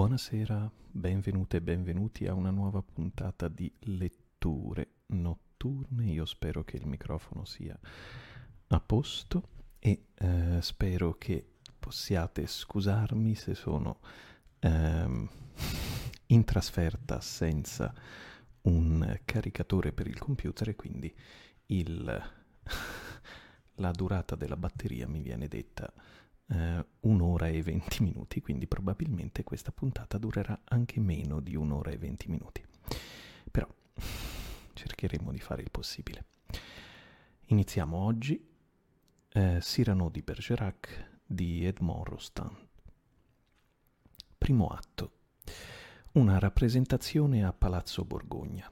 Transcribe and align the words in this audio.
Buonasera, 0.00 0.72
benvenute 0.90 1.58
e 1.58 1.60
benvenuti 1.60 2.26
a 2.26 2.32
una 2.32 2.48
nuova 2.48 2.80
puntata 2.80 3.48
di 3.48 3.70
letture 3.80 4.92
notturne. 5.08 6.06
Io 6.06 6.24
spero 6.24 6.64
che 6.64 6.78
il 6.78 6.86
microfono 6.86 7.44
sia 7.44 7.78
a 8.68 8.80
posto 8.80 9.48
e 9.78 10.06
eh, 10.14 10.58
spero 10.62 11.18
che 11.18 11.46
possiate 11.78 12.46
scusarmi 12.46 13.34
se 13.34 13.54
sono 13.54 14.00
ehm, 14.60 15.28
in 16.28 16.44
trasferta 16.44 17.20
senza 17.20 17.92
un 18.62 19.20
caricatore 19.26 19.92
per 19.92 20.06
il 20.06 20.18
computer 20.18 20.70
e 20.70 20.76
quindi 20.76 21.14
il, 21.66 22.22
la 23.74 23.90
durata 23.90 24.34
della 24.34 24.56
batteria 24.56 25.06
mi 25.06 25.20
viene 25.20 25.46
detta 25.46 25.92
eh, 26.50 26.84
un'ora 27.00 27.48
e 27.48 27.62
venti 27.62 28.02
minuti, 28.02 28.40
quindi 28.40 28.66
probabilmente 28.66 29.44
questa 29.44 29.72
puntata 29.72 30.18
durerà 30.18 30.60
anche 30.64 31.00
meno 31.00 31.40
di 31.40 31.56
un'ora 31.56 31.90
e 31.90 31.98
venti 31.98 32.28
minuti. 32.28 32.64
Però 33.50 33.68
cercheremo 34.72 35.30
di 35.32 35.38
fare 35.40 35.62
il 35.62 35.70
possibile. 35.70 36.24
Iniziamo 37.46 37.96
oggi 37.96 38.48
eh, 39.32 39.58
Cyrano 39.60 40.08
di 40.08 40.22
Bergerac 40.22 41.18
di 41.24 41.64
Edmond 41.64 42.06
Rostand. 42.06 42.68
Primo 44.38 44.68
atto. 44.68 45.12
Una 46.12 46.38
rappresentazione 46.38 47.44
a 47.44 47.52
Palazzo 47.52 48.04
Borgogna. 48.04 48.70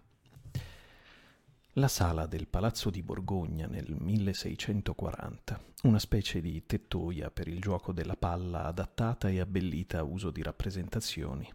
La 1.79 1.87
sala 1.87 2.27
del 2.27 2.49
Palazzo 2.49 2.91
di 2.91 3.05
Borgogna 3.05 3.69
nel 3.69 3.95
1640, 3.97 5.61
una 5.85 6.01
specie 6.01 6.41
di 6.41 6.67
tettoia 6.67 7.31
per 7.31 7.47
il 7.47 7.61
gioco 7.61 7.93
della 7.93 8.17
palla 8.17 8.65
adattata 8.65 9.29
e 9.29 9.39
abbellita 9.39 10.01
a 10.01 10.03
uso 10.03 10.33
di 10.33 10.43
rappresentazioni. 10.43 11.49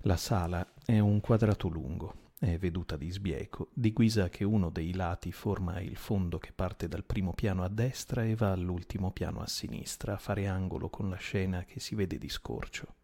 La 0.00 0.18
sala 0.18 0.74
è 0.84 0.98
un 0.98 1.20
quadrato 1.20 1.68
lungo, 1.68 2.32
è 2.38 2.58
veduta 2.58 2.98
di 2.98 3.10
sbieco, 3.10 3.70
di 3.72 3.94
guisa 3.94 4.28
che 4.28 4.44
uno 4.44 4.68
dei 4.68 4.92
lati 4.92 5.32
forma 5.32 5.80
il 5.80 5.96
fondo 5.96 6.36
che 6.36 6.52
parte 6.52 6.86
dal 6.86 7.04
primo 7.04 7.32
piano 7.32 7.64
a 7.64 7.68
destra 7.68 8.24
e 8.24 8.34
va 8.34 8.52
all'ultimo 8.52 9.10
piano 9.10 9.40
a 9.40 9.46
sinistra, 9.46 10.12
a 10.12 10.18
fare 10.18 10.48
angolo 10.48 10.90
con 10.90 11.08
la 11.08 11.16
scena 11.16 11.64
che 11.64 11.80
si 11.80 11.94
vede 11.94 12.18
di 12.18 12.28
scorcio. 12.28 12.94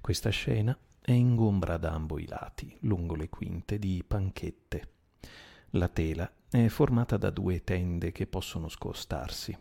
Questa 0.00 0.30
scena 0.30 0.74
è 0.98 1.12
ingombra 1.12 1.76
da 1.76 1.90
ambo 1.90 2.18
i 2.18 2.26
lati, 2.26 2.74
lungo 2.80 3.14
le 3.14 3.28
quinte, 3.28 3.78
di 3.78 4.02
panchette 4.02 4.92
la 5.76 5.88
tela 5.88 6.30
è 6.48 6.68
formata 6.68 7.16
da 7.16 7.30
due 7.30 7.64
tende 7.64 8.12
che 8.12 8.26
possono 8.28 8.68
scostarsi. 8.68 9.56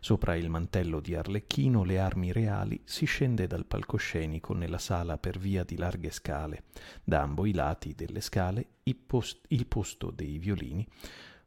Sopra 0.00 0.36
il 0.36 0.48
mantello 0.48 1.00
di 1.00 1.16
Arlecchino 1.16 1.82
le 1.82 1.98
armi 1.98 2.30
reali 2.30 2.80
si 2.84 3.06
scende 3.06 3.48
dal 3.48 3.66
palcoscenico 3.66 4.54
nella 4.54 4.78
sala 4.78 5.18
per 5.18 5.38
via 5.38 5.64
di 5.64 5.76
larghe 5.76 6.10
scale. 6.10 6.64
Da 7.02 7.22
ambo 7.22 7.44
i 7.44 7.52
lati 7.52 7.94
delle 7.94 8.20
scale 8.20 8.66
il, 8.84 8.96
post- 8.96 9.46
il 9.48 9.66
posto 9.66 10.12
dei 10.12 10.38
violini, 10.38 10.86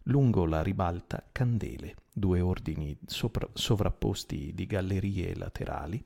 lungo 0.04 0.46
la 0.46 0.62
ribalta 0.62 1.30
candele, 1.32 1.96
due 2.12 2.42
ordini 2.42 2.98
sopra- 3.06 3.50
sovrapposti 3.54 4.52
di 4.54 4.66
gallerie 4.66 5.36
laterali, 5.36 6.04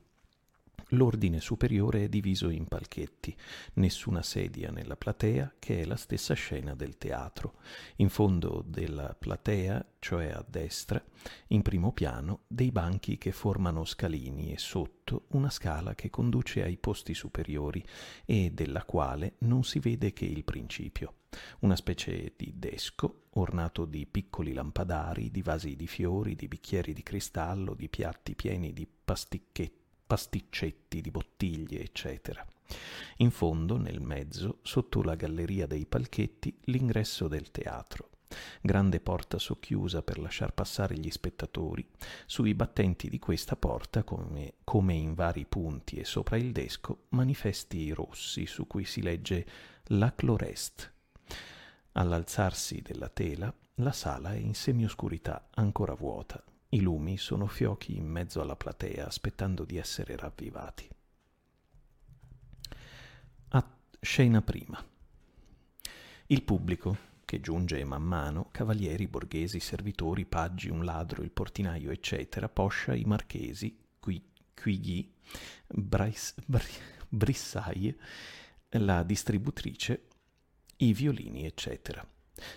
L'ordine 0.95 1.41
superiore 1.41 2.05
è 2.05 2.09
diviso 2.09 2.49
in 2.49 2.67
palchetti, 2.67 3.35
nessuna 3.73 4.23
sedia 4.23 4.71
nella 4.71 4.95
platea, 4.95 5.55
che 5.59 5.81
è 5.81 5.85
la 5.85 5.97
stessa 5.97 6.33
scena 6.33 6.73
del 6.73 6.97
teatro. 6.97 7.55
In 7.97 8.07
fondo 8.07 8.63
della 8.65 9.13
platea, 9.13 9.85
cioè 9.99 10.27
a 10.29 10.43
destra, 10.47 11.03
in 11.47 11.61
primo 11.61 11.91
piano, 11.91 12.43
dei 12.47 12.71
banchi 12.71 13.17
che 13.17 13.33
formano 13.33 13.83
scalini 13.83 14.53
e 14.53 14.57
sotto 14.57 15.25
una 15.31 15.49
scala 15.49 15.95
che 15.95 16.09
conduce 16.09 16.63
ai 16.63 16.77
posti 16.77 17.13
superiori 17.13 17.85
e 18.23 18.51
della 18.53 18.85
quale 18.85 19.35
non 19.39 19.65
si 19.65 19.79
vede 19.79 20.13
che 20.13 20.25
il 20.25 20.45
principio. 20.45 21.15
Una 21.59 21.75
specie 21.75 22.33
di 22.37 22.53
desco 22.55 23.23
ornato 23.31 23.83
di 23.83 24.05
piccoli 24.05 24.53
lampadari, 24.53 25.29
di 25.29 25.41
vasi 25.41 25.75
di 25.75 25.87
fiori, 25.87 26.35
di 26.35 26.47
bicchieri 26.47 26.93
di 26.93 27.03
cristallo, 27.03 27.73
di 27.73 27.89
piatti 27.89 28.33
pieni 28.33 28.71
di 28.71 28.87
pasticchetti 28.87 29.83
pasticcetti 30.05 31.01
di 31.01 31.11
bottiglie, 31.11 31.81
eccetera. 31.81 32.45
In 33.17 33.31
fondo, 33.31 33.77
nel 33.77 34.01
mezzo, 34.01 34.59
sotto 34.63 35.01
la 35.03 35.15
galleria 35.15 35.67
dei 35.67 35.85
palchetti, 35.85 36.57
l'ingresso 36.65 37.27
del 37.27 37.51
teatro. 37.51 38.09
Grande 38.61 38.99
porta 38.99 39.37
socchiusa 39.37 40.01
per 40.01 40.17
lasciar 40.19 40.53
passare 40.53 40.97
gli 40.97 41.09
spettatori. 41.09 41.87
Sui 42.25 42.53
battenti 42.53 43.07
di 43.09 43.19
questa 43.19 43.55
porta, 43.55 44.03
come, 44.03 44.55
come 44.63 44.93
in 44.93 45.13
vari 45.13 45.45
punti 45.45 45.97
e 45.97 46.05
sopra 46.05 46.37
il 46.37 46.51
desco, 46.51 47.05
manifesti 47.09 47.91
rossi 47.91 48.45
su 48.45 48.67
cui 48.67 48.85
si 48.85 49.01
legge 49.01 49.45
La 49.89 50.13
Clorest. 50.13 50.91
All'alzarsi 51.93 52.81
della 52.81 53.09
tela, 53.09 53.53
la 53.75 53.91
sala 53.91 54.33
è 54.33 54.37
in 54.37 54.53
semioscurità 54.53 55.49
ancora 55.53 55.93
vuota. 55.93 56.43
I 56.75 56.81
lumi 56.81 57.17
sono 57.17 57.47
fiochi 57.47 57.95
in 57.95 58.05
mezzo 58.05 58.41
alla 58.41 58.57
platea 58.57 59.05
aspettando 59.05 59.63
di 59.63 59.77
essere 59.77 60.17
ravvivati. 60.17 60.89
A 63.47 63.77
scena 64.01 64.41
prima. 64.41 64.85
Il 66.25 66.43
pubblico, 66.43 66.97
che 67.23 67.39
giunge 67.39 67.81
man 67.85 68.03
mano, 68.03 68.49
cavalieri, 68.51 69.07
borghesi, 69.07 69.61
servitori, 69.61 70.25
paggi, 70.25 70.67
un 70.67 70.83
ladro, 70.83 71.23
il 71.23 71.31
portinaio, 71.31 71.91
eccetera, 71.91 72.49
poscia 72.49 72.93
i 72.93 73.05
marchesi, 73.05 73.79
qui, 73.97 74.21
Quigli, 74.53 75.09
Bris, 75.67 76.35
Brissaille, 77.07 77.97
la 78.71 79.01
distributrice, 79.03 80.07
i 80.75 80.91
violini, 80.91 81.45
eccetera. 81.45 82.05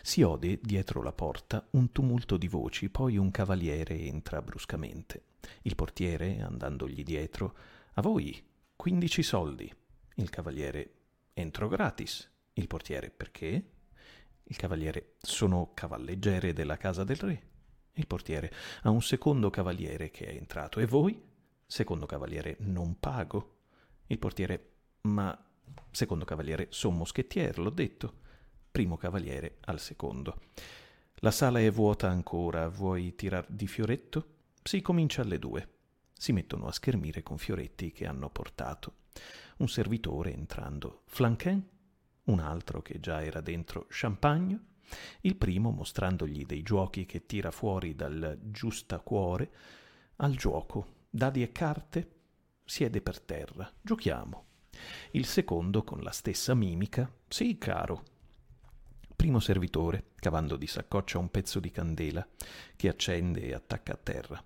Si 0.03 0.23
ode 0.23 0.59
dietro 0.61 1.03
la 1.03 1.13
porta 1.13 1.67
un 1.73 1.93
tumulto 1.93 2.37
di 2.37 2.49
voci, 2.49 2.89
poi 2.89 3.17
un 3.17 3.31
cavaliere 3.31 3.99
entra 3.99 4.43
bruscamente. 4.43 5.25
Il 5.63 5.75
portiere, 5.77 6.41
andandogli 6.41 7.03
dietro, 7.03 7.57
a 7.95 8.03
voi 8.03 8.45
quindici 8.75 9.23
soldi. 9.23 9.73
Il 10.15 10.31
cavaliere, 10.31 10.93
entro 11.33 11.69
gratis. 11.69 12.29
Il 12.55 12.67
portiere, 12.67 13.11
perché? 13.11 13.71
Il 14.45 14.57
cavaliere, 14.57 15.15
sono 15.21 15.71
cavalleggere 15.75 16.53
della 16.53 16.77
casa 16.77 17.05
del 17.05 17.17
re. 17.17 17.43
Il 17.93 18.07
portiere, 18.07 18.53
ha 18.83 18.91
un 18.91 19.03
secondo 19.03 19.51
cavaliere 19.51 20.11
che 20.11 20.27
è 20.27 20.35
entrato. 20.35 20.81
E 20.81 20.87
voi? 20.87 21.21
Secondo 21.67 22.07
cavaliere, 22.07 22.57
non 22.61 22.99
pago. 22.99 23.57
Il 24.07 24.19
portiere, 24.19 24.71
ma 25.03 25.37
secondo 25.91 26.25
cavaliere, 26.25 26.67
son 26.71 26.97
moschettiere, 26.97 27.61
l'ho 27.61 27.71
detto 27.71 28.27
primo 28.79 28.97
cavaliere 28.97 29.57
al 29.63 29.81
secondo. 29.81 30.41
La 31.17 31.33
sala 31.33 31.59
è 31.59 31.69
vuota 31.69 32.09
ancora, 32.09 32.69
vuoi 32.69 33.17
tirar 33.17 33.45
di 33.49 33.67
fioretto? 33.67 34.37
Si 34.63 34.81
comincia 34.83 35.23
alle 35.23 35.41
due. 35.41 35.69
Si 36.13 36.31
mettono 36.31 36.69
a 36.69 36.73
schermire 36.73 37.25
con 37.25 37.39
fioretti 37.39 37.91
che 37.91 38.07
hanno 38.07 38.31
portato. 38.31 38.99
Un 39.57 39.69
servitore 39.69 40.33
entrando. 40.33 41.03
Flanquin? 41.07 41.61
Un 42.27 42.39
altro 42.39 42.81
che 42.81 43.01
già 43.01 43.25
era 43.25 43.41
dentro 43.41 43.87
champagne? 43.89 44.61
Il 45.23 45.35
primo 45.35 45.73
mostrandogli 45.73 46.47
dei 46.47 46.63
giochi 46.63 47.05
che 47.05 47.27
tira 47.27 47.51
fuori 47.51 47.97
dal 47.97 48.39
giusta 48.45 49.01
cuore. 49.01 49.51
Al 50.19 50.37
gioco. 50.37 51.07
Dadi 51.11 51.43
e 51.43 51.51
carte? 51.51 52.13
Siede 52.65 53.01
per 53.01 53.21
terra. 53.21 53.69
Giochiamo. 53.83 54.45
Il 55.11 55.27
secondo 55.27 55.83
con 55.83 55.99
la 56.01 56.13
stessa 56.13 56.55
mimica. 56.55 57.13
Sì, 57.27 57.59
caro, 57.59 58.05
primo 59.19 59.41
servitore, 59.41 60.11
cavando 60.15 60.55
di 60.55 60.69
saccoccia 60.69 61.19
un 61.19 61.29
pezzo 61.29 61.59
di 61.59 61.73
candela, 61.73 62.25
che 62.77 62.89
accende 62.89 63.41
e 63.41 63.53
attacca 63.53 63.95
a 63.95 63.99
terra. 64.01 64.45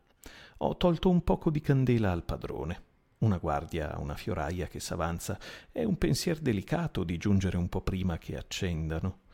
Ho 0.64 0.78
tolto 0.78 1.10
un 1.10 1.22
poco 1.22 1.50
di 1.50 1.60
candela 1.60 2.10
al 2.10 2.24
padrone. 2.24 2.82
Una 3.19 3.36
guardia 3.36 3.94
una 3.98 4.14
fioraia 4.14 4.69
che 4.69 4.80
s'avanza. 4.80 5.38
È 5.70 5.84
un 5.84 5.98
pensier 5.98 6.38
delicato 6.38 7.04
di 7.04 7.19
giungere 7.19 7.58
un 7.58 7.69
po' 7.69 7.82
prima 7.82 8.16
che 8.16 8.34
accendano. 8.34 9.24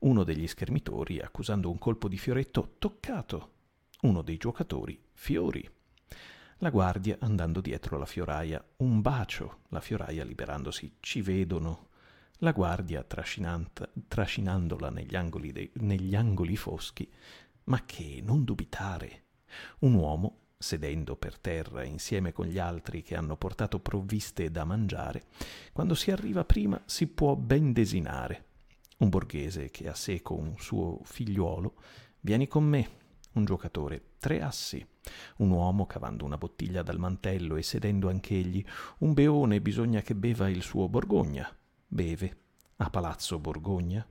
Uno 0.00 0.24
degli 0.24 0.46
schermitori, 0.46 1.20
accusando 1.20 1.70
un 1.70 1.78
colpo 1.78 2.06
di 2.06 2.18
fioretto, 2.18 2.74
toccato. 2.78 3.52
Uno 4.02 4.20
dei 4.20 4.36
giocatori, 4.36 5.02
fiori. 5.14 5.66
La 6.58 6.68
guardia 6.68 7.16
andando 7.20 7.62
dietro 7.62 7.96
la 7.96 8.04
fioraia, 8.04 8.62
un 8.76 9.00
bacio. 9.00 9.60
La 9.70 9.80
fioraia 9.80 10.22
liberandosi, 10.22 10.96
ci 11.00 11.22
vedono 11.22 11.88
la 12.42 12.50
guardia 12.50 13.04
trascinandola 13.04 14.90
negli 14.90 15.14
angoli, 15.14 15.52
dei, 15.52 15.70
negli 15.74 16.14
angoli 16.16 16.56
foschi, 16.56 17.08
ma 17.64 17.84
che 17.84 18.20
non 18.22 18.42
dubitare. 18.44 19.22
Un 19.80 19.94
uomo, 19.94 20.38
sedendo 20.58 21.14
per 21.14 21.38
terra 21.38 21.84
insieme 21.84 22.32
con 22.32 22.46
gli 22.46 22.58
altri 22.58 23.02
che 23.02 23.14
hanno 23.14 23.36
portato 23.36 23.78
provviste 23.78 24.50
da 24.50 24.64
mangiare, 24.64 25.26
quando 25.72 25.94
si 25.94 26.10
arriva 26.10 26.44
prima 26.44 26.80
si 26.84 27.06
può 27.06 27.36
ben 27.36 27.72
desinare. 27.72 28.46
Un 28.98 29.08
borghese 29.08 29.70
che 29.70 29.88
ha 29.88 29.94
seco 29.94 30.34
un 30.34 30.54
suo 30.58 30.98
figliuolo, 31.04 31.74
vieni 32.20 32.48
con 32.48 32.64
me, 32.64 32.88
un 33.34 33.44
giocatore, 33.44 34.14
tre 34.18 34.42
assi, 34.42 34.84
un 35.36 35.50
uomo 35.50 35.86
cavando 35.86 36.24
una 36.24 36.38
bottiglia 36.38 36.82
dal 36.82 36.98
mantello 36.98 37.54
e 37.54 37.62
sedendo 37.62 38.08
anch'egli, 38.08 38.64
un 38.98 39.12
beone 39.12 39.60
bisogna 39.60 40.00
che 40.00 40.16
beva 40.16 40.48
il 40.48 40.62
suo 40.62 40.88
Borgogna. 40.88 41.48
Beve. 41.94 42.36
A 42.76 42.88
Palazzo 42.88 43.38
Borgogna? 43.38 44.02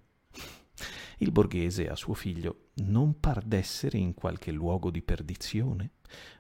Il 1.17 1.31
borghese 1.31 1.89
a 1.89 1.95
suo 1.95 2.13
figlio 2.13 2.67
non 2.75 3.19
par 3.19 3.41
d'essere 3.41 3.97
in 3.97 4.13
qualche 4.13 4.51
luogo 4.51 4.91
di 4.91 5.01
perdizione? 5.01 5.93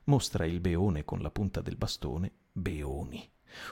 Mostra 0.03 0.45
il 0.45 0.59
beone 0.59 1.03
con 1.03 1.19
la 1.19 1.31
punta 1.31 1.61
del 1.61 1.77
bastone, 1.77 2.31
beoni. 2.51 3.27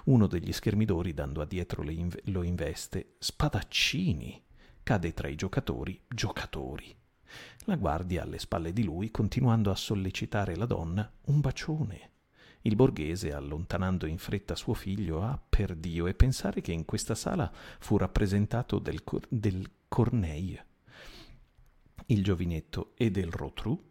Uno 0.06 0.26
degli 0.26 0.52
schermidori, 0.52 1.14
dando 1.14 1.42
addietro 1.42 1.88
inv- 1.88 2.20
lo 2.30 2.42
investe, 2.42 3.18
spadaccini. 3.20 4.44
Cade 4.82 5.14
tra 5.14 5.28
i 5.28 5.36
giocatori, 5.36 6.02
giocatori. 6.08 6.98
La 7.66 7.76
guardia 7.76 8.24
alle 8.24 8.40
spalle 8.40 8.74
di 8.74 8.84
lui, 8.84 9.12
continuando 9.12 9.70
a 9.70 9.76
sollecitare 9.76 10.56
la 10.56 10.66
donna, 10.66 11.08
un 11.26 11.40
bacione. 11.40 12.14
Il 12.62 12.76
borghese, 12.76 13.34
allontanando 13.34 14.06
in 14.06 14.18
fretta 14.18 14.56
suo 14.56 14.74
figlio, 14.74 15.22
ah, 15.22 15.40
per 15.50 15.76
Dio, 15.76 16.08
e 16.08 16.14
pensare 16.14 16.62
che 16.62 16.72
in 16.72 16.86
questa 16.86 17.16
sala 17.16 17.52
fu 17.80 17.98
rappresentato 17.98 18.80
del, 18.80 19.04
cor- 19.04 19.28
del 19.30 19.70
Corneille, 19.88 20.66
il 22.08 22.24
giovinetto 22.24 22.94
e 22.96 23.12
del 23.12 23.32
Rotru, 23.32 23.88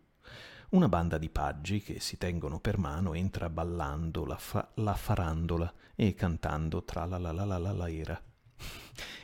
una 0.71 0.89
banda 0.89 1.17
di 1.17 1.31
paggi 1.31 1.81
che 1.81 1.99
si 1.99 2.19
tengono 2.19 2.61
per 2.61 2.77
mano 2.77 3.15
entra 3.15 3.49
ballando 3.49 4.27
la, 4.27 4.37
fa- 4.37 4.71
la 4.75 4.95
farandola 4.95 5.73
e 5.95 6.15
cantando 6.15 6.85
tra 6.85 7.07
la 7.07 7.17
la 7.17 7.33
la 7.33 7.45
la 7.47 7.57
la 7.57 7.73
la 7.73 7.91
era. 7.91 8.23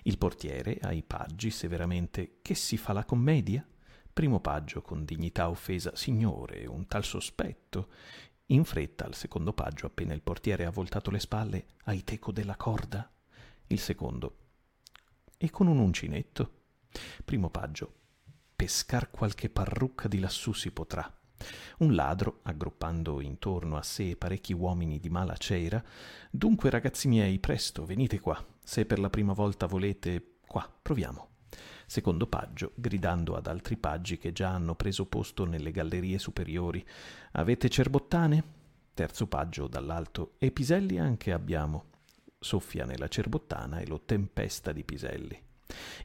Il 0.05 0.17
portiere 0.17 0.79
ai 0.81 1.03
paggi 1.03 1.51
severamente 1.51 2.39
che 2.41 2.55
si 2.55 2.79
fa 2.79 2.95
la 2.95 3.05
commedia? 3.05 3.67
Primo 4.13 4.41
paggio 4.41 4.81
con 4.81 5.05
dignità 5.05 5.51
offesa, 5.51 5.95
signore, 5.97 6.67
un 6.67 6.87
tal 6.87 7.05
sospetto. 7.05 7.89
In 8.49 8.65
fretta 8.65 9.07
al 9.07 9.15
secondo 9.15 9.55
paggio, 9.55 9.87
appena 9.87 10.13
il 10.13 10.21
portiere 10.21 10.67
ha 10.67 10.71
voltato 10.71 11.11
le 11.11 11.19
spalle, 11.19 11.67
hai 11.85 12.05
teco 12.05 12.31
della 12.31 12.57
corda? 12.57 13.11
Il 13.69 13.79
secondo. 13.79 14.37
E 15.39 15.49
con 15.49 15.67
un 15.67 15.79
uncinetto? 15.79 16.63
Primo 17.25 17.49
paggio. 17.49 17.95
Pescar 18.55 19.11
qualche 19.11 19.49
parrucca 19.49 20.09
di 20.09 20.19
lassù 20.19 20.53
si 20.53 20.71
potrà. 20.73 21.11
Un 21.79 21.95
ladro, 21.95 22.41
aggruppando 22.43 23.23
intorno 23.23 23.79
a 23.79 23.83
sé 23.83 24.15
parecchi 24.17 24.53
uomini 24.53 25.01
di 25.01 25.09
mala 25.09 25.37
cera, 25.37 25.83
dunque 26.31 26.69
ragazzi 26.69 27.09
miei, 27.09 27.39
presto, 27.39 27.87
venite 27.87 28.21
qua. 28.21 28.45
Se 28.63 28.85
per 28.85 28.99
la 28.99 29.11
prima 29.11 29.33
volta 29.33 29.67
volete, 29.67 30.37
qua, 30.47 30.71
proviamo 30.83 31.34
secondo 31.95 32.27
paggio, 32.27 32.73
gridando 32.75 33.37
ad 33.37 33.47
altri 33.47 33.77
paggi 33.77 34.19
che 34.19 34.33
già 34.33 34.49
hanno 34.49 34.75
preso 34.75 35.07
posto 35.07 35.45
nelle 35.45 35.71
gallerie 35.71 36.19
superiori. 36.19 36.85
Avete 37.35 37.69
cerbottane? 37.69 38.43
Terzo 38.93 39.29
paggio 39.29 39.69
dall'alto. 39.69 40.35
E 40.39 40.51
piselli 40.51 40.99
anche 40.99 41.31
abbiamo. 41.31 41.93
Soffia 42.37 42.85
nella 42.85 43.07
cerbottana 43.07 43.79
e 43.79 43.87
lo 43.87 44.01
tempesta 44.01 44.73
di 44.73 44.83
piselli. 44.83 45.41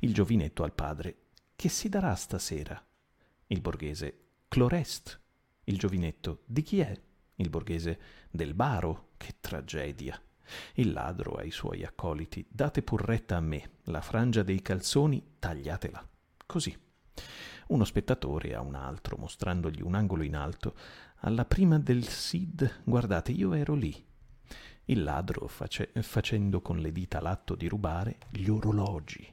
Il 0.02 0.14
giovinetto 0.14 0.62
al 0.62 0.74
padre. 0.74 1.16
Che 1.56 1.70
si 1.70 1.90
darà 1.90 2.14
stasera? 2.14 2.80
Il 3.48 3.60
borghese. 3.60 4.26
Clorest. 4.48 5.20
Il 5.64 5.80
giovinetto. 5.80 6.44
Di 6.46 6.62
chi 6.62 6.82
è? 6.82 6.96
Il 7.38 7.50
borghese. 7.50 8.00
Del 8.30 8.54
baro. 8.54 9.14
Che 9.18 9.38
tragedia. 9.40 10.22
Il 10.76 10.92
ladro 10.92 11.34
ai 11.34 11.52
suoi 11.52 11.84
accoliti, 11.84 12.46
date 12.50 12.82
pur 12.82 13.02
retta 13.04 13.38
a 13.38 13.42
me, 13.42 13.72
la 13.84 14.02
frangia 14.02 14.44
dei 14.44 14.62
calzoni 14.62 15.36
tagliatela. 15.40 16.08
Così. 16.46 16.78
Uno 17.68 17.84
spettatore 17.84 18.56
a 18.56 18.62
un 18.62 18.76
altro, 18.76 19.18
mostrandogli 19.18 19.82
un 19.82 19.94
angolo 19.94 20.24
in 20.24 20.36
alto, 20.36 20.76
alla 21.18 21.46
prima 21.46 21.78
del 21.78 22.08
Sid, 22.08 22.82
guardate, 22.84 23.32
io 23.32 23.54
ero 23.54 23.76
lì. 23.76 23.94
Il 24.86 25.04
ladro 25.04 25.48
face- 25.48 25.92
facendo 26.02 26.62
con 26.62 26.80
le 26.80 26.92
dita 26.92 27.22
l'atto 27.22 27.54
di 27.54 27.68
rubare 27.68 28.18
gli 28.32 28.48
orologi. 28.48 29.32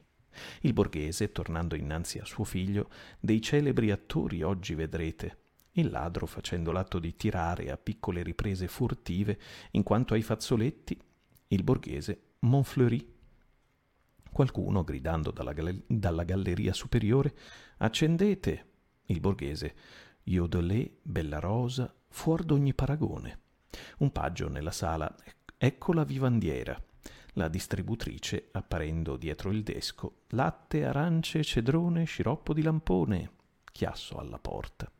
Il 0.61 0.73
borghese, 0.73 1.31
tornando 1.31 1.75
innanzi 1.75 2.19
a 2.19 2.25
suo 2.25 2.43
figlio, 2.43 2.89
dei 3.19 3.41
celebri 3.41 3.89
attori 3.89 4.43
oggi 4.43 4.75
vedrete. 4.75 5.37
Il 5.71 5.89
ladro 5.89 6.25
facendo 6.25 6.71
l'atto 6.71 6.99
di 6.99 7.15
tirare 7.15 7.71
a 7.71 7.77
piccole 7.77 8.21
riprese 8.21 8.67
furtive, 8.67 9.39
in 9.71 9.83
quanto 9.83 10.13
ai 10.13 10.21
fazzoletti, 10.21 10.99
il 11.47 11.63
borghese 11.63 12.33
Montfleury. 12.39 13.15
Qualcuno, 14.31 14.83
gridando 14.83 15.31
dalla, 15.31 15.53
gall- 15.53 15.83
dalla 15.87 16.23
galleria 16.23 16.73
superiore, 16.73 17.35
accendete! 17.77 18.65
Il 19.05 19.19
borghese 19.19 19.75
Iodelé, 20.23 20.97
bella 21.01 21.39
rosa, 21.39 21.93
fuor 22.09 22.43
d'ogni 22.43 22.73
paragone. 22.73 23.39
Un 23.99 24.11
paggio 24.11 24.49
nella 24.49 24.71
sala, 24.71 25.13
ecco 25.57 25.93
la 25.93 26.03
vivandiera. 26.03 26.79
La 27.33 27.47
distributrice, 27.47 28.49
apparendo 28.51 29.15
dietro 29.15 29.51
il 29.51 29.63
desco, 29.63 30.23
latte, 30.29 30.85
arance, 30.85 31.43
cedrone, 31.43 32.03
sciroppo 32.03 32.53
di 32.53 32.61
lampone. 32.61 33.31
Chiasso 33.71 34.17
alla 34.17 34.39
porta. 34.39 34.91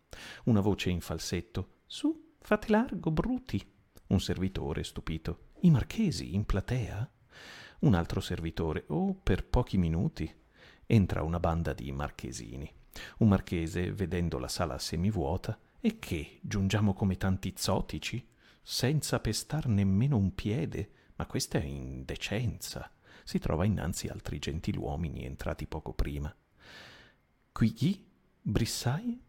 Una 0.45 0.61
voce 0.61 0.89
in 0.89 1.01
falsetto. 1.01 1.79
Su, 1.85 2.35
fate 2.39 2.71
largo, 2.71 3.11
bruti. 3.11 3.61
Un 4.07 4.19
servitore, 4.21 4.83
stupito. 4.83 5.46
I 5.67 5.69
marchesi 5.69 6.33
in 6.33 6.45
platea? 6.45 7.11
Un 7.79 7.93
altro 7.93 8.21
servitore, 8.21 8.85
oh, 8.87 9.13
per 9.13 9.45
pochi 9.45 9.77
minuti. 9.77 10.33
Entra 10.85 11.23
una 11.23 11.41
banda 11.41 11.73
di 11.73 11.91
marchesini. 11.91 12.73
Un 13.17 13.27
marchese, 13.27 13.91
vedendo 13.91 14.39
la 14.39 14.47
sala 14.47 14.79
semivuota, 14.79 15.59
e 15.81 15.99
che, 15.99 16.39
giungiamo 16.41 16.93
come 16.93 17.17
tanti 17.17 17.53
zotici? 17.57 18.25
Senza 18.61 19.19
pestar 19.19 19.67
nemmeno 19.67 20.15
un 20.15 20.33
piede? 20.33 20.91
Ma 21.17 21.25
questa 21.25 21.59
è 21.59 21.65
indecenza. 21.65 22.89
Si 23.25 23.37
trova 23.37 23.65
innanzi 23.65 24.07
altri 24.07 24.39
gentiluomini 24.39 25.25
entrati 25.25 25.67
poco 25.67 25.91
prima. 25.91 26.33
Qui 27.51 27.73
chi? 27.73 28.09
Brissai? 28.41 29.21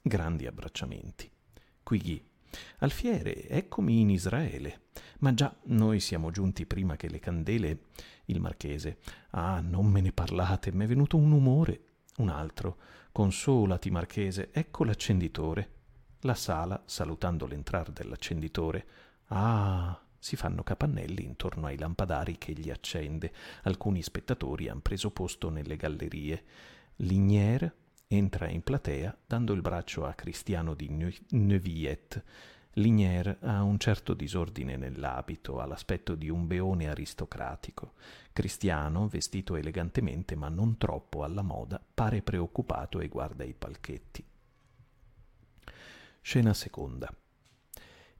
Grandi 0.00 0.46
abbracciamenti. 0.46 1.28
Qui 1.82 1.98
chi? 1.98 2.24
Alfiere, 2.78 3.48
eccomi 3.48 4.00
in 4.00 4.10
Israele. 4.10 4.82
Ma 5.18 5.34
già 5.34 5.54
noi 5.64 6.00
siamo 6.00 6.30
giunti 6.30 6.66
prima 6.66 6.96
che 6.96 7.08
le 7.08 7.18
candele. 7.18 7.78
Il 8.26 8.40
marchese. 8.40 8.98
Ah, 9.30 9.60
non 9.60 9.86
me 9.86 10.00
ne 10.00 10.12
parlate, 10.12 10.72
m'è 10.72 10.86
venuto 10.86 11.16
un 11.16 11.32
umore. 11.32 11.80
Un 12.18 12.28
altro. 12.28 12.78
Consolati, 13.12 13.90
marchese, 13.90 14.50
ecco 14.52 14.84
l'accenditore. 14.84 15.70
La 16.20 16.34
sala, 16.34 16.82
salutando 16.86 17.46
l'entrar 17.46 17.90
dell'accenditore. 17.90 18.86
Ah, 19.28 19.98
si 20.18 20.36
fanno 20.36 20.62
capannelli 20.62 21.24
intorno 21.24 21.66
ai 21.66 21.78
lampadari 21.78 22.36
che 22.36 22.50
egli 22.50 22.70
accende. 22.70 23.32
Alcuni 23.62 24.02
spettatori 24.02 24.68
han 24.68 24.82
preso 24.82 25.10
posto 25.10 25.50
nelle 25.50 25.76
gallerie. 25.76 26.44
Lignier 26.96 27.72
entra 28.08 28.48
in 28.48 28.62
platea 28.62 29.16
dando 29.26 29.52
il 29.52 29.60
braccio 29.60 30.04
a 30.04 30.14
Cristiano 30.14 30.74
di 30.74 30.88
Neuvillette. 31.30 32.24
Lignier 32.78 33.38
ha 33.40 33.62
un 33.62 33.78
certo 33.78 34.12
disordine 34.12 34.76
nell'abito, 34.76 35.60
ha 35.60 35.66
l'aspetto 35.66 36.14
di 36.14 36.28
un 36.28 36.46
beone 36.46 36.88
aristocratico. 36.88 37.94
Cristiano, 38.32 39.08
vestito 39.08 39.56
elegantemente 39.56 40.36
ma 40.36 40.48
non 40.48 40.76
troppo 40.76 41.24
alla 41.24 41.42
moda, 41.42 41.82
pare 41.94 42.20
preoccupato 42.22 43.00
e 43.00 43.08
guarda 43.08 43.44
i 43.44 43.54
palchetti. 43.54 44.24
Scena 46.20 46.52
seconda. 46.52 47.12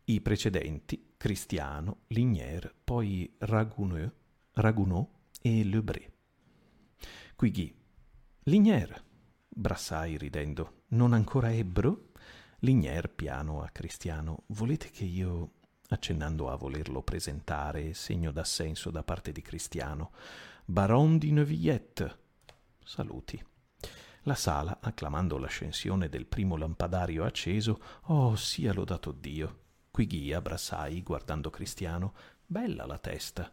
I 0.04 0.20
precedenti, 0.20 1.14
Cristiano, 1.16 2.02
Lignier, 2.08 2.72
poi 2.82 3.34
Raguneau, 3.38 4.10
Raguneau 4.52 5.10
e 5.42 5.64
Lebré. 5.64 6.12
Quigui. 7.34 7.74
Lignier, 8.44 9.04
Brassai 9.58 10.18
ridendo. 10.18 10.82
Non 10.88 11.14
ancora 11.14 11.50
ebbro? 11.50 12.10
Lignier 12.58 13.08
piano 13.08 13.62
a 13.62 13.70
Cristiano. 13.70 14.42
Volete 14.48 14.90
che 14.90 15.04
io 15.04 15.52
accennando 15.88 16.50
a 16.50 16.56
volerlo 16.56 17.00
presentare, 17.00 17.94
segno 17.94 18.32
d'assenso 18.32 18.90
da 18.90 19.02
parte 19.02 19.32
di 19.32 19.40
Cristiano. 19.40 20.12
Baron 20.62 21.16
di 21.16 21.32
Neuvillette. 21.32 22.18
Saluti. 22.84 23.42
La 24.24 24.34
sala, 24.34 24.76
acclamando 24.78 25.38
l'ascensione 25.38 26.10
del 26.10 26.26
primo 26.26 26.58
lampadario 26.58 27.24
acceso, 27.24 27.80
oh, 28.08 28.36
sia 28.36 28.74
lodato 28.74 29.10
Dio. 29.10 29.60
Qui 29.90 30.06
Ghia, 30.06 30.42
Brassai, 30.42 31.02
guardando 31.02 31.48
Cristiano, 31.48 32.12
bella 32.44 32.84
la 32.84 32.98
testa. 32.98 33.50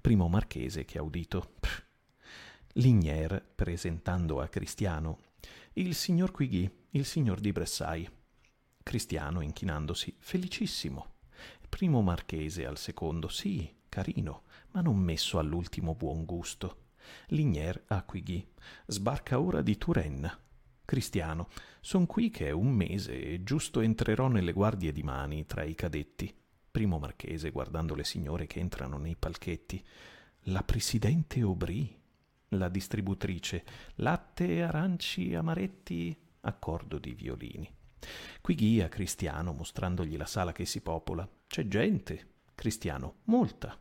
Primo 0.00 0.28
marchese 0.28 0.86
che 0.86 0.96
ha 0.96 1.02
udito. 1.02 1.56
Pff. 1.60 1.84
Lignier, 2.76 3.44
presentando 3.54 4.40
a 4.40 4.48
Cristiano, 4.48 5.18
il 5.74 5.94
signor 5.94 6.32
Quigui, 6.32 6.70
il 6.90 7.06
signor 7.06 7.40
di 7.40 7.50
Bressai. 7.50 8.06
Cristiano, 8.82 9.40
inchinandosi, 9.40 10.14
felicissimo. 10.18 11.14
Primo 11.66 12.02
marchese 12.02 12.66
al 12.66 12.76
secondo, 12.76 13.28
sì, 13.28 13.74
carino, 13.88 14.42
ma 14.72 14.82
non 14.82 14.98
messo 14.98 15.38
all'ultimo 15.38 15.94
buon 15.94 16.26
gusto. 16.26 16.88
Lignier 17.28 17.84
a 17.86 18.02
Quigui. 18.02 18.46
Sbarca 18.86 19.40
ora 19.40 19.62
di 19.62 19.78
Touraine. 19.78 20.40
Cristiano, 20.84 21.48
son 21.80 22.04
qui 22.04 22.28
che 22.28 22.48
è 22.48 22.50
un 22.50 22.70
mese 22.70 23.18
e 23.18 23.42
giusto 23.42 23.80
entrerò 23.80 24.28
nelle 24.28 24.52
guardie 24.52 24.92
di 24.92 25.02
mani 25.02 25.46
tra 25.46 25.62
i 25.62 25.74
cadetti. 25.74 26.34
Primo 26.70 26.98
marchese, 26.98 27.50
guardando 27.50 27.94
le 27.94 28.04
signore 28.04 28.46
che 28.46 28.60
entrano 28.60 28.98
nei 28.98 29.16
palchetti. 29.16 29.82
La 30.46 30.62
presidente 30.62 31.40
Aubry, 31.40 31.98
la 32.48 32.68
distributrice, 32.68 33.64
latte, 34.32 34.62
aranci, 34.62 35.34
amaretti, 35.34 36.16
accordo 36.40 36.98
di 36.98 37.12
violini. 37.12 37.70
Qui 38.40 38.54
guia 38.54 38.88
Cristiano, 38.88 39.52
mostrandogli 39.52 40.16
la 40.16 40.26
sala 40.26 40.52
che 40.52 40.64
si 40.64 40.80
popola. 40.80 41.28
C'è 41.46 41.68
gente. 41.68 42.30
Cristiano, 42.54 43.16
molta. 43.24 43.78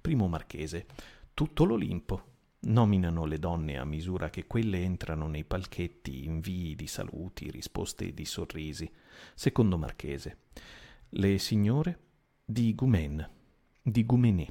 Primo 0.00 0.28
marchese, 0.28 0.86
tutto 1.34 1.64
l'Olimpo. 1.64 2.36
Nominano 2.60 3.24
le 3.24 3.38
donne 3.38 3.78
a 3.78 3.84
misura 3.84 4.30
che 4.30 4.46
quelle 4.46 4.82
entrano 4.82 5.28
nei 5.28 5.44
palchetti 5.44 6.24
invii 6.24 6.74
di 6.74 6.86
saluti, 6.86 7.50
risposte 7.50 8.12
di 8.12 8.24
sorrisi. 8.24 8.90
Secondo 9.34 9.78
marchese. 9.78 10.38
Le 11.10 11.38
signore 11.38 11.98
di 12.44 12.74
Gumen, 12.74 13.28
di 13.82 14.04
Gumenè. 14.04 14.46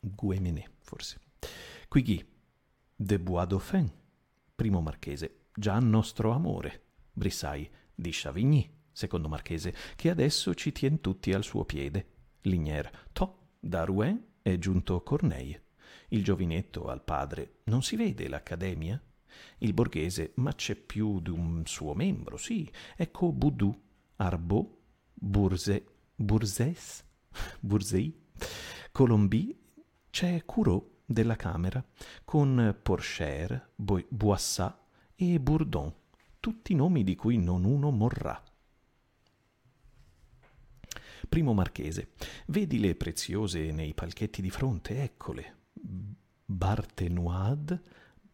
Guemenè, 0.00 0.64
forse. 0.80 1.20
Quighi, 1.88 2.24
de 3.02 3.18
Bois 3.18 3.46
Dauphin. 3.46 3.90
Primo 4.54 4.82
marchese. 4.82 5.46
Già 5.54 5.78
nostro 5.78 6.32
amore. 6.32 6.82
Brissai, 7.10 7.68
di 7.94 8.10
Chavigny. 8.12 8.70
Secondo 8.92 9.26
marchese, 9.26 9.74
che 9.96 10.10
adesso 10.10 10.54
ci 10.54 10.70
tien 10.70 11.00
tutti 11.00 11.32
al 11.32 11.42
suo 11.42 11.64
piede. 11.64 12.08
Lignier, 12.42 13.06
to, 13.12 13.52
da 13.58 13.84
Rouen 13.84 14.22
è 14.42 14.58
giunto 14.58 15.02
Corneille. 15.02 15.62
Il 16.08 16.22
giovinetto 16.22 16.88
al 16.88 17.02
padre 17.02 17.60
non 17.64 17.82
si 17.82 17.96
vede 17.96 18.28
l'accademia? 18.28 19.02
Il 19.58 19.72
borghese, 19.72 20.32
ma 20.34 20.52
c'è 20.52 20.74
più 20.74 21.20
di 21.20 21.30
un 21.30 21.62
suo 21.64 21.94
membro, 21.94 22.36
sì. 22.36 22.70
Ecco 22.96 23.32
Boudou, 23.32 23.74
Arbot, 24.16 24.76
Burze, 25.14 25.86
Burzès, 26.14 27.02
Burzei, 27.60 28.26
Colombi, 28.92 29.58
c'è 30.10 30.44
Courot 30.44 30.98
della 31.10 31.34
Camera, 31.34 31.84
con 32.24 32.76
Porcher, 32.80 33.72
Boissat 33.74 34.78
e 35.16 35.40
Bourdon, 35.40 35.92
tutti 36.38 36.72
nomi 36.74 37.02
di 37.02 37.16
cui 37.16 37.36
non 37.36 37.64
uno 37.64 37.90
morrà. 37.90 38.40
Primo 41.28 41.52
marchese, 41.52 42.12
vedi 42.46 42.78
le 42.78 42.94
preziose 42.94 43.72
nei 43.72 43.92
palchetti 43.92 44.40
di 44.40 44.50
fronte, 44.50 45.02
eccole, 45.02 45.56
Bartenoide, 46.44 47.82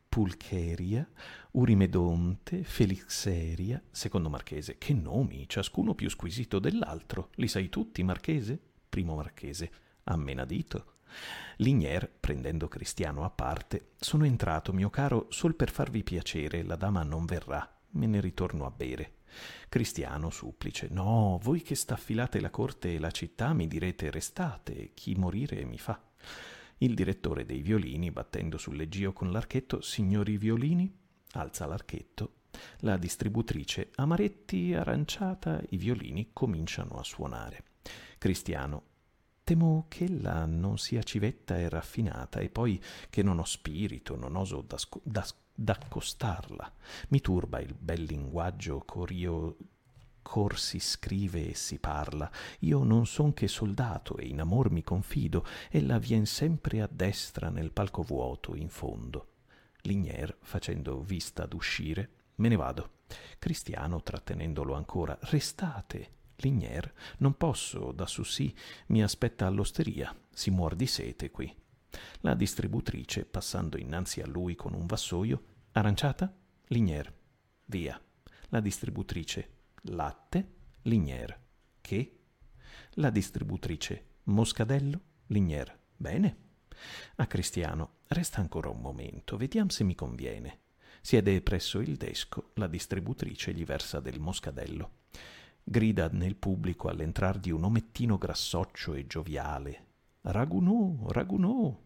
Pulcheria, 0.07 1.09
Urimedonte, 1.53 2.63
Felixeria, 2.63 3.83
secondo 3.91 4.29
marchese. 4.29 4.79
Che 4.79 4.95
nomi, 4.95 5.49
ciascuno 5.49 5.95
più 5.95 6.09
squisito 6.09 6.59
dell'altro. 6.59 7.31
Li 7.35 7.49
sai 7.49 7.69
tutti, 7.69 8.03
marchese? 8.03 8.59
Primo 8.89 9.15
marchese. 9.15 9.71
A 10.05 10.17
menadito. 10.17 10.96
Lignier, 11.59 12.11
prendendo 12.21 12.69
Cristiano 12.69 13.25
a 13.25 13.31
parte, 13.31 13.93
sono 13.99 14.25
entrato, 14.25 14.73
mio 14.73 14.91
caro, 14.91 15.27
sol 15.31 15.55
per 15.55 15.71
farvi 15.71 16.03
piacere, 16.03 16.63
la 16.63 16.77
dama 16.77 17.03
non 17.03 17.25
verrà, 17.25 17.69
me 17.91 18.07
ne 18.07 18.21
ritorno 18.21 18.67
a 18.67 18.71
bere. 18.71 19.15
Cristiano 19.69 20.31
supplice, 20.31 20.89
no, 20.91 21.39
voi 21.43 21.63
che 21.63 21.75
staffilate 21.75 22.41
la 22.41 22.51
corte 22.51 22.95
e 22.95 22.99
la 22.99 23.11
città 23.11 23.53
mi 23.53 23.67
direte 23.67 24.11
restate, 24.11 24.93
chi 24.95 25.15
morire 25.15 25.65
mi 25.65 25.79
fa. 25.79 26.01
Il 26.79 26.95
direttore 26.95 27.47
dei 27.47 27.63
violini, 27.63 28.11
battendo 28.11 28.59
sul 28.59 28.77
leggio 28.77 29.13
con 29.13 29.31
l'archetto, 29.31 29.81
signori 29.81 30.37
violini, 30.37 30.95
alza 31.33 31.67
l'archetto. 31.67 32.33
La 32.81 32.97
distributrice, 32.97 33.91
amaretti, 33.97 34.75
aranciata, 34.75 35.63
i 35.71 35.77
violini 35.77 36.31
cominciano 36.33 36.97
a 36.97 37.03
suonare. 37.03 37.65
Cristiano, 38.19 38.83
temo 39.47 39.85
che 39.87 40.07
ella 40.07 40.45
non 40.45 40.77
sia 40.77 41.05
civetta 41.05 41.57
e 41.57 41.69
raffinata 41.69 42.41
e 42.41 42.51
poi 42.51 42.83
che 43.09 43.23
non 43.23 43.39
ho 43.39 43.45
spirito, 43.45 44.17
non 44.17 44.35
oso 44.35 44.67
d'accostarla. 45.55 46.73
Mi 47.11 47.21
turba 47.21 47.61
il 47.61 47.73
bel 47.79 48.03
linguaggio 48.03 48.83
corio 48.85 49.57
cor 50.21 50.59
si 50.59 50.81
scrive 50.81 51.51
e 51.51 51.55
si 51.55 51.79
parla. 51.79 52.29
Io 52.61 52.83
non 52.83 53.07
son 53.07 53.35
che 53.35 53.47
soldato 53.47 54.17
e 54.17 54.27
in 54.27 54.41
amor 54.41 54.73
mi 54.73 54.83
confido, 54.83 55.47
ella 55.71 55.99
vien 55.99 56.27
sempre 56.27 56.83
a 56.83 56.89
destra 56.91 57.49
nel 57.49 57.71
palco 57.71 58.03
vuoto 58.03 58.57
in 58.57 58.69
fondo. 58.69 59.35
Lignier, 59.83 60.39
facendo 60.41 61.01
vista 61.03 61.47
d'uscire, 61.47 62.11
me 62.37 62.49
ne 62.49 62.57
vado. 62.57 62.91
Cristiano, 63.39 64.03
trattenendolo 64.03 64.75
ancora, 64.75 65.17
restate. 65.21 66.16
Lignier, 66.37 66.93
non 67.19 67.37
posso, 67.37 67.93
da 67.93 68.07
su 68.07 68.23
sì, 68.23 68.55
mi 68.89 69.03
aspetta 69.03 69.47
all'osteria, 69.47 70.15
si 70.31 70.51
muor 70.51 70.75
di 70.75 70.87
sete 70.87 71.31
qui. 71.31 71.55
La 72.21 72.35
distributrice, 72.35 73.25
passando 73.25 73.79
innanzi 73.79 74.21
a 74.21 74.27
lui 74.27 74.55
con 74.55 74.75
un 74.75 74.87
vassoio, 74.87 75.43
aranciata? 75.73 76.35
Lignier, 76.69 77.13
via. 77.67 78.01
La 78.49 78.61
distributrice, 78.61 79.51
latte, 79.83 80.55
Lignier. 80.83 81.41
Che? 81.81 82.19
La 82.95 83.11
distributrice 83.11 84.15
Moscadello, 84.25 85.01
Lignier. 85.27 85.79
Bene. 85.97 86.37
A 87.17 87.27
Cristiano, 87.27 87.99
resta 88.09 88.41
ancora 88.41 88.69
un 88.69 88.81
momento, 88.81 89.37
vediamo 89.37 89.71
se 89.71 89.85
mi 89.85 89.95
conviene. 89.95 90.61
Siede 91.01 91.41
presso 91.41 91.81
il 91.81 91.97
desco, 91.97 92.51
la 92.55 92.67
distributrice 92.67 93.53
gli 93.53 93.65
versa 93.65 94.01
del 94.01 94.19
moscadello. 94.19 94.91
Grida 95.69 96.09
nel 96.13 96.37
pubblico 96.37 96.87
all'entrar 96.87 97.41
di 97.41 97.51
un 97.51 97.65
omettino 97.65 98.19
grassoccio 98.19 98.95
e 98.95 99.05
gioviale. 99.09 99.87
Ragunò, 100.21 101.09
Ragunò! 101.09 101.77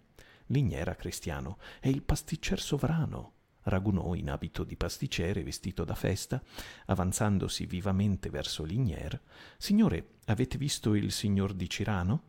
Lignera 0.49 0.95
Cristiano, 0.95 1.57
è 1.81 1.89
il 1.89 2.03
pasticcer 2.03 2.61
sovrano. 2.61 3.33
Ragunò 3.63 4.13
in 4.15 4.29
abito 4.29 4.65
di 4.65 4.77
pasticcere 4.77 5.43
vestito 5.43 5.85
da 5.85 5.95
festa, 5.95 6.43
avanzandosi 6.89 7.65
vivamente 7.65 8.29
verso 8.29 8.65
Lignier. 8.65 9.19
Signore, 9.57 10.17
avete 10.27 10.59
visto 10.59 10.95
il 10.95 11.11
signor 11.11 11.55
di 11.55 11.71
Cirano? 11.71 12.23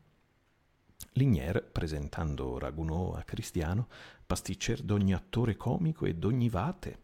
Lignier, 1.15 1.69
presentando 1.69 2.59
Ragunò 2.59 3.11
a 3.11 3.23
Cristiano, 3.23 3.89
pasticcer 4.25 4.81
d'ogni 4.83 5.13
attore 5.13 5.57
comico 5.57 6.05
e 6.05 6.15
d'ogni 6.15 6.47
vate. 6.47 6.99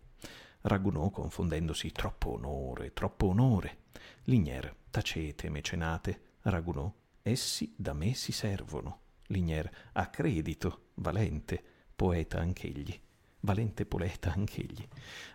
Ragunò 0.61 1.09
confondendosi 1.09 1.91
troppo 1.91 2.31
onore, 2.31 2.93
troppo 2.93 3.27
onore. 3.27 3.79
Lignier, 4.27 4.75
tacete, 4.89 5.49
mecenate. 5.49 6.21
Ragunò, 6.41 6.93
essi 7.21 7.73
da 7.75 7.93
me 7.93 8.13
si 8.13 8.31
servono. 8.31 9.01
Lignier, 9.27 9.69
a 9.93 10.07
credito, 10.07 10.89
valente, 10.95 11.63
poeta 11.95 12.39
anch'egli 12.39 12.99
valente 13.47 13.85
poeta 13.85 14.33
anch'egli. 14.33 14.85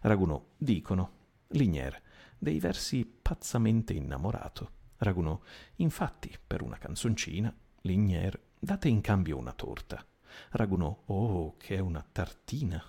Ragunò, 0.02 0.44
dicono, 0.56 1.20
Lignier, 1.48 2.00
dei 2.38 2.58
versi 2.58 3.04
pazzamente 3.04 3.94
innamorato. 3.94 4.80
Ragunò, 4.98 5.40
infatti, 5.76 6.34
per 6.46 6.62
una 6.62 6.78
canzoncina, 6.78 7.54
Lignier, 7.82 8.38
date 8.58 8.88
in 8.88 9.00
cambio 9.00 9.38
una 9.38 9.52
torta. 9.52 10.04
Ragunò, 10.50 11.04
oh, 11.06 11.56
che 11.56 11.76
è 11.76 11.78
una 11.78 12.04
tartina. 12.10 12.82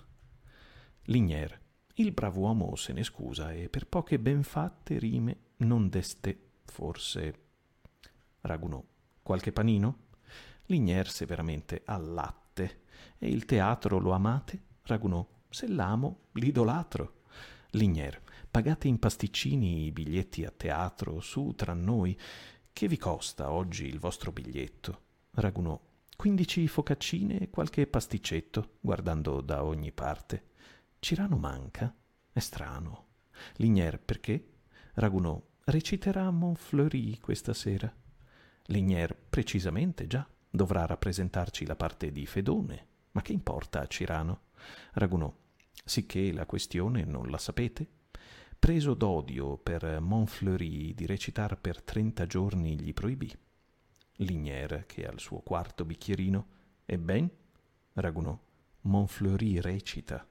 Lignier, 1.04 1.60
il 1.94 2.12
bravo 2.12 2.40
uomo 2.40 2.74
se 2.76 2.92
ne 2.92 3.02
scusa 3.02 3.52
e 3.52 3.68
per 3.68 3.86
poche 3.86 4.18
ben 4.18 4.42
fatte 4.42 4.98
rime 4.98 5.52
non 5.64 5.88
deste, 5.88 6.38
forse. 6.64 7.42
Ragunò, 8.42 8.82
qualche 9.22 9.52
panino? 9.52 9.98
Lignier 10.66 11.10
severamente 11.10 11.82
al 11.84 12.12
latte. 12.12 12.82
E 13.18 13.28
il 13.28 13.44
teatro 13.44 13.98
lo 13.98 14.12
amate? 14.12 14.62
Ragunò, 14.82 15.26
se 15.48 15.68
l'amo, 15.68 16.26
l'idolatro. 16.32 17.22
Lignier, 17.70 18.22
pagate 18.50 18.88
in 18.88 18.98
pasticcini 18.98 19.86
i 19.86 19.92
biglietti 19.92 20.44
a 20.44 20.50
teatro, 20.50 21.20
su 21.20 21.54
tra 21.56 21.74
noi. 21.74 22.18
Che 22.72 22.88
vi 22.88 22.96
costa 22.96 23.50
oggi 23.50 23.86
il 23.86 23.98
vostro 23.98 24.32
biglietto? 24.32 25.02
Ragunò, 25.32 25.80
quindici 26.16 26.66
focaccine 26.68 27.40
e 27.40 27.50
qualche 27.50 27.86
pasticcetto, 27.86 28.76
guardando 28.80 29.40
da 29.40 29.64
ogni 29.64 29.92
parte. 29.92 30.52
Cirano 30.98 31.36
manca? 31.36 31.94
È 32.32 32.38
strano. 32.38 33.06
Lignier, 33.56 34.00
perché? 34.00 34.52
Ragunò, 34.94 35.40
reciterà 35.64 36.30
Montfleury 36.30 37.18
questa 37.18 37.54
sera. 37.54 37.92
Lignier, 38.66 39.16
precisamente 39.16 40.06
già, 40.06 40.26
dovrà 40.50 40.86
rappresentarci 40.86 41.66
la 41.66 41.76
parte 41.76 42.12
di 42.12 42.26
Fedone. 42.26 42.86
Ma 43.12 43.22
che 43.22 43.32
importa 43.32 43.80
a 43.80 43.86
Cirano? 43.86 44.42
Ragunò, 44.92 45.32
sicché 45.84 46.32
la 46.32 46.46
questione 46.46 47.04
non 47.04 47.30
la 47.30 47.38
sapete? 47.38 47.86
Preso 48.58 48.94
d'odio 48.94 49.58
per 49.58 50.00
Montfleury 50.00 50.94
di 50.94 51.06
recitar 51.06 51.58
per 51.58 51.82
trenta 51.82 52.26
giorni 52.26 52.78
gli 52.78 52.92
proibì. 52.92 53.30
Lignier, 54.18 54.84
che 54.86 55.06
al 55.06 55.18
suo 55.18 55.40
quarto 55.40 55.84
bicchierino, 55.84 56.46
ebben? 56.86 57.30
Ragunò, 57.94 58.38
Montfleury 58.82 59.60
recita. 59.60 60.26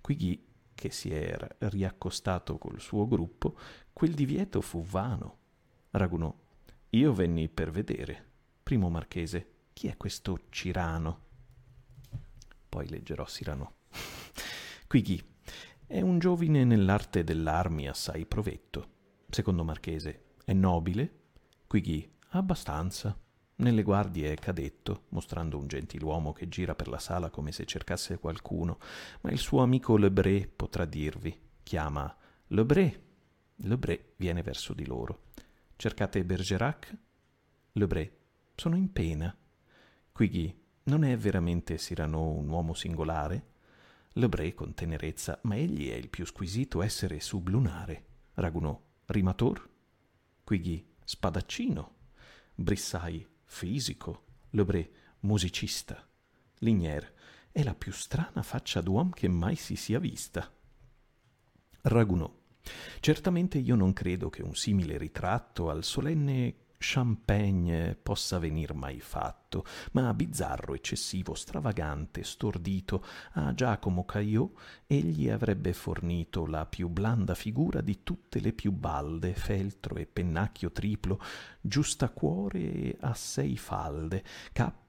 Quigli 0.00 0.46
che 0.78 0.92
si 0.92 1.12
era 1.12 1.48
riaccostato 1.58 2.56
col 2.56 2.80
suo 2.80 3.08
gruppo, 3.08 3.58
quel 3.98 4.14
divieto 4.14 4.60
fu 4.60 4.84
vano. 4.84 5.38
Ragunò. 5.90 6.32
Io 6.90 7.12
venni 7.12 7.48
per 7.48 7.72
vedere. 7.72 8.26
Primo 8.62 8.88
marchese. 8.90 9.54
Chi 9.72 9.88
è 9.88 9.96
questo 9.96 10.42
Cirano? 10.50 11.22
Poi 12.68 12.88
leggerò 12.88 13.26
Sirano. 13.26 13.72
Qui 14.86 15.02
chi? 15.02 15.20
È 15.84 16.00
un 16.00 16.20
giovine 16.20 16.62
nell'arte 16.62 17.24
dell'armi 17.24 17.88
assai 17.88 18.24
provetto. 18.24 18.88
Secondo 19.28 19.64
marchese. 19.64 20.26
È 20.44 20.52
nobile? 20.52 21.22
Qui 21.66 21.80
chi? 21.80 22.08
Abbastanza. 22.28 23.18
Nelle 23.56 23.82
guardie 23.82 24.30
è 24.30 24.36
cadetto, 24.36 25.06
mostrando 25.08 25.58
un 25.58 25.66
gentiluomo 25.66 26.32
che 26.32 26.48
gira 26.48 26.76
per 26.76 26.86
la 26.86 27.00
sala 27.00 27.30
come 27.30 27.50
se 27.50 27.64
cercasse 27.64 28.20
qualcuno, 28.20 28.78
ma 29.22 29.32
il 29.32 29.38
suo 29.38 29.60
amico 29.60 29.96
Lebré 29.96 30.46
potrà 30.46 30.84
dirvi. 30.84 31.36
Chiama 31.64 32.16
Lebré. 32.46 33.06
Lebré 33.62 34.14
viene 34.16 34.42
verso 34.42 34.74
di 34.74 34.86
loro. 34.86 35.24
Cercate 35.76 36.24
Bergerac? 36.24 36.96
Lebré. 37.72 38.16
Sono 38.54 38.76
in 38.76 38.92
pena. 38.92 39.36
Quigui. 40.12 40.66
Non 40.84 41.04
è 41.04 41.16
veramente 41.16 41.76
Cyrano 41.76 42.30
un 42.30 42.48
uomo 42.48 42.74
singolare? 42.74 43.46
Lebré 44.12 44.54
con 44.54 44.74
tenerezza, 44.74 45.38
ma 45.42 45.56
egli 45.56 45.90
è 45.90 45.94
il 45.94 46.08
più 46.08 46.24
squisito 46.24 46.82
essere 46.82 47.20
sublunare. 47.20 48.06
Ragunò. 48.34 48.80
Rimator? 49.06 49.68
Quigui. 50.44 50.94
Spadaccino. 51.04 51.96
Brissai 52.54 53.26
fisico, 53.48 54.24
Lebré, 54.50 54.90
musicista. 55.20 56.06
Lignier, 56.58 57.14
è 57.50 57.62
la 57.62 57.74
più 57.74 57.92
strana 57.92 58.42
faccia 58.42 58.80
d'uomo 58.80 59.10
che 59.10 59.26
mai 59.26 59.56
si 59.56 59.74
sia 59.74 59.98
vista. 59.98 60.52
Ragunò, 61.82 62.37
certamente 63.00 63.58
io 63.58 63.74
non 63.74 63.92
credo 63.92 64.30
che 64.30 64.42
un 64.42 64.54
simile 64.54 64.98
ritratto 64.98 65.70
al 65.70 65.84
solenne 65.84 66.54
champagne 66.78 67.96
possa 68.00 68.38
venir 68.38 68.72
mai 68.72 69.00
fatto, 69.00 69.64
ma 69.92 70.14
bizzarro, 70.14 70.74
eccessivo, 70.74 71.34
stravagante, 71.34 72.22
stordito, 72.22 73.04
a 73.32 73.52
Giacomo 73.52 74.04
Caillot 74.04 74.52
egli 74.86 75.28
avrebbe 75.28 75.72
fornito 75.72 76.46
la 76.46 76.64
più 76.66 76.88
blanda 76.88 77.34
figura 77.34 77.80
di 77.80 78.02
tutte 78.02 78.40
le 78.40 78.52
più 78.52 78.72
balde, 78.72 79.34
feltro 79.34 79.96
e 79.96 80.06
pennacchio 80.06 80.70
triplo, 80.70 81.20
giustacuore 81.60 82.96
a 83.00 83.12
sei 83.14 83.56
falde, 83.56 84.24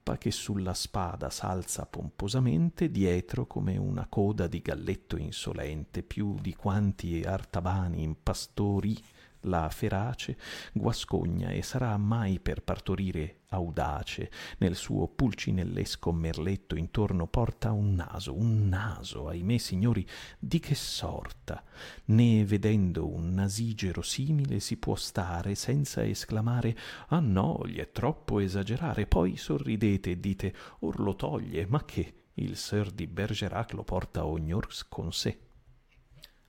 cappa 0.10 0.17
che 0.17 0.32
sulla 0.32 0.74
spada 0.74 1.30
s'alza 1.30 1.86
pomposamente, 1.86 2.89
dietro 2.89 3.45
come 3.45 3.78
una 3.78 4.08
coda 4.10 4.48
di 4.48 4.60
galletto 4.60 5.17
insolente, 5.17 6.02
più 6.02 6.36
di 6.39 6.56
quanti 6.56 7.22
artabani 7.22 8.02
in 8.02 8.15
pastori 8.24 8.98
la 9.41 9.69
ferace 9.69 10.38
guascogna 10.73 11.49
e 11.49 11.62
sarà 11.62 11.95
mai 11.97 12.39
per 12.39 12.62
partorire 12.62 13.41
audace. 13.49 14.30
Nel 14.58 14.75
suo 14.75 15.08
pulcinellesco 15.08 16.12
merletto 16.12 16.75
intorno 16.75 17.28
porta 17.28 17.71
un 17.71 17.95
naso 17.95 18.36
un 18.36 18.67
naso 18.67 19.28
ahimè 19.28 19.58
signori 19.58 20.06
di 20.38 20.60
che 20.60 20.75
sorta. 20.75 21.63
Né 22.06 22.45
vedendo 22.45 23.08
un 23.08 23.34
nasigero 23.34 24.02
simile 24.02 24.60
si 24.60 24.78
può 24.78 24.95
stare 24.95 25.56
senza 25.56 26.04
esclamare 26.04 26.78
ah 27.08 27.19
no 27.19 27.62
gli 27.65 27.78
è 27.78 27.91
troppo 27.91 28.39
esagerare. 28.39 29.08
Poi 29.08 29.38
sorridete 29.38 30.12
e 30.12 30.19
dite 30.19 30.54
or 30.80 30.99
lo 30.99 31.15
toglie 31.15 31.65
ma 31.65 31.84
che? 31.86 32.13
Il 32.36 32.56
ser 32.56 32.91
di 32.91 33.06
bergerac 33.06 33.73
lo 33.73 33.84
porta 33.84 34.25
ognor 34.25 34.67
con 34.88 35.12
sé 35.12 35.48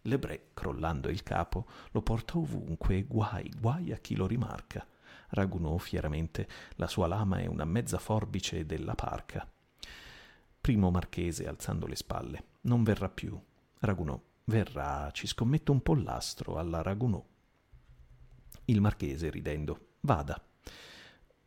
Lebré, 0.02 0.50
crollando 0.54 1.08
il 1.08 1.22
capo, 1.22 1.66
lo 1.90 2.02
porta 2.02 2.38
ovunque 2.38 2.96
e 2.96 3.02
guai, 3.04 3.52
guai 3.58 3.92
a 3.92 3.98
chi 3.98 4.16
lo 4.16 4.26
rimarca. 4.26 4.86
Ragunò 5.30 5.76
fieramente, 5.78 6.48
la 6.76 6.86
sua 6.86 7.06
lama 7.06 7.38
è 7.38 7.46
una 7.46 7.64
mezza 7.64 7.98
forbice 7.98 8.64
della 8.66 8.94
parca. 8.94 9.46
Primo 10.60 10.90
marchese, 10.90 11.46
alzando 11.46 11.86
le 11.86 11.96
spalle, 11.96 12.44
non 12.62 12.82
verrà 12.82 13.08
più. 13.08 13.38
Ragunò, 13.80 14.20
verrà, 14.44 15.10
ci 15.12 15.26
scommetto 15.26 15.72
un 15.72 15.82
pollastro 15.82 16.56
alla 16.56 16.82
Ragunò. 16.82 17.24
Il 18.66 18.80
marchese, 18.80 19.30
ridendo, 19.30 19.94
vada. 20.00 20.42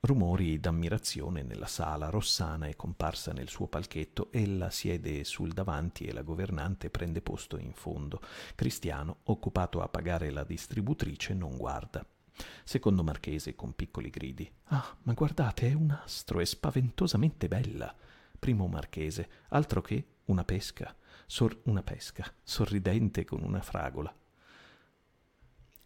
Rumori 0.05 0.59
d'ammirazione 0.59 1.43
nella 1.43 1.65
sala. 1.65 2.09
Rossana 2.09 2.67
è 2.67 2.75
comparsa 2.75 3.31
nel 3.31 3.47
suo 3.47 3.67
palchetto. 3.67 4.33
Ella 4.33 4.69
siede 4.69 5.23
sul 5.23 5.53
davanti 5.53 6.03
e 6.03 6.11
la 6.11 6.23
governante 6.23 6.89
prende 6.89 7.21
posto 7.21 7.57
in 7.57 7.71
fondo. 7.71 8.19
Cristiano, 8.53 9.19
occupato 9.23 9.81
a 9.81 9.87
pagare 9.87 10.29
la 10.29 10.43
distributrice, 10.43 11.33
non 11.33 11.55
guarda. 11.55 12.05
Secondo 12.65 13.01
Marchese, 13.01 13.55
con 13.55 13.75
piccoli 13.75 14.09
gridi. 14.09 14.51
Ah, 14.65 14.93
ma 15.03 15.13
guardate, 15.13 15.69
è 15.69 15.73
un 15.73 15.91
astro, 15.91 16.41
è 16.41 16.45
spaventosamente 16.45 17.47
bella. 17.47 17.95
Primo 18.37 18.67
Marchese, 18.67 19.29
altro 19.51 19.79
che 19.79 20.05
una 20.25 20.43
pesca. 20.43 20.93
Sor- 21.25 21.61
una 21.63 21.81
pesca, 21.81 22.29
sorridente 22.43 23.23
con 23.23 23.41
una 23.41 23.61
fragola. 23.61 24.13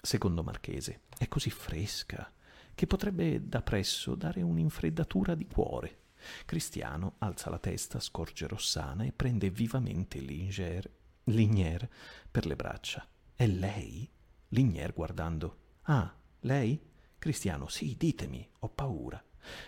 Secondo 0.02 0.42
Marchese, 0.42 1.02
è 1.20 1.28
così 1.28 1.52
fresca 1.52 2.32
che 2.78 2.86
potrebbe 2.86 3.48
da 3.48 3.64
presso 3.64 4.14
dare 4.14 4.44
un'infreddatura 4.44 5.34
di 5.34 5.48
cuore. 5.48 6.02
Cristiano 6.46 7.16
alza 7.18 7.50
la 7.50 7.58
testa, 7.58 8.00
scorge 8.00 8.46
Rossana 8.46 9.04
e 9.04 9.12
prende 9.12 9.50
vivamente 9.50 10.20
Linger, 10.20 10.88
Lignier 11.24 11.90
per 12.30 12.46
le 12.46 12.56
braccia. 12.56 13.04
È 13.34 13.48
lei? 13.48 14.08
Lignier 14.50 14.94
guardando. 14.94 15.58
Ah, 15.86 16.16
lei? 16.42 16.80
Cristiano, 17.18 17.68
sì, 17.68 17.96
ditemi, 17.98 18.48
ho 18.60 18.70
paura. 18.70 19.24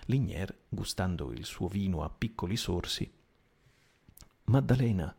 Lignier, 0.05 0.65
gustando 0.69 1.31
il 1.31 1.45
suo 1.45 1.67
vino 1.67 2.03
a 2.03 2.11
piccoli 2.11 2.57
sorsi. 2.57 3.11
Maddalena, 4.43 5.15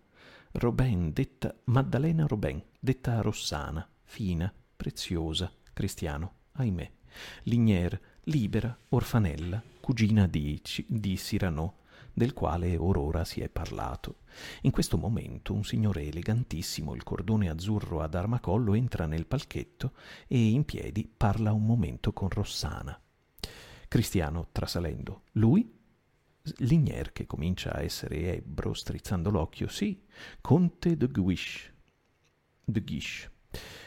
Robin, 0.53 1.12
detta 1.12 1.53
Maddalena 1.64 2.24
Robin, 2.29 2.62
detta 2.79 3.20
Rossana, 3.20 3.85
fina, 4.05 4.55
preziosa. 4.76 5.53
Cristiano, 5.72 6.35
ahimè. 6.53 6.98
Lignier, 7.44 8.01
libera, 8.25 8.77
orfanella, 8.90 9.62
cugina 9.81 10.27
di, 10.27 10.61
di 10.87 11.16
Cyrano, 11.16 11.79
del 12.12 12.33
quale 12.33 12.77
orora 12.77 13.25
si 13.25 13.40
è 13.40 13.49
parlato. 13.49 14.20
In 14.62 14.70
questo 14.70 14.96
momento 14.96 15.55
un 15.55 15.64
signore 15.64 16.07
elegantissimo, 16.07 16.94
il 16.94 17.03
cordone 17.03 17.49
azzurro 17.49 18.01
ad 18.03 18.14
armacollo, 18.14 18.75
entra 18.75 19.07
nel 19.07 19.27
palchetto 19.27 19.92
e 20.27 20.51
in 20.51 20.64
piedi 20.64 21.11
parla 21.14 21.53
un 21.53 21.64
momento 21.64 22.12
con 22.12 22.29
Rossana. 22.29 23.01
Cristiano, 23.88 24.49
trasalendo, 24.53 25.23
lui? 25.33 25.79
Lignier, 26.59 27.12
che 27.12 27.27
comincia 27.27 27.73
a 27.73 27.83
essere 27.83 28.37
ebbro, 28.37 28.73
strizzando 28.73 29.31
l'occhio, 29.31 29.68
sì, 29.68 30.03
conte 30.40 30.96
de 30.96 31.07
Guiche. 31.07 31.75
De 32.64 32.81
Guiche. 32.81 33.31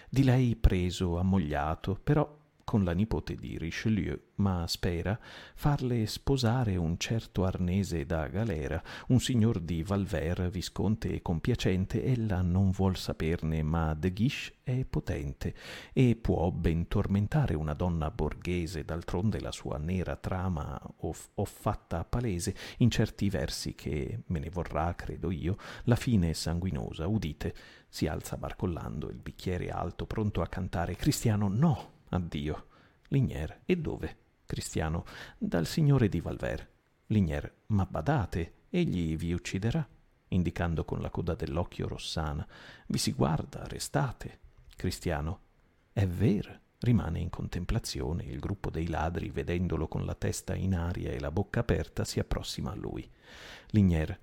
Di 0.10 0.24
lei 0.24 0.56
preso, 0.56 1.18
ammogliato, 1.18 2.00
però 2.04 2.42
con 2.74 2.84
la 2.84 2.94
nipote 2.94 3.36
di 3.36 3.56
Richelieu, 3.60 4.20
ma 4.38 4.66
spera 4.66 5.20
farle 5.54 6.08
sposare 6.08 6.76
un 6.76 6.98
certo 6.98 7.46
arnese 7.46 8.04
da 8.08 8.26
galera, 8.26 8.82
un 9.10 9.20
signor 9.20 9.60
di 9.60 9.84
Valver, 9.84 10.50
visconte 10.50 11.14
e 11.14 11.22
compiacente, 11.22 12.04
ella 12.04 12.42
non 12.42 12.72
vuol 12.72 12.98
saperne, 12.98 13.62
ma 13.62 13.94
De 13.94 14.12
Guiche 14.12 14.54
è 14.64 14.86
potente 14.86 15.54
e 15.94 16.16
può 16.16 16.50
ben 16.50 16.88
tormentare 16.88 17.54
una 17.54 17.76
donna 17.76 18.10
borghese, 18.10 18.84
d'altronde 18.84 19.40
la 19.40 19.52
sua 19.52 19.78
nera 19.78 20.16
trama 20.16 20.82
ho, 21.02 21.14
fatta 21.44 22.04
palese 22.04 22.56
in 22.78 22.90
certi 22.90 23.30
versi 23.30 23.76
che, 23.76 24.22
me 24.26 24.40
ne 24.40 24.50
vorrà, 24.50 24.96
credo 24.96 25.30
io, 25.30 25.58
la 25.84 25.96
fine 25.96 26.34
sanguinosa, 26.34 27.06
udite, 27.06 27.54
si 27.88 28.08
alza 28.08 28.36
barcollando, 28.38 29.12
il 29.12 29.20
bicchiere 29.20 29.70
alto, 29.70 30.08
pronto 30.08 30.42
a 30.42 30.48
cantare. 30.48 30.96
Cristiano 30.96 31.48
no, 31.48 31.92
Addio. 32.13 32.67
Lignier, 33.08 33.62
e 33.65 33.76
dove? 33.76 34.17
Cristiano, 34.45 35.06
dal 35.38 35.65
signore 35.65 36.10
di 36.10 36.19
Valver. 36.19 36.69
Lignier, 37.08 37.52
ma 37.67 37.86
badate, 37.86 38.54
egli 38.69 39.17
vi 39.17 39.34
ucciderà, 39.34 39.88
indicando 40.30 40.86
con 40.86 41.02
la 41.02 41.10
coda 41.10 41.34
dell'occhio 41.34 41.88
Rossana. 41.88 42.47
Vi 42.88 42.97
si 42.99 43.13
guarda, 43.13 43.67
restate. 43.67 44.39
Cristiano, 44.76 45.39
è 45.91 46.06
vero. 46.06 46.62
Rimane 46.80 47.19
in 47.19 47.30
contemplazione, 47.30 48.26
il 48.26 48.39
gruppo 48.39 48.69
dei 48.69 48.88
ladri, 48.88 49.30
vedendolo 49.30 49.88
con 49.88 50.06
la 50.06 50.15
testa 50.15 50.54
in 50.54 50.76
aria 50.76 51.12
e 51.12 51.19
la 51.19 51.32
bocca 51.32 51.62
aperta, 51.62 52.04
si 52.04 52.19
approssima 52.19 52.71
a 52.71 52.76
lui. 52.76 53.10
Lignier, 53.69 54.19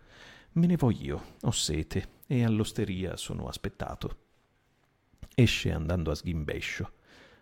me 0.52 0.66
ne 0.66 0.76
voglio, 0.76 1.36
ho 1.40 1.50
sete, 1.50 2.18
e 2.26 2.44
all'osteria 2.44 3.16
sono 3.16 3.48
aspettato. 3.48 4.18
Esce 5.34 5.72
andando 5.72 6.10
a 6.10 6.14
sghimbescio. 6.14 6.92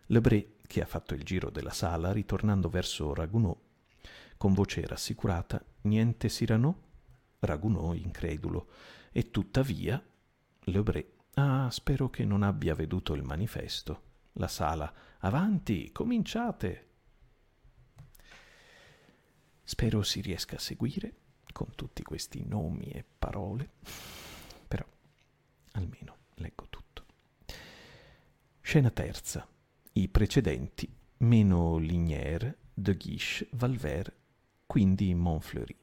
Lebré, 0.09 0.57
che 0.66 0.83
ha 0.83 0.87
fatto 0.87 1.14
il 1.14 1.23
giro 1.23 1.51
della 1.51 1.73
sala, 1.73 2.12
ritornando 2.12 2.68
verso 2.68 3.14
Ragunò, 3.14 3.57
con 4.37 4.53
voce 4.53 4.87
rassicurata, 4.87 5.64
niente 5.83 6.29
Cyrano? 6.29 6.83
Ragunò 7.40 7.94
incredulo. 7.94 8.68
E 9.12 9.31
tuttavia, 9.31 10.03
Lebré 10.64 11.12
Ah, 11.40 11.71
spero 11.71 12.11
che 12.11 12.25
non 12.25 12.42
abbia 12.42 12.75
veduto 12.75 13.14
il 13.14 13.23
manifesto. 13.23 14.03
La 14.35 14.49
sala. 14.49 14.92
Avanti, 15.18 15.92
cominciate. 15.92 16.87
Spero 19.62 20.03
si 20.03 20.21
riesca 20.21 20.57
a 20.57 20.61
seguire 20.61 21.14
con 21.53 21.75
tutti 21.77 22.03
questi 22.03 22.44
nomi 22.44 22.90
e 22.90 23.05
parole, 23.18 23.71
però 24.66 24.85
almeno 25.73 26.16
leggo 26.35 26.66
tutto. 26.68 27.05
Scena 28.61 28.90
terza. 28.90 29.47
I 29.92 30.09
precedenti 30.09 30.88
meno 31.18 31.79
Lignière, 31.79 32.57
De 32.72 32.94
Guiche, 32.94 33.48
Valvert, 33.53 34.14
quindi 34.66 35.14
Montfleury. 35.14 35.77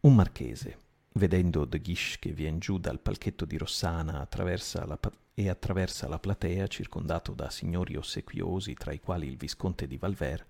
Un 0.00 0.14
marchese, 0.14 0.78
vedendo 1.14 1.64
De 1.64 1.80
Guiche 1.80 2.18
che 2.20 2.32
vien 2.32 2.58
giù 2.58 2.78
dal 2.78 3.00
palchetto 3.00 3.44
di 3.44 3.58
Rossana 3.58 4.20
attraversa 4.20 4.86
la, 4.86 4.98
e 5.34 5.48
attraversa 5.48 6.08
la 6.08 6.18
platea 6.18 6.66
circondato 6.68 7.32
da 7.32 7.50
signori 7.50 7.96
ossequiosi, 7.96 8.74
tra 8.74 8.92
i 8.92 9.00
quali 9.00 9.26
il 9.26 9.36
visconte 9.36 9.86
di 9.86 9.96
Valver. 9.98 10.46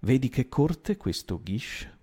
Vedi 0.00 0.28
che 0.28 0.48
corte 0.48 0.96
questo 0.96 1.42
Guiche? 1.42 1.96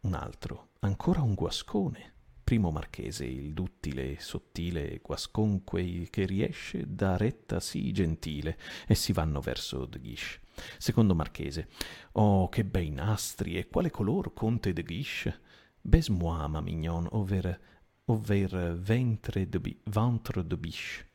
Un 0.00 0.14
altro, 0.14 0.70
ancora 0.80 1.20
un 1.20 1.34
guascone. 1.34 2.11
Primo 2.52 2.70
marchese, 2.70 3.24
il 3.24 3.54
duttile, 3.54 4.20
sottile 4.20 5.00
guasconque 5.02 6.08
che 6.10 6.26
riesce 6.26 6.84
da 6.86 7.16
retta 7.16 7.60
sì 7.60 7.92
gentile, 7.92 8.58
e 8.86 8.94
si 8.94 9.14
vanno 9.14 9.40
verso 9.40 9.86
de 9.86 9.98
Guiche. 9.98 10.40
Secondo 10.76 11.14
marchese, 11.14 11.70
oh 12.12 12.50
che 12.50 12.66
bei 12.66 12.90
nastri, 12.90 13.56
e 13.56 13.68
quale 13.68 13.90
color, 13.90 14.34
conte 14.34 14.74
de 14.74 14.82
Guiche? 14.82 15.40
Bes-moi, 15.80 16.46
ma 16.50 16.60
mignon, 16.60 17.08
over, 17.12 17.58
over 18.04 18.78
ventre 18.78 19.48
de, 19.48 19.58
bi, 19.58 19.80
ventre 19.84 20.46
de 20.46 20.58
biche 20.58 21.08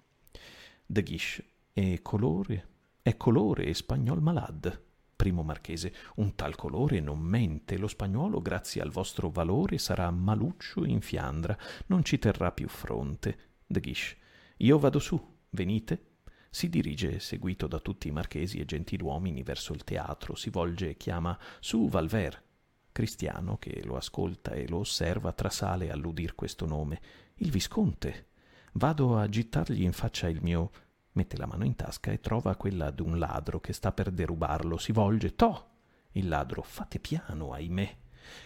de 0.87 1.03
Guiche. 1.03 1.45
E 1.71 2.01
colore? 2.01 2.67
È 3.03 3.15
colore 3.15 3.65
e 3.65 3.75
spagnol 3.75 4.23
malad. 4.23 4.86
Primo 5.17 5.41
marchese, 5.41 5.93
un 6.17 6.35
tal 6.35 6.55
colore 6.55 6.99
non 6.99 7.17
mente, 7.17 7.77
lo 7.77 7.87
spagnolo, 7.87 8.39
grazie 8.39 8.83
al 8.83 8.91
vostro 8.91 9.31
valore, 9.31 9.79
sarà 9.79 10.11
maluccio 10.11 10.85
in 10.85 11.01
Fiandra, 11.01 11.57
non 11.87 12.03
ci 12.03 12.19
terrà 12.19 12.51
più 12.51 12.67
fronte. 12.67 13.37
De 13.65 13.79
Guiche. 13.79 14.15
Io 14.57 14.77
vado 14.77 14.99
su, 14.99 15.19
venite? 15.49 16.17
Si 16.51 16.69
dirige, 16.69 17.19
seguito 17.19 17.65
da 17.65 17.79
tutti 17.79 18.07
i 18.07 18.11
marchesi 18.11 18.59
e 18.59 18.65
gentiluomini, 18.65 19.41
verso 19.41 19.73
il 19.73 19.83
teatro, 19.83 20.35
si 20.35 20.51
volge 20.51 20.91
e 20.91 20.97
chiama 20.97 21.37
Su, 21.59 21.89
Valver. 21.89 22.43
Cristiano, 22.91 23.57
che 23.57 23.81
lo 23.83 23.95
ascolta 23.95 24.51
e 24.51 24.67
lo 24.67 24.77
osserva, 24.77 25.33
trasale 25.33 25.89
all'udir 25.89 26.35
questo 26.35 26.67
nome. 26.67 27.01
Il 27.37 27.49
Visconte. 27.49 28.27
Vado 28.73 29.17
a 29.17 29.27
gittargli 29.27 29.81
in 29.81 29.93
faccia 29.93 30.29
il 30.29 30.43
mio. 30.43 30.71
Mette 31.17 31.35
la 31.35 31.47
mano 31.47 31.65
in 31.65 31.75
tasca 31.75 32.11
e 32.11 32.19
trova 32.19 32.55
quella 32.55 32.91
d'un 32.91 33.17
ladro 33.17 33.59
che 33.59 33.73
sta 33.73 33.91
per 33.91 34.11
derubarlo. 34.11 34.77
Si 34.77 34.91
volge. 34.91 35.33
To! 35.33 35.69
Il 36.11 36.27
ladro. 36.27 36.61
Fate 36.61 36.99
piano, 36.99 37.53
ahimè. 37.53 37.97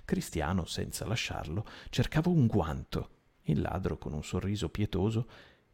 Cristiano, 0.06 0.64
senza 0.64 1.06
lasciarlo, 1.06 1.66
cercava 1.90 2.30
un 2.30 2.48
guanto. 2.48 3.10
Il 3.42 3.60
ladro, 3.60 3.98
con 3.98 4.14
un 4.14 4.24
sorriso 4.24 4.70
pietoso, 4.70 5.28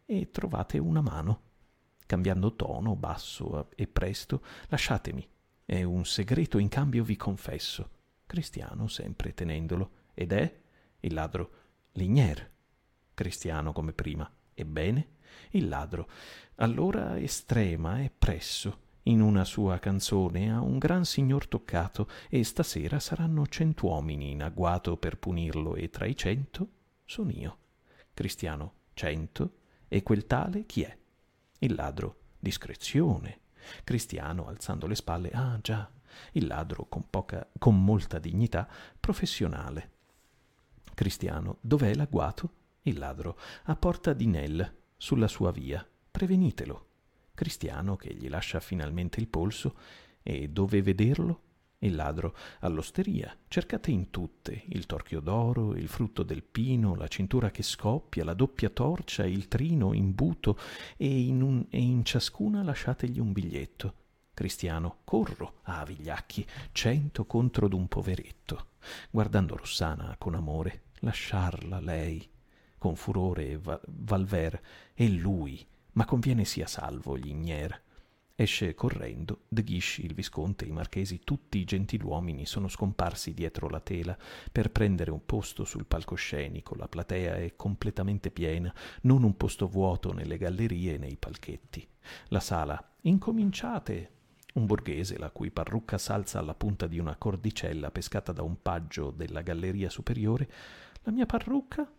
e 0.05 0.31
trovate 0.31 0.79
una 0.79 1.01
mano. 1.01 1.41
Cambiando 2.07 2.55
tono, 2.55 2.95
basso 2.95 3.69
e 3.75 3.85
presto, 3.85 4.41
lasciatemi. 4.69 5.29
È 5.65 5.83
un 5.83 6.03
segreto 6.03 6.57
in 6.57 6.67
cambio 6.67 7.03
vi 7.03 7.15
confesso. 7.15 7.91
Cristiano, 8.25 8.87
sempre 8.87 9.35
tenendolo. 9.35 9.91
Ed 10.15 10.31
è? 10.31 10.61
Il 11.01 11.13
ladro. 11.13 11.51
Lignier. 11.91 12.51
Cristiano 13.13 13.71
come 13.71 13.93
prima. 13.93 14.27
Ebbene, 14.55 15.16
il 15.51 15.67
ladro, 15.67 16.09
allora 16.55 17.19
estrema 17.19 18.01
e 18.01 18.11
presso, 18.15 18.85
in 19.03 19.21
una 19.21 19.45
sua 19.45 19.79
canzone 19.79 20.51
a 20.51 20.61
un 20.61 20.77
gran 20.77 21.05
signor 21.05 21.47
toccato, 21.47 22.09
e 22.29 22.43
stasera 22.43 22.99
saranno 22.99 23.47
cent'uomini 23.47 24.31
in 24.31 24.43
agguato 24.43 24.97
per 24.97 25.17
punirlo, 25.17 25.75
e 25.75 25.89
tra 25.89 26.05
i 26.05 26.15
cento 26.15 26.67
son 27.05 27.31
io. 27.31 27.57
Cristiano, 28.13 28.73
cento, 28.93 29.51
e 29.87 30.03
quel 30.03 30.25
tale 30.25 30.65
chi 30.65 30.81
è? 30.81 30.97
Il 31.59 31.75
ladro, 31.75 32.17
discrezione. 32.39 33.39
Cristiano, 33.83 34.47
alzando 34.47 34.87
le 34.87 34.95
spalle, 34.95 35.29
ah 35.31 35.57
già, 35.61 35.89
il 36.33 36.47
ladro 36.47 36.87
con, 36.87 37.09
poca, 37.09 37.47
con 37.57 37.83
molta 37.83 38.19
dignità, 38.19 38.67
professionale. 38.99 39.91
Cristiano, 40.93 41.57
dov'è 41.61 41.93
l'agguato? 41.93 42.53
Il 42.83 42.97
ladro 42.97 43.37
a 43.65 43.75
porta 43.75 44.13
di 44.13 44.25
Nel, 44.25 44.75
sulla 44.97 45.27
sua 45.27 45.51
via. 45.51 45.87
Prevenitelo. 46.11 46.85
Cristiano 47.33 47.95
che 47.95 48.13
gli 48.15 48.27
lascia 48.27 48.59
finalmente 48.59 49.19
il 49.19 49.27
polso 49.27 49.75
e 50.23 50.49
dove 50.49 50.81
vederlo? 50.81 51.41
Il 51.79 51.93
ladro 51.93 52.35
all'osteria. 52.61 53.37
Cercate 53.47 53.91
in 53.91 54.09
tutte 54.09 54.63
il 54.69 54.87
torchio 54.87 55.19
d'oro, 55.19 55.75
il 55.75 55.87
frutto 55.87 56.23
del 56.23 56.41
pino, 56.41 56.95
la 56.95 57.07
cintura 57.07 57.51
che 57.51 57.61
scoppia, 57.61 58.23
la 58.23 58.33
doppia 58.33 58.69
torcia, 58.69 59.25
il 59.25 59.47
trino 59.47 59.93
imbuto 59.93 60.57
e 60.97 61.07
in, 61.07 61.43
un, 61.43 61.63
e 61.69 61.79
in 61.79 62.03
ciascuna 62.03 62.63
lasciategli 62.63 63.19
un 63.19 63.31
biglietto. 63.31 63.93
Cristiano, 64.33 65.01
corro, 65.03 65.59
ah 65.63 65.85
vigliacchi, 65.85 66.45
cento 66.71 67.25
contro 67.25 67.67
d'un 67.67 67.87
poveretto. 67.87 68.69
Guardando 69.11 69.55
Rossana 69.55 70.15
con 70.17 70.33
amore, 70.33 70.85
lasciarla 71.01 71.79
lei, 71.79 72.27
con 72.77 72.95
furore 72.95 73.57
va- 73.57 73.79
Valver, 73.87 74.61
è 74.93 75.05
lui, 75.07 75.65
ma 75.93 76.05
conviene 76.05 76.45
sia 76.45 76.67
salvo 76.67 77.15
Lignier. 77.15 77.81
Esce 78.39 78.75
correndo, 78.75 79.45
De 79.47 79.63
Guiche, 79.63 80.03
il 80.03 80.13
visconte, 80.13 80.65
i 80.65 80.71
marchesi, 80.71 81.21
tutti 81.23 81.57
i 81.57 81.63
gentiluomini 81.63 82.45
sono 82.45 82.67
scomparsi 82.67 83.33
dietro 83.33 83.67
la 83.67 83.79
tela 83.79 84.15
per 84.51 84.69
prendere 84.69 85.09
un 85.09 85.25
posto 85.25 85.65
sul 85.65 85.87
palcoscenico. 85.87 86.75
La 86.75 86.87
platea 86.87 87.37
è 87.37 87.55
completamente 87.55 88.29
piena, 88.29 88.71
non 89.01 89.23
un 89.23 89.35
posto 89.35 89.67
vuoto 89.67 90.13
nelle 90.13 90.37
gallerie 90.37 90.93
e 90.93 90.97
nei 90.99 91.17
palchetti. 91.17 91.87
La 92.27 92.39
sala. 92.39 92.91
Incominciate! 93.01 94.11
Un 94.53 94.67
borghese, 94.67 95.17
la 95.17 95.31
cui 95.31 95.49
parrucca 95.49 95.97
s'alza 95.97 96.37
alla 96.37 96.53
punta 96.53 96.85
di 96.85 96.99
una 96.99 97.15
cordicella 97.15 97.89
pescata 97.89 98.33
da 98.33 98.43
un 98.43 98.61
paggio 98.61 99.09
della 99.09 99.41
galleria 99.41 99.89
superiore. 99.89 100.47
La 101.01 101.11
mia 101.11 101.25
parrucca? 101.25 101.91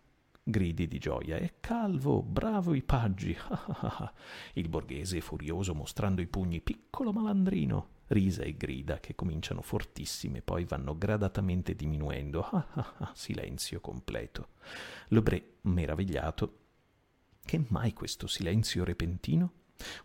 Gridi 0.49 0.89
di 0.89 0.99
gioia. 0.99 1.37
È 1.37 1.55
calvo, 1.61 2.23
bravo 2.23 2.75
i 2.75 2.83
paggi. 2.83 3.37
Il 4.55 4.69
borghese 4.69 5.21
furioso 5.21 5.75
mostrando 5.75 6.21
i 6.21 6.27
pugni, 6.27 6.61
piccolo 6.61 7.13
malandrino. 7.13 7.97
Risa 8.09 8.43
e 8.43 8.57
grida 8.57 9.01
che 9.01 9.15
cominciano 9.15 9.61
fortissime, 9.61 10.41
poi 10.41 10.65
vanno 10.65 10.97
gradatamente 10.97 11.75
diminuendo. 11.75 12.49
Silenzio 13.13 13.81
completo. 13.81 14.49
Lebré, 15.09 15.57
meravigliato. 15.63 16.59
Che 17.45 17.65
mai 17.69 17.93
questo 17.93 18.27
silenzio 18.27 18.85
repentino? 18.85 19.53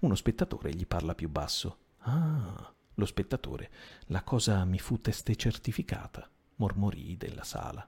Uno 0.02 0.16
spettatore 0.16 0.74
gli 0.74 0.86
parla 0.86 1.16
più 1.16 1.30
basso. 1.30 1.78
Ah, 2.00 2.74
lo 2.96 3.06
spettatore. 3.06 3.72
La 4.08 4.24
cosa 4.24 4.64
mi 4.66 4.80
fu 4.80 5.00
teste 5.00 5.36
certificata, 5.36 6.30
mormorì 6.56 7.16
della 7.16 7.44
sala. 7.44 7.88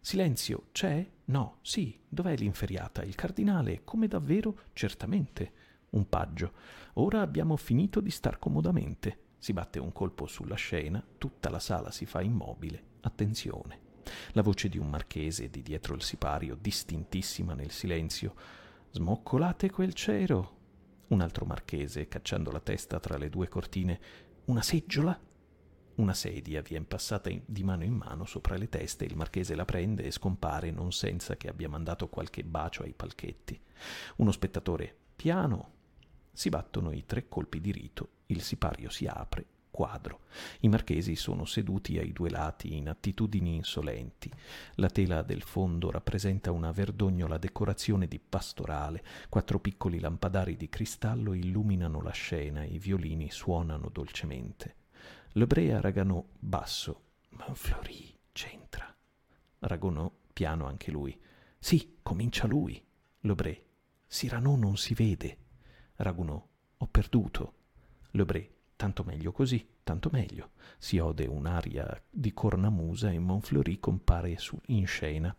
Silenzio, 0.00 0.68
c'è? 0.72 1.06
No, 1.26 1.58
sì, 1.60 1.98
dov'è 2.08 2.36
l'inferiata? 2.36 3.02
Il 3.02 3.14
cardinale, 3.14 3.84
come 3.84 4.08
davvero? 4.08 4.60
Certamente. 4.72 5.52
Un 5.90 6.08
paggio. 6.08 6.52
Ora 6.94 7.20
abbiamo 7.20 7.56
finito 7.56 8.00
di 8.00 8.10
star 8.10 8.38
comodamente. 8.38 9.26
Si 9.38 9.52
batte 9.52 9.78
un 9.78 9.92
colpo 9.92 10.26
sulla 10.26 10.54
scena, 10.54 11.04
tutta 11.18 11.50
la 11.50 11.58
sala 11.58 11.90
si 11.90 12.06
fa 12.06 12.22
immobile. 12.22 12.82
Attenzione. 13.00 13.86
La 14.32 14.42
voce 14.42 14.68
di 14.68 14.78
un 14.78 14.88
marchese 14.88 15.50
di 15.50 15.62
dietro 15.62 15.94
il 15.94 16.02
sipario, 16.02 16.56
distintissima 16.58 17.54
nel 17.54 17.70
silenzio. 17.70 18.34
Smoccolate 18.90 19.70
quel 19.70 19.92
cero. 19.92 20.56
Un 21.08 21.20
altro 21.20 21.44
marchese, 21.44 22.08
cacciando 22.08 22.50
la 22.50 22.60
testa 22.60 22.98
tra 23.00 23.16
le 23.16 23.28
due 23.28 23.48
cortine. 23.48 24.00
Una 24.46 24.62
seggiola? 24.62 25.18
Una 25.98 26.14
sedia 26.14 26.62
vien 26.62 26.86
passata 26.86 27.28
in, 27.28 27.42
di 27.44 27.64
mano 27.64 27.82
in 27.82 27.92
mano 27.92 28.24
sopra 28.24 28.56
le 28.56 28.68
teste, 28.68 29.04
il 29.04 29.16
marchese 29.16 29.56
la 29.56 29.64
prende 29.64 30.04
e 30.04 30.12
scompare 30.12 30.70
non 30.70 30.92
senza 30.92 31.36
che 31.36 31.48
abbia 31.48 31.68
mandato 31.68 32.08
qualche 32.08 32.44
bacio 32.44 32.84
ai 32.84 32.92
palchetti. 32.94 33.60
Uno 34.16 34.30
spettatore 34.30 34.96
piano. 35.16 35.72
Si 36.32 36.50
battono 36.50 36.92
i 36.92 37.04
tre 37.04 37.28
colpi 37.28 37.60
di 37.60 37.72
rito, 37.72 38.10
il 38.26 38.42
sipario 38.42 38.90
si 38.90 39.06
apre, 39.06 39.44
quadro. 39.72 40.20
I 40.60 40.68
marchesi 40.68 41.16
sono 41.16 41.44
seduti 41.44 41.98
ai 41.98 42.12
due 42.12 42.30
lati 42.30 42.76
in 42.76 42.88
attitudini 42.88 43.56
insolenti. 43.56 44.30
La 44.74 44.90
tela 44.90 45.22
del 45.22 45.42
fondo 45.42 45.90
rappresenta 45.90 46.52
una 46.52 46.70
verdognola 46.70 47.38
decorazione 47.38 48.06
di 48.06 48.20
pastorale. 48.20 49.02
Quattro 49.28 49.58
piccoli 49.58 49.98
lampadari 49.98 50.56
di 50.56 50.68
cristallo 50.68 51.34
illuminano 51.34 52.00
la 52.00 52.12
scena, 52.12 52.62
i 52.62 52.78
violini 52.78 53.32
suonano 53.32 53.88
dolcemente. 53.88 54.77
Lebrea 55.38 55.80
raganò 55.80 56.20
basso. 56.36 57.02
Manflori 57.28 58.12
c'entra. 58.32 58.92
Ragonò, 59.60 60.10
piano 60.32 60.66
anche 60.66 60.90
lui. 60.90 61.16
Sì, 61.60 61.98
comincia 62.02 62.48
lui. 62.48 62.84
Lebré. 63.20 63.66
Cyrano 64.08 64.56
non 64.56 64.76
si 64.76 64.94
vede. 64.94 65.38
Ragunò. 65.94 66.44
Ho 66.78 66.86
perduto. 66.88 67.54
Lebré. 68.10 68.52
Tanto 68.74 69.04
meglio 69.04 69.30
così, 69.30 69.64
tanto 69.84 70.08
meglio. 70.10 70.50
Si 70.76 70.98
ode 70.98 71.26
un'aria 71.26 72.02
di 72.10 72.34
cornamusa 72.34 73.12
e 73.12 73.20
Monfleury 73.20 73.78
compare 73.78 74.36
in 74.66 74.86
scena 74.88 75.36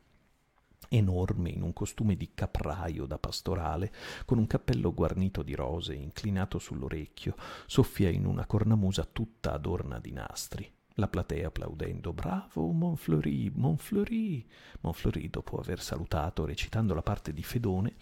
enorme 0.89 1.49
in 1.49 1.62
un 1.62 1.73
costume 1.73 2.15
di 2.15 2.32
capraio 2.34 3.06
da 3.06 3.17
pastorale, 3.17 3.91
con 4.25 4.38
un 4.38 4.47
cappello 4.47 4.93
guarnito 4.93 5.41
di 5.43 5.56
rose 5.56 5.93
inclinato 5.93 6.60
sull'orecchio, 6.60 7.36
soffia 7.65 8.10
in 8.10 8.25
una 8.25 8.45
cornamusa 8.45 9.08
tutta 9.12 9.54
adorna 9.54 9.99
di 9.99 10.12
nastri. 10.12 10.69
La 10.95 11.08
platea 11.08 11.47
applaudendo 11.47 12.12
Bravo 12.12 12.71
Monfleury, 12.71 13.49
Monfleury. 13.56 14.45
Monfleury, 14.82 15.30
dopo 15.30 15.58
aver 15.58 15.82
salutato, 15.82 16.45
recitando 16.45 16.93
la 16.93 17.02
parte 17.02 17.32
di 17.32 17.41
Fedone, 17.41 17.95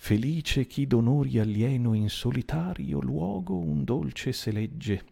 Felice 0.00 0.66
chi 0.66 0.86
d'onori 0.86 1.40
alieno 1.40 1.92
in 1.92 2.08
solitario 2.08 3.00
luogo 3.00 3.58
un 3.58 3.82
dolce 3.82 4.32
se 4.32 4.52
legge, 4.52 5.04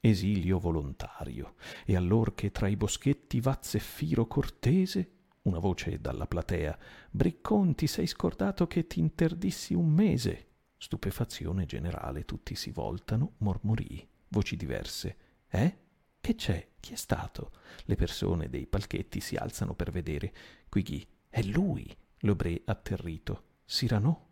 esilio 0.00 0.58
volontario, 0.58 1.54
e 1.86 1.96
allor 1.96 2.34
che 2.34 2.52
tra 2.52 2.68
i 2.68 2.76
boschetti 2.76 3.40
va 3.40 3.58
zeffiro 3.60 4.26
cortese, 4.26 5.13
una 5.44 5.58
voce 5.58 6.00
dalla 6.00 6.26
platea, 6.26 6.78
Briccon 7.10 7.74
ti 7.74 7.86
sei 7.86 8.06
scordato 8.06 8.66
che 8.66 8.86
t'interdissi 8.86 9.74
un 9.74 9.88
mese. 9.90 10.48
Stupefazione 10.76 11.66
generale, 11.66 12.24
tutti 12.24 12.54
si 12.54 12.70
voltano, 12.70 13.34
mormorii, 13.38 14.06
voci 14.28 14.56
diverse. 14.56 15.16
Eh? 15.48 15.78
Che 16.20 16.34
c'è? 16.34 16.68
Chi 16.80 16.94
è 16.94 16.96
stato? 16.96 17.52
Le 17.84 17.94
persone 17.94 18.48
dei 18.48 18.66
palchetti 18.66 19.20
si 19.20 19.36
alzano 19.36 19.74
per 19.74 19.90
vedere. 19.90 20.32
Qui 20.68 20.82
chi? 20.82 21.06
È 21.28 21.42
lui! 21.42 21.94
L'obré 22.20 22.62
atterrito. 22.64 23.60
Cyrano? 23.66 24.30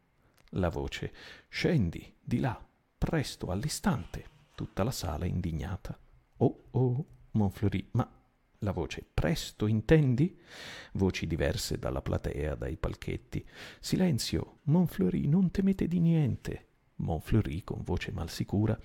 La 0.50 0.70
voce. 0.70 1.12
Scendi, 1.48 2.16
di 2.20 2.38
là, 2.38 2.58
presto, 2.96 3.50
all'istante. 3.50 4.30
Tutta 4.54 4.82
la 4.82 4.90
sala 4.90 5.26
indignata. 5.26 5.98
Oh, 6.38 6.64
oh, 6.70 7.06
Monfleury, 7.32 7.88
ma 7.92 8.10
la 8.62 8.72
voce 8.72 9.06
presto, 9.12 9.66
intendi? 9.66 10.36
Voci 10.94 11.26
diverse 11.26 11.78
dalla 11.78 12.02
platea, 12.02 12.54
dai 12.54 12.76
palchetti. 12.76 13.44
Silenzio, 13.80 14.58
Monfleury, 14.64 15.26
non 15.26 15.50
temete 15.50 15.86
di 15.86 16.00
niente. 16.00 16.66
Monfleury 16.96 17.62
con 17.62 17.82
voce 17.82 18.12
malsicura. 18.12 18.78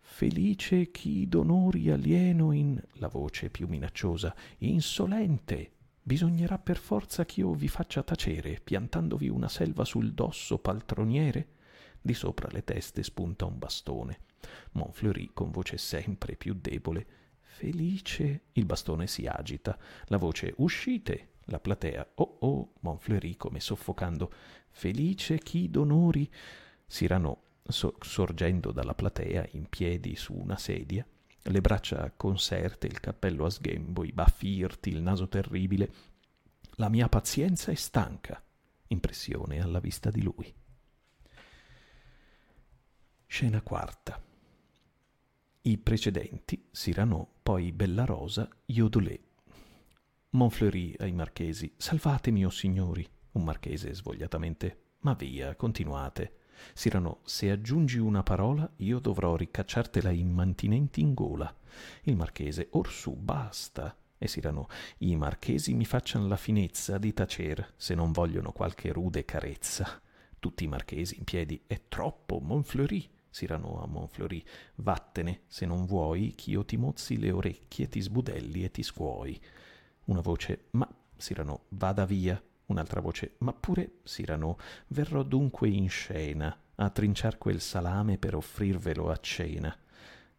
Felice 0.00 0.90
chi 0.90 1.28
d'onori 1.28 1.90
alieno 1.90 2.52
in 2.52 2.80
la 2.94 3.08
voce 3.08 3.50
più 3.50 3.66
minacciosa, 3.66 4.34
insolente. 4.58 5.72
Bisognerà 6.02 6.58
per 6.58 6.78
forza 6.78 7.24
ch'io 7.24 7.52
vi 7.52 7.68
faccia 7.68 8.02
tacere, 8.02 8.60
piantandovi 8.62 9.28
una 9.28 9.48
selva 9.48 9.84
sul 9.84 10.12
dosso 10.12 10.58
paltroniere? 10.58 11.48
Di 12.00 12.14
sopra 12.14 12.48
le 12.50 12.64
teste 12.64 13.02
spunta 13.02 13.44
un 13.44 13.58
bastone. 13.58 14.20
Monfleury, 14.72 15.30
con 15.34 15.50
voce 15.50 15.76
sempre 15.76 16.36
più 16.36 16.54
debole, 16.54 17.06
Felice. 17.58 18.42
Il 18.52 18.66
bastone 18.66 19.08
si 19.08 19.26
agita. 19.26 19.76
La 20.04 20.16
voce 20.16 20.54
uscite. 20.58 21.30
La 21.46 21.58
platea. 21.58 22.08
Oh 22.14 22.36
oh. 22.40 22.72
Monfleury 22.82 23.36
come 23.36 23.58
soffocando. 23.58 24.32
Felice 24.70 25.40
chi 25.40 25.68
d'onori. 25.68 26.30
Cyrano 26.86 27.42
so- 27.66 27.96
sorgendo 28.00 28.70
dalla 28.70 28.94
platea 28.94 29.48
in 29.52 29.68
piedi 29.68 30.14
su 30.14 30.34
una 30.34 30.56
sedia, 30.56 31.04
le 31.42 31.60
braccia 31.60 32.12
conserte, 32.16 32.86
il 32.86 33.00
cappello 33.00 33.44
a 33.44 33.50
sghembo, 33.50 34.04
i 34.04 34.12
baffi 34.12 34.50
irti, 34.50 34.90
il 34.90 35.02
naso 35.02 35.26
terribile. 35.26 35.92
La 36.76 36.88
mia 36.88 37.08
pazienza 37.08 37.72
è 37.72 37.74
stanca. 37.74 38.40
Impressione 38.86 39.60
alla 39.60 39.80
vista 39.80 40.12
di 40.12 40.22
lui. 40.22 40.54
Scena 43.26 43.60
quarta. 43.62 44.27
I 45.68 45.76
precedenti, 45.76 46.68
Cyrano, 46.72 47.28
poi 47.42 47.72
Bella 47.72 48.06
Rosa, 48.06 48.48
Iodolet. 48.64 49.20
Monfleury 50.30 50.94
ai 50.96 51.12
marchesi. 51.12 51.70
Salvatemi, 51.76 52.42
o 52.42 52.46
oh 52.46 52.50
signori. 52.50 53.06
Un 53.32 53.44
marchese 53.44 53.92
svogliatamente. 53.92 54.84
Ma 55.00 55.12
via, 55.12 55.54
continuate. 55.56 56.36
Sirano, 56.72 57.18
se 57.24 57.50
aggiungi 57.50 57.98
una 57.98 58.22
parola, 58.22 58.66
io 58.76 58.98
dovrò 58.98 59.36
ricacciartela 59.36 60.10
immantinenti 60.10 61.02
in 61.02 61.12
gola. 61.12 61.54
Il 62.04 62.16
marchese, 62.16 62.68
orsù, 62.70 63.14
basta. 63.14 63.94
E 64.16 64.26
Sirano, 64.26 64.68
i 65.00 65.16
marchesi 65.16 65.74
mi 65.74 65.84
facciano 65.84 66.28
la 66.28 66.38
finezza 66.38 66.96
di 66.96 67.12
tacer, 67.12 67.74
se 67.76 67.94
non 67.94 68.12
vogliono 68.12 68.52
qualche 68.52 68.90
rude 68.90 69.26
carezza. 69.26 70.00
Tutti 70.38 70.64
i 70.64 70.68
marchesi 70.68 71.18
in 71.18 71.24
piedi, 71.24 71.62
è 71.66 71.78
troppo, 71.88 72.38
Monfleury. 72.40 73.16
Sirano 73.30 73.82
a 73.82 73.86
Monfleury, 73.86 74.42
vattene, 74.76 75.42
se 75.46 75.66
non 75.66 75.84
vuoi, 75.86 76.34
ch'io 76.34 76.64
ti 76.64 76.76
mozzi 76.76 77.18
le 77.18 77.30
orecchie, 77.30 77.88
ti 77.88 78.00
sbudelli 78.00 78.64
e 78.64 78.70
ti 78.70 78.82
scuoi. 78.82 79.40
Una 80.06 80.20
voce, 80.20 80.66
ma 80.72 80.88
Sirano, 81.16 81.64
vada 81.70 82.04
via. 82.04 82.42
Un'altra 82.66 83.00
voce, 83.00 83.36
ma 83.38 83.52
pure, 83.52 84.00
Sirano, 84.02 84.58
verrò 84.88 85.22
dunque 85.22 85.68
in 85.68 85.88
scena 85.88 86.54
a 86.74 86.90
trinciar 86.90 87.38
quel 87.38 87.60
salame 87.60 88.18
per 88.18 88.34
offrirvelo 88.34 89.10
a 89.10 89.16
cena. 89.16 89.76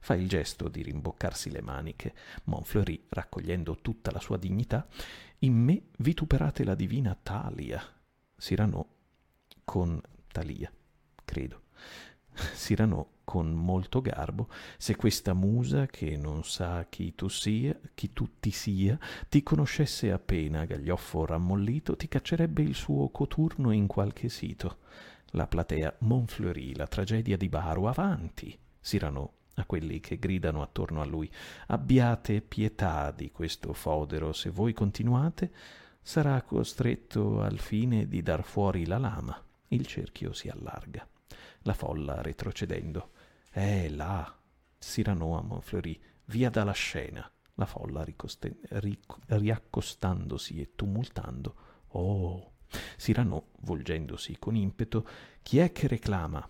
Fa 0.01 0.13
il 0.13 0.29
gesto 0.29 0.69
di 0.69 0.81
rimboccarsi 0.81 1.49
le 1.49 1.61
maniche. 1.61 2.13
Monfleury, 2.45 3.05
raccogliendo 3.09 3.79
tutta 3.81 4.11
la 4.11 4.19
sua 4.19 4.37
dignità, 4.37 4.87
in 5.39 5.53
me 5.53 5.87
vituperate 5.97 6.63
la 6.63 6.75
divina 6.75 7.17
Talia. 7.21 7.81
Cyrano 8.37 8.87
con 9.65 9.99
Talia, 10.31 10.71
credo. 11.25 11.63
Cyrano 12.55 13.17
con 13.23 13.53
molto 13.53 14.01
garbo, 14.01 14.49
se 14.77 14.95
questa 14.95 15.33
musa 15.33 15.85
che 15.85 16.17
non 16.17 16.43
sa 16.43 16.85
chi 16.89 17.13
tu 17.13 17.27
sia, 17.27 17.77
chi 17.93 18.11
tu 18.11 18.39
ti 18.39 18.49
sia, 18.49 18.97
ti 19.29 19.43
conoscesse 19.43 20.11
appena 20.11 20.65
gaglioffo 20.65 21.25
rammollito, 21.25 21.95
ti 21.95 22.07
caccerebbe 22.07 22.63
il 22.63 22.73
suo 22.73 23.09
coturno 23.09 23.71
in 23.71 23.85
qualche 23.85 24.29
sito. 24.29 24.77
La 25.33 25.45
platea 25.45 25.95
Monfleury, 25.99 26.75
la 26.75 26.87
tragedia 26.87 27.37
di 27.37 27.49
Baro, 27.49 27.87
avanti! 27.87 28.57
Sirano 28.79 29.33
a 29.59 29.65
quelli 29.65 29.99
che 29.99 30.17
gridano 30.17 30.63
attorno 30.63 31.01
a 31.01 31.05
lui. 31.05 31.29
Abbiate 31.67 32.41
pietà 32.41 33.11
di 33.11 33.29
questo 33.31 33.73
fodero, 33.73 34.33
se 34.33 34.49
voi 34.49 34.73
continuate, 34.73 35.51
sarà 36.01 36.41
costretto 36.41 37.41
al 37.41 37.59
fine 37.59 38.07
di 38.07 38.23
dar 38.23 38.43
fuori 38.43 38.87
la 38.87 38.97
lama. 38.97 39.39
Il 39.67 39.85
cerchio 39.85 40.33
si 40.33 40.49
allarga. 40.49 41.07
La 41.63 41.73
folla 41.73 42.21
retrocedendo 42.21 43.11
eh, 43.51 43.89
là! 43.89 44.33
Cyrano 44.77 45.37
a 45.37 45.41
Monfleury, 45.41 45.99
via 46.25 46.49
dalla 46.49 46.71
scena. 46.71 47.29
La 47.55 47.65
folla 47.65 48.03
ricoste- 48.03 48.59
ric- 48.69 49.17
riaccostandosi 49.25 50.61
e 50.61 50.75
tumultando. 50.75 51.55
Oh! 51.89 52.53
Cyrano, 52.97 53.47
volgendosi 53.61 54.37
con 54.37 54.55
impeto, 54.55 55.07
chi 55.41 55.57
è 55.57 55.71
che 55.71 55.87
reclama? 55.87 56.47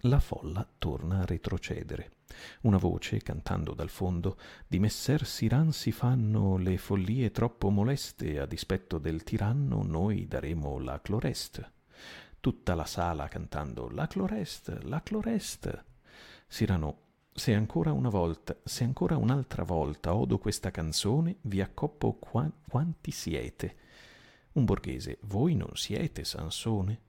La 0.00 0.20
folla 0.20 0.66
torna 0.78 1.20
a 1.20 1.24
retrocedere. 1.24 2.12
Una 2.62 2.78
voce, 2.78 3.18
cantando 3.18 3.74
dal 3.74 3.90
fondo, 3.90 4.38
di 4.66 4.78
messer 4.78 5.26
Siran 5.26 5.72
si 5.72 5.90
fanno 5.90 6.56
le 6.56 6.78
follie 6.78 7.30
troppo 7.30 7.70
moleste, 7.70 8.38
a 8.38 8.46
dispetto 8.46 8.98
del 8.98 9.22
tiranno 9.24 9.82
noi 9.82 10.26
daremo 10.26 10.78
la 10.78 11.00
clorest. 11.00 11.74
Tutta 12.46 12.76
la 12.76 12.84
sala 12.84 13.26
cantando 13.26 13.88
la 13.88 14.06
clorest, 14.06 14.84
la 14.84 15.02
clorest. 15.02 15.84
Cyrano, 16.46 16.98
se 17.32 17.52
ancora 17.52 17.90
una 17.90 18.08
volta, 18.08 18.56
se 18.62 18.84
ancora 18.84 19.16
un'altra 19.16 19.64
volta 19.64 20.14
odo 20.14 20.38
questa 20.38 20.70
canzone, 20.70 21.38
vi 21.40 21.60
accoppo 21.60 22.12
qua- 22.12 22.48
quanti 22.68 23.10
siete. 23.10 23.76
Un 24.52 24.64
borghese, 24.64 25.18
voi 25.22 25.56
non 25.56 25.72
siete 25.74 26.22
Sansone? 26.22 27.00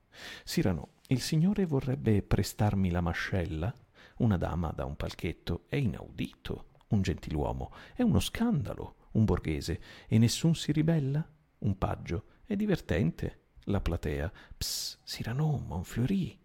Cyrano, 0.44 0.94
il 1.10 1.22
signore 1.22 1.68
vorrebbe 1.68 2.24
prestarmi 2.24 2.90
la 2.90 3.02
mascella? 3.02 3.72
Una 4.18 4.38
dama 4.38 4.72
da 4.72 4.86
un 4.86 4.96
palchetto, 4.96 5.66
è 5.68 5.76
inaudito. 5.76 6.70
Un 6.88 7.04
gentiluomo, 7.04 7.72
è 7.94 8.02
uno 8.02 8.20
scandalo. 8.20 8.96
Un 9.12 9.24
borghese, 9.24 9.80
e 10.08 10.18
nessun 10.18 10.56
si 10.56 10.72
ribella? 10.72 11.24
Un 11.60 11.78
paggio, 11.78 12.24
è 12.44 12.56
divertente. 12.56 13.42
La 13.66 13.82
platea, 13.82 14.32
ps, 14.58 14.97
Cyrano, 15.08 15.64
Monfleury. 15.66 16.38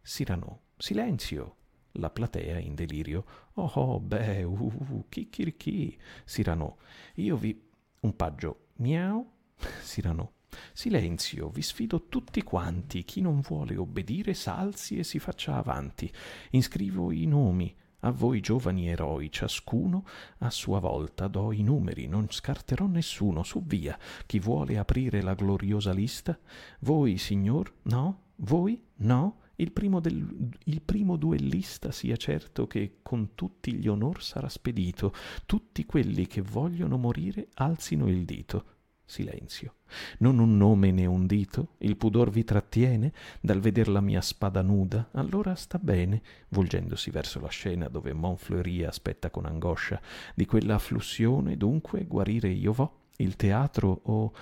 Cyrano, 0.00 0.60
silenzio 0.76 1.56
la 1.94 2.08
platea 2.08 2.60
in 2.60 2.76
delirio. 2.76 3.24
Oh, 3.54 3.72
oh 3.74 3.98
beh, 3.98 4.44
uh, 4.44 4.72
uh, 4.90 5.04
chicchirichì. 5.08 5.98
Cyrano, 6.24 6.76
io 7.14 7.36
vi... 7.36 7.60
Un 8.02 8.14
paggio, 8.14 8.68
miau. 8.76 9.28
Cyrano, 9.82 10.34
silenzio, 10.72 11.48
vi 11.48 11.62
sfido 11.62 12.06
tutti 12.06 12.44
quanti. 12.44 13.04
Chi 13.04 13.20
non 13.20 13.40
vuole 13.40 13.76
obbedire 13.76 14.34
s'alzi 14.34 14.98
e 14.98 15.02
si 15.02 15.18
faccia 15.18 15.56
avanti. 15.56 16.08
Inscrivo 16.50 17.10
i 17.10 17.26
nomi. 17.26 17.76
A 18.06 18.12
voi 18.12 18.38
giovani 18.38 18.86
eroi, 18.86 19.32
ciascuno 19.32 20.06
a 20.38 20.50
sua 20.50 20.78
volta 20.78 21.26
do 21.26 21.50
i 21.50 21.64
numeri, 21.64 22.06
non 22.06 22.28
scarterò 22.30 22.86
nessuno, 22.86 23.42
su 23.42 23.64
via. 23.64 23.98
Chi 24.26 24.38
vuole 24.38 24.78
aprire 24.78 25.22
la 25.22 25.34
gloriosa 25.34 25.92
lista? 25.92 26.38
Voi, 26.82 27.18
signor? 27.18 27.72
No? 27.82 28.20
Voi? 28.36 28.80
No? 28.98 29.40
Il 29.56 29.72
primo, 29.72 29.98
del, 29.98 30.24
il 30.66 30.82
primo, 30.82 31.16
duellista 31.16 31.90
sia 31.90 32.14
certo 32.14 32.68
che 32.68 32.98
con 33.02 33.34
tutti 33.34 33.74
gli 33.74 33.88
onor 33.88 34.22
sarà 34.22 34.48
spedito. 34.48 35.12
Tutti 35.44 35.84
quelli 35.84 36.28
che 36.28 36.42
vogliono 36.42 36.98
morire 36.98 37.48
alzino 37.54 38.06
il 38.06 38.24
dito. 38.24 38.75
Silenzio. 39.06 39.76
Non 40.18 40.40
un 40.40 40.56
nome 40.56 40.90
né 40.90 41.06
un 41.06 41.26
dito? 41.26 41.74
Il 41.78 41.96
pudor 41.96 42.28
vi 42.28 42.42
trattiene 42.42 43.12
dal 43.40 43.60
veder 43.60 43.88
la 43.88 44.00
mia 44.00 44.20
spada 44.20 44.62
nuda? 44.62 45.10
Allora 45.12 45.54
sta 45.54 45.78
bene, 45.78 46.20
volgendosi 46.48 47.10
verso 47.10 47.38
la 47.40 47.48
scena 47.48 47.88
dove 47.88 48.12
Monfleury 48.12 48.82
aspetta 48.82 49.30
con 49.30 49.46
angoscia. 49.46 50.00
Di 50.34 50.44
quella 50.44 50.74
afflussione, 50.74 51.56
dunque, 51.56 52.04
guarire 52.04 52.48
io 52.48 52.72
vo? 52.72 53.04
Il 53.18 53.36
teatro 53.36 54.00
o, 54.02 54.34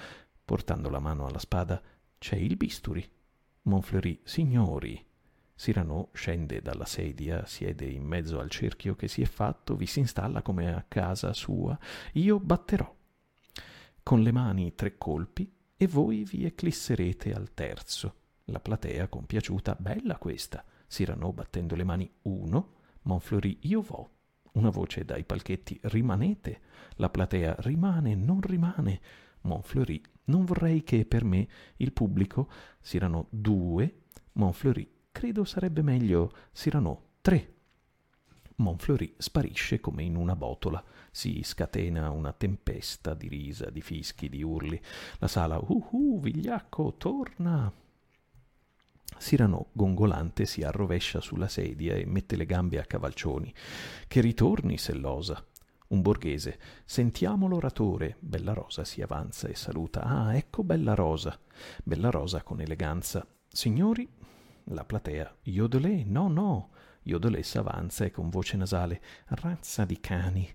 portando 0.44 0.88
la 0.88 0.98
mano 0.98 1.26
alla 1.26 1.38
spada, 1.38 1.80
c'è 2.16 2.36
il 2.36 2.56
bisturi. 2.56 3.06
Monfleury, 3.62 4.20
signori. 4.24 5.04
Cyrano 5.56 6.08
scende 6.12 6.62
dalla 6.62 6.86
sedia, 6.86 7.44
siede 7.44 7.84
in 7.84 8.02
mezzo 8.02 8.40
al 8.40 8.50
cerchio 8.50 8.96
che 8.96 9.08
si 9.08 9.20
è 9.20 9.26
fatto, 9.26 9.76
vi 9.76 9.86
si 9.86 10.00
installa 10.00 10.40
come 10.40 10.74
a 10.74 10.84
casa 10.88 11.34
sua. 11.34 11.78
Io 12.14 12.40
batterò. 12.40 13.02
Con 14.04 14.20
le 14.20 14.32
mani 14.32 14.74
tre 14.74 14.98
colpi 14.98 15.50
e 15.78 15.86
voi 15.86 16.24
vi 16.24 16.44
eclisserete 16.44 17.32
al 17.32 17.54
terzo. 17.54 18.16
La 18.44 18.60
platea 18.60 19.08
compiaciuta, 19.08 19.78
bella 19.80 20.18
questa. 20.18 20.62
Cyrano 20.86 21.32
battendo 21.32 21.74
le 21.74 21.84
mani 21.84 22.12
uno, 22.24 22.74
Monfleury 23.04 23.60
io 23.62 23.80
vo. 23.80 24.10
Una 24.52 24.68
voce 24.68 25.06
dai 25.06 25.24
palchetti 25.24 25.80
rimanete. 25.84 26.60
La 26.96 27.08
platea 27.08 27.56
rimane, 27.60 28.14
non 28.14 28.42
rimane. 28.42 29.00
Monfleury 29.40 30.02
non 30.24 30.44
vorrei 30.44 30.84
che 30.84 31.06
per 31.06 31.24
me 31.24 31.48
il 31.76 31.94
pubblico 31.94 32.50
siano 32.82 33.28
due, 33.30 34.02
Monfleury 34.32 34.86
credo 35.12 35.44
sarebbe 35.44 35.80
meglio 35.80 36.30
Cyrano 36.52 37.12
tre. 37.22 37.53
Monfleury 38.56 39.14
sparisce 39.18 39.80
come 39.80 40.02
in 40.02 40.16
una 40.16 40.36
botola, 40.36 40.82
si 41.10 41.42
scatena 41.42 42.10
una 42.10 42.32
tempesta 42.32 43.14
di 43.14 43.28
risa, 43.28 43.70
di 43.70 43.80
fischi, 43.80 44.28
di 44.28 44.42
urli. 44.42 44.80
La 45.18 45.28
sala, 45.28 45.58
uh 45.58 45.88
uh, 45.90 46.20
vigliacco, 46.20 46.94
torna! 46.96 47.72
Cyrano, 49.18 49.68
gongolante, 49.72 50.44
si 50.44 50.62
arrovescia 50.62 51.20
sulla 51.20 51.48
sedia 51.48 51.94
e 51.94 52.04
mette 52.04 52.36
le 52.36 52.46
gambe 52.46 52.78
a 52.78 52.84
cavalcioni. 52.84 53.52
Che 54.06 54.20
ritorni, 54.20 54.78
Sellosa! 54.78 55.44
Un 55.86 56.00
borghese. 56.00 56.58
Sentiamo 56.84 57.46
l'oratore. 57.46 58.16
Bella 58.18 58.52
Rosa 58.52 58.84
si 58.84 59.02
avanza 59.02 59.48
e 59.48 59.54
saluta. 59.54 60.02
Ah, 60.02 60.34
ecco 60.34 60.64
Bella 60.64 60.94
Rosa. 60.94 61.38
Bella 61.84 62.10
Rosa 62.10 62.42
con 62.42 62.60
eleganza. 62.60 63.24
Signori, 63.46 64.08
la 64.64 64.84
platea. 64.84 65.36
Yodelé, 65.42 66.02
no, 66.04 66.28
no. 66.28 66.70
Yodelé 67.04 67.42
s'avanza 67.42 68.04
e 68.04 68.10
con 68.10 68.28
voce 68.28 68.56
nasale. 68.56 69.00
Razza 69.26 69.84
di 69.84 70.00
cani. 70.00 70.48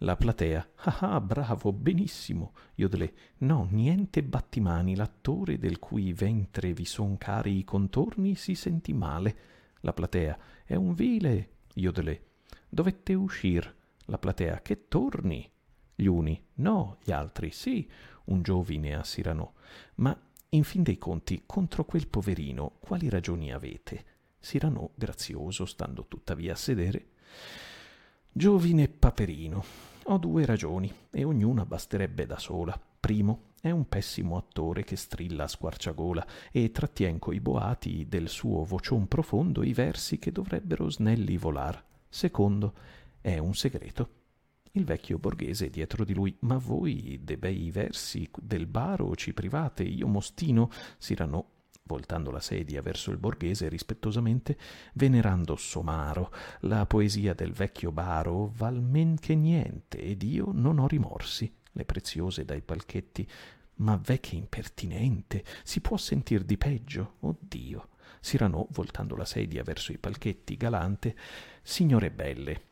La 0.00 0.16
platea. 0.16 0.68
Ah, 0.76 0.98
ah, 1.14 1.20
bravo, 1.20 1.72
benissimo. 1.72 2.52
Yodelé. 2.74 3.12
No, 3.38 3.66
niente 3.70 4.22
battimani. 4.22 4.96
L'attore 4.96 5.58
del 5.58 5.78
cui 5.78 6.12
ventre 6.12 6.72
vi 6.72 6.84
son 6.84 7.16
cari 7.16 7.58
i 7.58 7.64
contorni 7.64 8.34
si 8.34 8.54
senti 8.54 8.92
male. 8.92 9.36
La 9.80 9.92
platea. 9.92 10.38
È 10.64 10.74
un 10.74 10.94
vile. 10.94 11.50
Yodelé. 11.74 12.22
Dovette 12.68 13.14
uscir. 13.14 13.74
La 14.06 14.18
platea 14.18 14.60
che 14.62 14.88
torni. 14.88 15.50
Gli 15.94 16.06
uni 16.06 16.40
no, 16.56 16.98
gli 17.02 17.10
altri 17.10 17.50
sì, 17.50 17.88
un 18.24 18.42
giovine 18.42 18.94
a 18.94 19.02
Sirano. 19.02 19.54
Ma 19.96 20.16
in 20.50 20.62
fin 20.62 20.82
dei 20.82 20.98
conti, 20.98 21.42
contro 21.46 21.84
quel 21.84 22.06
poverino, 22.06 22.76
quali 22.80 23.08
ragioni 23.08 23.52
avete? 23.52 24.04
Sirano, 24.46 24.90
grazioso, 24.94 25.64
stando 25.64 26.06
tuttavia 26.06 26.52
a 26.52 26.56
sedere. 26.56 27.06
Giovine 28.30 28.86
Paperino, 28.86 29.64
ho 30.04 30.18
due 30.18 30.46
ragioni, 30.46 30.88
e 31.10 31.24
ognuna 31.24 31.66
basterebbe 31.66 32.26
da 32.26 32.38
sola. 32.38 32.80
Primo, 33.00 33.54
è 33.60 33.72
un 33.72 33.88
pessimo 33.88 34.36
attore 34.36 34.84
che 34.84 34.94
strilla 34.94 35.42
a 35.42 35.48
squarciagola 35.48 36.24
e 36.52 36.70
trattien 36.70 37.18
coi 37.18 37.40
boati 37.40 38.06
del 38.08 38.28
suo 38.28 38.62
vocion 38.62 39.08
profondo 39.08 39.64
i 39.64 39.72
versi 39.72 40.20
che 40.20 40.30
dovrebbero 40.30 40.88
snelli 40.90 41.36
volar. 41.36 41.84
Secondo, 42.08 42.72
è 43.20 43.38
un 43.38 43.56
segreto. 43.56 44.10
Il 44.70 44.84
vecchio 44.84 45.18
borghese 45.18 45.70
dietro 45.70 46.04
di 46.04 46.14
lui, 46.14 46.36
ma 46.42 46.56
voi 46.56 47.18
de 47.20 47.36
bei 47.36 47.72
versi 47.72 48.30
del 48.38 48.66
baro 48.66 49.16
ci 49.16 49.34
private, 49.34 49.82
io 49.82 50.06
mostino, 50.06 50.70
Sirano, 50.98 51.54
voltando 51.86 52.30
la 52.30 52.40
sedia 52.40 52.82
verso 52.82 53.10
il 53.10 53.18
borghese 53.18 53.68
rispettosamente, 53.68 54.58
venerando 54.94 55.56
somaro, 55.56 56.32
la 56.60 56.86
poesia 56.86 57.34
del 57.34 57.52
vecchio 57.52 57.92
baro 57.92 58.52
val 58.56 58.82
men 58.82 59.16
che 59.18 59.34
niente, 59.34 59.98
ed 59.98 60.22
io 60.22 60.50
non 60.52 60.78
ho 60.78 60.86
rimorsi, 60.86 61.52
le 61.72 61.84
preziose 61.84 62.44
dai 62.44 62.62
palchetti, 62.62 63.28
ma 63.76 63.96
ve 64.02 64.20
che 64.20 64.36
impertinente, 64.36 65.44
si 65.62 65.80
può 65.80 65.96
sentir 65.96 66.44
di 66.44 66.56
peggio, 66.56 67.14
oh 67.20 67.36
Dio. 67.38 67.88
Sirano, 68.20 68.66
voltando 68.70 69.14
la 69.14 69.24
sedia 69.24 69.62
verso 69.62 69.92
i 69.92 69.98
palchetti, 69.98 70.56
galante, 70.56 71.14
signore 71.62 72.10
belle, 72.10 72.65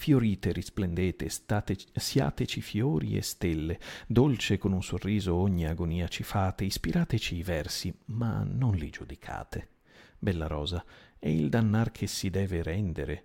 fiorite, 0.00 0.50
risplendete, 0.50 1.28
state, 1.28 1.76
siateci 1.92 2.62
fiori 2.62 3.18
e 3.18 3.20
stelle, 3.20 3.78
dolce 4.06 4.56
con 4.56 4.72
un 4.72 4.82
sorriso 4.82 5.34
ogni 5.34 5.66
agonia 5.66 6.08
ci 6.08 6.22
fate, 6.22 6.64
ispirateci 6.64 7.36
i 7.36 7.42
versi, 7.42 7.94
ma 8.06 8.42
non 8.42 8.76
li 8.76 8.88
giudicate. 8.88 9.68
Bella 10.18 10.46
rosa, 10.46 10.82
è 11.18 11.28
il 11.28 11.50
dannar 11.50 11.92
che 11.92 12.06
si 12.06 12.30
deve 12.30 12.62
rendere. 12.62 13.24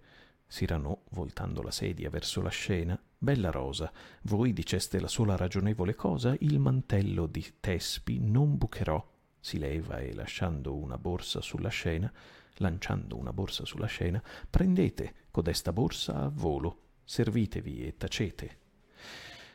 Cyrano, 0.50 1.04
voltando 1.12 1.62
la 1.62 1.72
sedia 1.72 2.10
verso 2.10 2.42
la 2.42 2.50
scena, 2.50 3.02
Bella 3.18 3.52
rosa, 3.52 3.90
voi 4.24 4.52
diceste 4.52 5.00
la 5.00 5.08
sola 5.08 5.38
ragionevole 5.38 5.96
cosa, 5.96 6.36
il 6.40 6.60
mantello 6.60 7.26
di 7.26 7.54
Tespi 7.62 8.20
non 8.20 8.58
bucherò. 8.58 9.02
Si 9.40 9.58
leva 9.60 10.00
e 10.00 10.14
lasciando 10.14 10.76
una 10.76 10.98
borsa 10.98 11.40
sulla 11.40 11.70
scena, 11.70 12.12
lanciando 12.56 13.18
una 13.18 13.34
borsa 13.34 13.66
sulla 13.66 13.88
scena, 13.88 14.22
prendete 14.50 15.28
codesta 15.32 15.74
borsa 15.74 16.22
a 16.22 16.30
volo, 16.30 16.82
servitevi 17.04 17.86
e 17.86 17.98
tacete. 17.98 18.58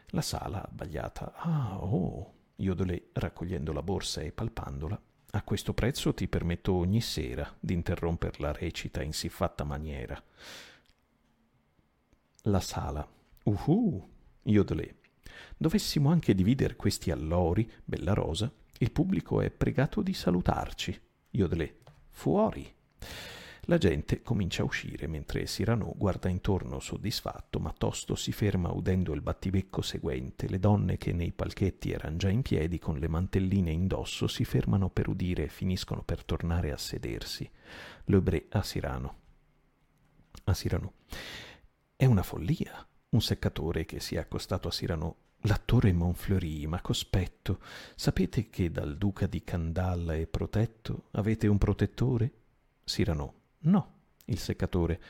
La 0.09 0.23
sala 0.23 0.65
abbagliata. 0.65 1.35
Ah, 1.37 1.83
oh! 1.83 2.35
Iodolè, 2.57 3.03
raccogliendo 3.13 3.73
la 3.73 3.83
borsa 3.83 4.21
e 4.21 4.33
palpandola, 4.33 5.01
a 5.33 5.43
questo 5.43 5.73
prezzo 5.73 6.13
ti 6.13 6.27
permetto 6.29 6.75
ogni 6.75 7.01
sera 7.01 7.55
d'interromper 7.59 8.41
la 8.41 8.53
recita 8.53 9.03
in 9.03 9.13
siffatta 9.13 9.65
maniera. 9.65 10.21
La 12.45 12.61
sala. 12.61 13.07
Uhu! 13.45 14.09
Iodolè. 14.43 14.95
Dovessimo 15.57 16.11
anche 16.11 16.35
dividere 16.35 16.77
questi 16.77 17.11
allori, 17.11 17.71
bella 17.85 18.13
rosa, 18.13 18.53
il 18.79 18.91
pubblico 18.91 19.41
è 19.41 19.51
pregato 19.51 20.03
di 20.03 20.13
salutarci. 20.13 21.01
Iodolè. 21.31 21.75
Fuori! 22.09 22.79
La 23.65 23.79
gente 23.79 24.23
comincia 24.23 24.63
a 24.63 24.65
uscire 24.65 25.07
mentre 25.07 25.45
Cyrano 25.45 25.93
guarda 25.97 26.29
intorno 26.29 26.81
soddisfatto, 26.81 27.61
ma 27.61 27.73
tosto 27.77 28.15
si 28.15 28.33
ferma 28.33 28.73
udendo 28.73 29.13
il 29.13 29.21
battibecco 29.21 29.83
seguente. 29.83 30.49
Le 30.49 30.59
donne 30.59 30.97
che 30.97 31.13
nei 31.13 31.33
palchetti 31.33 31.93
erano 31.93 32.17
già 32.17 32.31
in 32.31 32.43
piedi 32.43 32.79
con 32.79 32.99
le 32.99 33.09
mantelline 33.09 33.71
indosso 33.71 34.27
si 34.27 34.45
fermano 34.45 34.89
per 34.89 35.09
udire 35.09 35.45
e 35.45 35.49
finiscono 35.49 36.03
per 36.03 36.25
tornare 36.25 36.73
a 36.73 36.77
sedersi. 36.77 37.49
Lebré 38.07 38.47
a 38.49 38.61
Cyrano. 38.61 39.15
A 40.45 40.53
Cyrano. 40.53 40.95
È 41.95 42.07
una 42.07 42.23
follia. 42.23 42.85
Un 43.11 43.21
seccatore 43.21 43.85
che 43.85 44.01
si 44.01 44.17
è 44.17 44.19
accostato 44.19 44.69
a 44.69 44.73
Cyrano 44.73 45.17
L'attore 45.45 45.91
Monfleury, 45.95 46.67
ma 46.67 46.83
cospetto, 46.83 47.61
sapete 47.95 48.51
che 48.51 48.71
dal 48.71 48.99
duca 48.99 49.27
di 49.27 49.43
Candalla 49.43 50.15
è 50.15 50.27
protetto? 50.27 51.05
Avete 51.13 51.47
un 51.47 51.57
protettore? 51.57 52.33
Cyrano. 52.91 53.35
No. 53.61 53.99
Il 54.25 54.39
seccatore. 54.41 55.01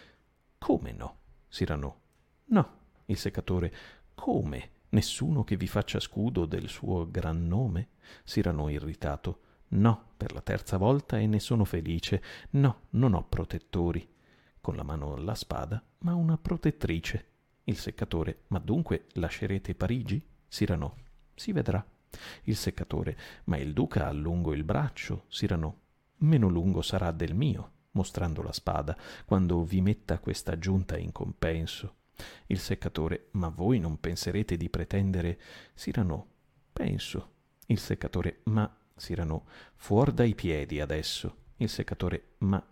Come 0.58 0.92
no? 0.92 1.16
Cyrano. 1.48 2.00
No. 2.46 2.78
Il 3.06 3.16
seccatore. 3.16 3.72
Come? 4.14 4.70
Nessuno 4.90 5.44
che 5.44 5.56
vi 5.56 5.66
faccia 5.66 5.98
scudo 5.98 6.44
del 6.44 6.68
suo 6.68 7.10
gran 7.10 7.46
nome? 7.46 7.88
Cyrano 8.24 8.68
irritato. 8.68 9.40
No, 9.68 10.10
per 10.14 10.34
la 10.34 10.42
terza 10.42 10.76
volta 10.76 11.18
e 11.18 11.26
ne 11.26 11.40
sono 11.40 11.64
felice. 11.64 12.22
No, 12.50 12.82
non 12.90 13.14
ho 13.14 13.26
protettori. 13.26 14.06
Con 14.60 14.76
la 14.76 14.82
mano 14.82 15.14
alla 15.14 15.34
spada, 15.34 15.82
ma 16.00 16.14
una 16.14 16.36
protettrice. 16.36 17.28
Il 17.64 17.78
seccatore. 17.78 18.42
Ma 18.48 18.58
dunque 18.58 19.06
lascerete 19.12 19.74
Parigi? 19.74 20.22
Cyrano. 20.48 20.96
Si 21.34 21.52
vedrà. 21.52 21.82
Il 22.42 22.56
seccatore. 22.56 23.16
Ma 23.44 23.56
il 23.56 23.72
duca 23.72 24.06
ha 24.06 24.12
lungo 24.12 24.52
il 24.52 24.64
braccio. 24.64 25.24
Cyrano. 25.28 25.78
Meno 26.20 26.48
lungo 26.48 26.82
sarà 26.82 27.10
del 27.12 27.34
mio. 27.34 27.72
mostrando 27.92 28.42
la 28.42 28.52
spada, 28.52 28.96
quando 29.24 29.64
vi 29.64 29.80
metta 29.80 30.18
questa 30.18 30.58
giunta 30.58 30.96
in 30.96 31.12
compenso. 31.12 31.96
Il 32.46 32.58
seccatore, 32.58 33.28
ma 33.32 33.48
voi 33.48 33.78
non 33.78 33.98
penserete 33.98 34.56
di 34.56 34.68
pretendere? 34.68 35.40
Sirano, 35.74 36.26
penso. 36.72 37.32
Il 37.66 37.78
seccatore, 37.78 38.40
ma 38.44 38.72
Sirano, 38.94 39.46
fuor 39.74 40.12
dai 40.12 40.34
piedi 40.34 40.80
adesso. 40.80 41.36
Il 41.56 41.68
seccatore, 41.68 42.34
ma 42.38 42.62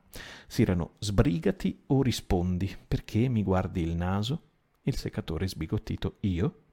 Sirano, 0.47 0.95
sbrigati 0.99 1.83
o 1.87 2.03
rispondi, 2.03 2.77
perché 2.87 3.29
mi 3.29 3.43
guardi 3.43 3.83
il 3.83 3.95
naso? 3.95 4.43
Il 4.83 4.97
seccatore 4.97 5.49
sbigottito, 5.49 6.17
io? 6.21 6.65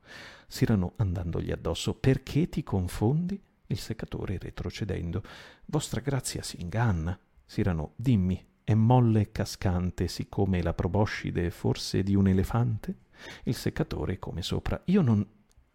Sirano, 0.48 0.94
andandogli 0.98 1.52
addosso, 1.52 1.94
perché 1.96 2.50
ti 2.50 2.64
confondi? 2.64 3.42
Il 3.68 3.80
seccatore 3.80 4.38
retrocedendo, 4.38 5.24
vostra 5.66 6.02
grazia 6.02 6.44
si 6.44 6.62
inganna. 6.62 7.18
Sirano, 7.44 7.94
dimmi, 7.96 8.44
è 8.64 8.74
molle 8.74 9.22
e 9.22 9.32
cascante, 9.32 10.08
siccome 10.08 10.62
la 10.62 10.74
proboscide 10.74 11.50
forse 11.52 12.04
di 12.04 12.16
un 12.16 12.28
elefante? 12.28 12.96
Il 13.44 13.56
seccatore, 13.56 14.20
come 14.20 14.42
sopra, 14.42 14.82
io 14.86 15.02
non... 15.02 15.26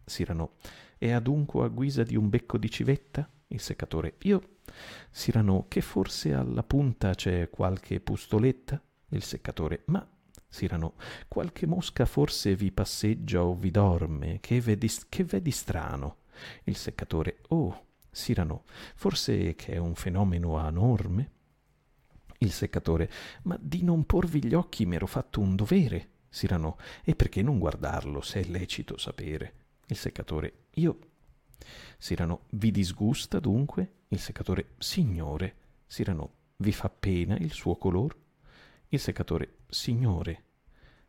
Sirano, 0.03 0.55
è 0.97 1.11
adunque 1.11 1.65
a 1.65 1.69
guisa 1.69 2.03
di 2.03 2.15
un 2.15 2.29
becco 2.29 2.57
di 2.57 2.69
civetta? 2.69 3.29
Il 3.47 3.59
seccatore, 3.59 4.15
io... 4.23 4.57
Sirano, 5.09 5.65
che 5.67 5.81
forse 5.81 6.33
alla 6.33 6.63
punta 6.63 7.13
c'è 7.13 7.49
qualche 7.49 7.99
pustoletta? 7.99 8.81
Il 9.09 9.23
seccatore, 9.23 9.83
ma... 9.85 10.05
Sirano, 10.47 10.95
qualche 11.29 11.65
mosca 11.65 12.05
forse 12.05 12.55
vi 12.55 12.71
passeggia 12.73 13.43
o 13.43 13.55
vi 13.55 13.71
dorme, 13.71 14.39
che 14.41 14.59
vedi, 14.59 14.89
che 15.07 15.23
vedi 15.23 15.51
strano? 15.51 16.17
Il 16.63 16.75
seccatore, 16.75 17.39
oh, 17.49 17.85
Sirano, 18.09 18.65
forse 18.95 19.55
che 19.55 19.73
è 19.73 19.77
un 19.77 19.95
fenomeno 19.95 20.57
anorme? 20.57 21.31
Il 22.39 22.51
seccatore, 22.51 23.09
ma 23.43 23.57
di 23.59 23.83
non 23.83 24.05
porvi 24.05 24.43
gli 24.43 24.53
occhi 24.53 24.85
m'ero 24.85 25.07
fatto 25.07 25.39
un 25.39 25.55
dovere. 25.55 26.09
Sirano, 26.29 26.77
e 27.03 27.15
perché 27.15 27.41
non 27.41 27.59
guardarlo 27.59 28.21
se 28.21 28.41
è 28.41 28.43
lecito 28.45 28.97
sapere? 28.97 29.53
Il 29.87 29.97
seccatore, 29.97 30.65
io... 30.75 30.99
Sirano, 31.97 32.45
vi 32.51 32.71
disgusta 32.71 33.39
dunque? 33.39 33.99
Il 34.07 34.19
seccatore, 34.19 34.71
signore. 34.79 35.55
Sirano, 35.85 36.33
vi 36.57 36.71
fa 36.71 36.89
pena 36.89 37.37
il 37.37 37.51
suo 37.51 37.75
color? 37.75 38.17
Il 38.89 38.99
seccatore, 38.99 39.59
signore. 39.69 40.43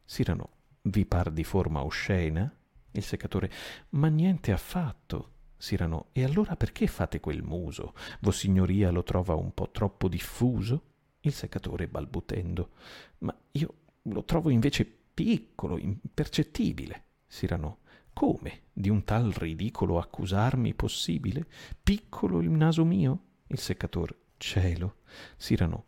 Sirano, 0.05 0.51
vi 0.83 1.07
par 1.07 1.31
di 1.31 1.45
forma 1.45 1.83
oscena? 1.83 2.55
Il 2.93 3.03
seccatore, 3.03 3.51
ma 3.90 4.09
niente 4.09 4.53
affatto. 4.53 5.30
Sirano, 5.57 6.09
e 6.12 6.24
allora 6.24 6.57
perché 6.57 6.86
fate 6.86 7.20
quel 7.20 7.43
muso? 7.43 7.95
Vossignoria 8.20 8.90
lo 8.90 9.03
trova 9.05 9.34
un 9.34 9.55
po' 9.55 9.70
troppo 9.70 10.09
diffuso? 10.09 10.90
Il 11.20 11.32
seccatore 11.32 11.86
balbutendo, 11.86 12.70
ma 13.18 13.36
io 13.53 13.74
lo 14.03 14.24
trovo 14.24 14.51
invece 14.51 14.84
piccolo, 14.84 15.78
impercettibile. 15.78 17.05
Sirano, 17.26 17.78
come? 18.12 18.62
Di 18.72 18.88
un 18.88 19.05
tal 19.05 19.30
ridicolo 19.30 19.99
accusarmi 19.99 20.74
possibile? 20.74 21.47
Piccolo 21.82 22.40
il 22.40 22.51
naso 22.51 22.84
mio? 22.84 23.20
Il 23.47 23.59
seccatore, 23.59 24.16
cielo. 24.38 24.97
Sirano, 25.36 25.84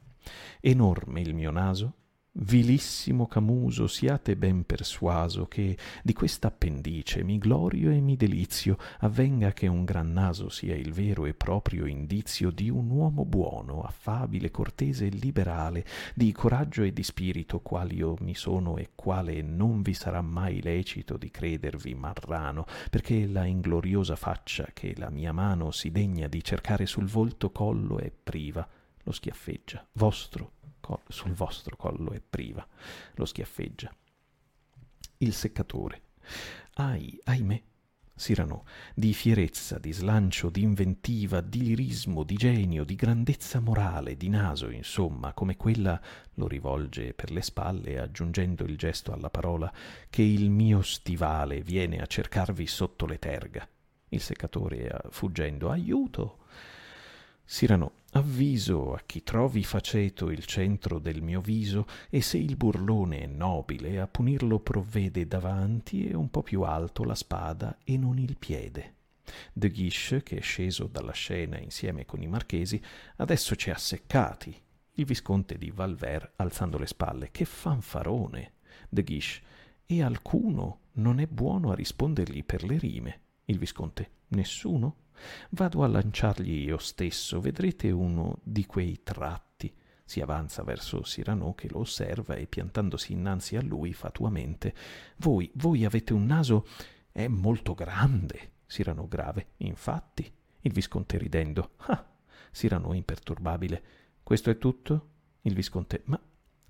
enorme 0.61 1.20
il 1.20 1.34
mio 1.34 1.50
naso? 1.50 1.94
Vilissimo 2.37 3.28
Camuso, 3.28 3.87
siate 3.87 4.35
ben 4.35 4.66
persuaso 4.66 5.47
che 5.47 5.78
di 6.03 6.12
questa 6.12 6.49
appendice 6.49 7.22
mi 7.22 7.39
glorio 7.39 7.93
e 7.93 8.01
mi 8.01 8.16
delizio, 8.16 8.76
avvenga 8.99 9.53
che 9.53 9.68
un 9.68 9.85
gran 9.85 10.12
naso 10.12 10.49
sia 10.49 10.74
il 10.74 10.93
vero 10.93 11.26
e 11.26 11.35
proprio 11.35 11.87
indizio 11.87 12.51
di 12.51 12.68
un 12.68 12.91
uomo 12.91 13.24
buono, 13.24 13.82
affabile, 13.82 14.51
cortese 14.51 15.07
e 15.07 15.11
liberale, 15.11 15.85
di 16.12 16.32
coraggio 16.32 16.82
e 16.82 16.93
di 16.93 17.05
spirito, 17.05 17.61
qual 17.61 17.93
io 17.93 18.16
mi 18.18 18.35
sono 18.35 18.78
e 18.78 18.91
quale 18.97 19.41
non 19.41 19.82
vi 19.82 19.95
sarà 19.95 20.20
mai 20.20 20.61
lecito 20.61 21.16
di 21.16 21.30
credervi 21.30 21.95
marrano, 21.95 22.66
perché 22.91 23.28
la 23.28 23.45
ingloriosa 23.45 24.16
faccia 24.16 24.70
che 24.74 24.93
la 24.97 25.09
mia 25.09 25.30
mano 25.30 25.70
si 25.70 25.93
degna 25.93 26.26
di 26.26 26.43
cercare 26.43 26.87
sul 26.87 27.07
volto 27.07 27.53
collo 27.53 27.99
è 27.99 28.11
priva, 28.11 28.68
lo 29.05 29.12
schiaffeggia, 29.12 29.87
vostro 29.93 30.55
sul 31.09 31.32
vostro 31.32 31.76
collo 31.76 32.12
è 32.12 32.20
priva, 32.20 32.66
lo 33.14 33.24
schiaffeggia. 33.24 33.95
Il 35.18 35.32
seccatore. 35.32 36.03
Ai, 36.74 37.18
ahimè, 37.24 37.62
Sirano, 38.16 38.64
di 38.95 39.12
fierezza, 39.12 39.80
di 39.80 39.93
slancio, 39.93 40.49
di 40.49 40.62
inventiva, 40.62 41.41
di 41.41 41.64
lirismo, 41.64 42.22
di 42.22 42.37
genio, 42.37 42.85
di 42.85 42.95
grandezza 42.95 43.59
morale, 43.59 44.16
di 44.16 44.28
naso, 44.28 44.70
insomma, 44.70 45.32
come 45.32 45.57
quella 45.57 46.01
lo 46.35 46.47
rivolge 46.47 47.12
per 47.12 47.32
le 47.32 47.43
spalle, 47.43 47.99
aggiungendo 47.99 48.62
il 48.62 48.76
gesto 48.76 49.12
alla 49.12 49.30
parola, 49.30 49.72
che 50.09 50.22
il 50.22 50.49
mio 50.49 50.80
stivale 50.82 51.62
viene 51.62 51.99
a 51.99 52.07
cercarvi 52.07 52.68
sotto 52.68 53.05
le 53.05 53.18
terga. 53.18 53.68
Il 54.11 54.20
seccatore, 54.20 54.97
fuggendo, 55.11 55.70
aiuto! 55.70 56.39
Sirano, 57.43 58.03
avviso 58.16 58.94
a 58.94 59.02
chi 59.04 59.22
trovi 59.22 59.64
faceto 59.64 60.30
il 60.30 60.44
centro 60.44 60.98
del 60.98 61.20
mio 61.20 61.40
viso, 61.40 61.86
e 62.10 62.20
se 62.20 62.38
il 62.38 62.56
burlone 62.56 63.22
è 63.22 63.26
nobile, 63.26 64.00
a 64.00 64.06
punirlo 64.06 64.60
provvede 64.60 65.26
davanti 65.26 66.08
e 66.08 66.14
un 66.14 66.30
po 66.30 66.42
più 66.42 66.62
alto 66.62 67.04
la 67.04 67.14
spada 67.14 67.78
e 67.82 67.96
non 67.96 68.18
il 68.18 68.36
piede. 68.38 68.94
De 69.52 69.70
Guiche, 69.70 70.22
che 70.22 70.36
è 70.36 70.40
sceso 70.40 70.86
dalla 70.86 71.12
scena 71.12 71.58
insieme 71.58 72.04
con 72.04 72.22
i 72.22 72.28
marchesi, 72.28 72.80
adesso 73.16 73.56
ci 73.56 73.70
ha 73.70 73.78
seccati. 73.78 74.54
Il 74.92 75.04
visconte 75.04 75.58
di 75.58 75.70
Valver, 75.70 76.34
alzando 76.36 76.78
le 76.78 76.86
spalle, 76.86 77.30
che 77.32 77.44
fanfarone! 77.44 78.52
De 78.88 79.02
Guiche, 79.02 79.40
e 79.86 80.02
alcuno 80.02 80.80
non 80.92 81.18
è 81.18 81.26
buono 81.26 81.72
a 81.72 81.74
rispondergli 81.74 82.44
per 82.44 82.62
le 82.62 82.78
rime. 82.78 83.20
Il 83.46 83.58
visconte, 83.58 84.10
nessuno? 84.28 84.96
Vado 85.50 85.82
a 85.82 85.86
lanciargli 85.86 86.64
io 86.64 86.78
stesso, 86.78 87.40
vedrete 87.40 87.90
uno 87.90 88.38
di 88.42 88.66
quei 88.66 89.00
tratti. 89.02 89.72
Si 90.04 90.20
avanza 90.20 90.62
verso 90.62 91.02
Sirano 91.04 91.54
che 91.54 91.68
lo 91.70 91.80
osserva 91.80 92.34
e 92.34 92.46
piantandosi 92.46 93.12
innanzi 93.12 93.56
a 93.56 93.62
lui 93.62 93.92
fatuamente. 93.92 94.74
Voi, 95.16 95.50
voi 95.54 95.84
avete 95.84 96.12
un 96.12 96.26
naso 96.26 96.66
è 97.10 97.26
molto 97.28 97.74
grande. 97.74 98.52
Sirano 98.66 99.08
grave, 99.08 99.52
infatti. 99.58 100.30
Il 100.60 100.72
visconte 100.72 101.16
ridendo. 101.16 101.72
Ah! 101.86 102.04
Sirano 102.50 102.92
imperturbabile. 102.92 103.82
Questo 104.22 104.50
è 104.50 104.58
tutto? 104.58 105.08
Il 105.42 105.54
visconte. 105.54 106.02
Ma 106.06 106.20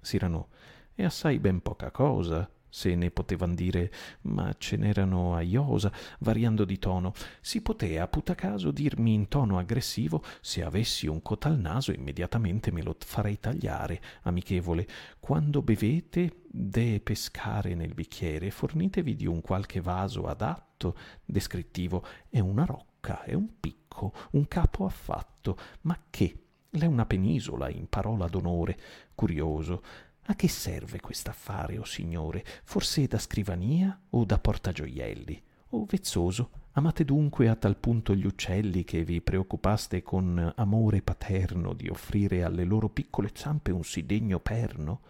Sirano 0.00 0.48
è 0.94 1.02
assai 1.02 1.38
ben 1.38 1.60
poca 1.60 1.90
cosa 1.90 2.48
se 2.74 2.96
ne 2.96 3.12
potevan 3.12 3.54
dire, 3.54 3.88
ma 4.22 4.52
ce 4.58 4.76
n'erano 4.76 5.36
a 5.36 5.42
iosa, 5.42 5.92
variando 6.18 6.64
di 6.64 6.80
tono. 6.80 7.12
Si 7.40 7.62
potea, 7.62 8.08
puta 8.08 8.34
caso, 8.34 8.72
dirmi 8.72 9.14
in 9.14 9.28
tono 9.28 9.58
aggressivo, 9.58 10.24
se 10.40 10.64
avessi 10.64 11.06
un 11.06 11.22
cotal 11.22 11.56
naso 11.56 11.92
immediatamente 11.92 12.72
me 12.72 12.82
lo 12.82 12.96
farei 12.98 13.38
tagliare, 13.38 14.02
amichevole. 14.22 14.88
Quando 15.20 15.62
bevete 15.62 16.42
de 16.50 17.00
pescare 17.00 17.76
nel 17.76 17.94
bicchiere, 17.94 18.50
fornitevi 18.50 19.14
di 19.14 19.26
un 19.26 19.40
qualche 19.40 19.80
vaso 19.80 20.26
adatto, 20.26 20.96
descrittivo. 21.24 22.04
È 22.28 22.40
una 22.40 22.64
rocca, 22.64 23.22
è 23.22 23.34
un 23.34 23.60
picco, 23.60 24.12
un 24.32 24.48
capo 24.48 24.84
affatto, 24.84 25.56
ma 25.82 25.96
che? 26.10 26.38
L'è 26.70 26.86
una 26.86 27.06
penisola 27.06 27.70
in 27.70 27.88
parola 27.88 28.26
d'onore. 28.26 28.76
Curioso, 29.14 29.80
a 30.26 30.34
che 30.34 30.48
serve 30.48 31.00
quest'affare, 31.00 31.76
o 31.76 31.82
oh 31.82 31.84
signore? 31.84 32.44
Forse 32.64 33.06
da 33.06 33.18
scrivania 33.18 33.98
o 34.10 34.24
da 34.24 34.38
portagioielli? 34.38 35.42
O 35.70 35.78
oh, 35.78 35.84
vezzoso, 35.84 36.50
amate 36.72 37.04
dunque 37.04 37.48
a 37.48 37.56
tal 37.56 37.76
punto 37.76 38.14
gli 38.14 38.24
uccelli 38.24 38.84
che 38.84 39.04
vi 39.04 39.20
preoccupaste 39.20 40.02
con 40.02 40.52
amore 40.56 41.02
paterno 41.02 41.74
di 41.74 41.88
offrire 41.88 42.42
alle 42.42 42.64
loro 42.64 42.88
piccole 42.88 43.30
zampe 43.34 43.70
un 43.70 43.84
sì 43.84 44.06
degno 44.06 44.40
perno? 44.40 45.02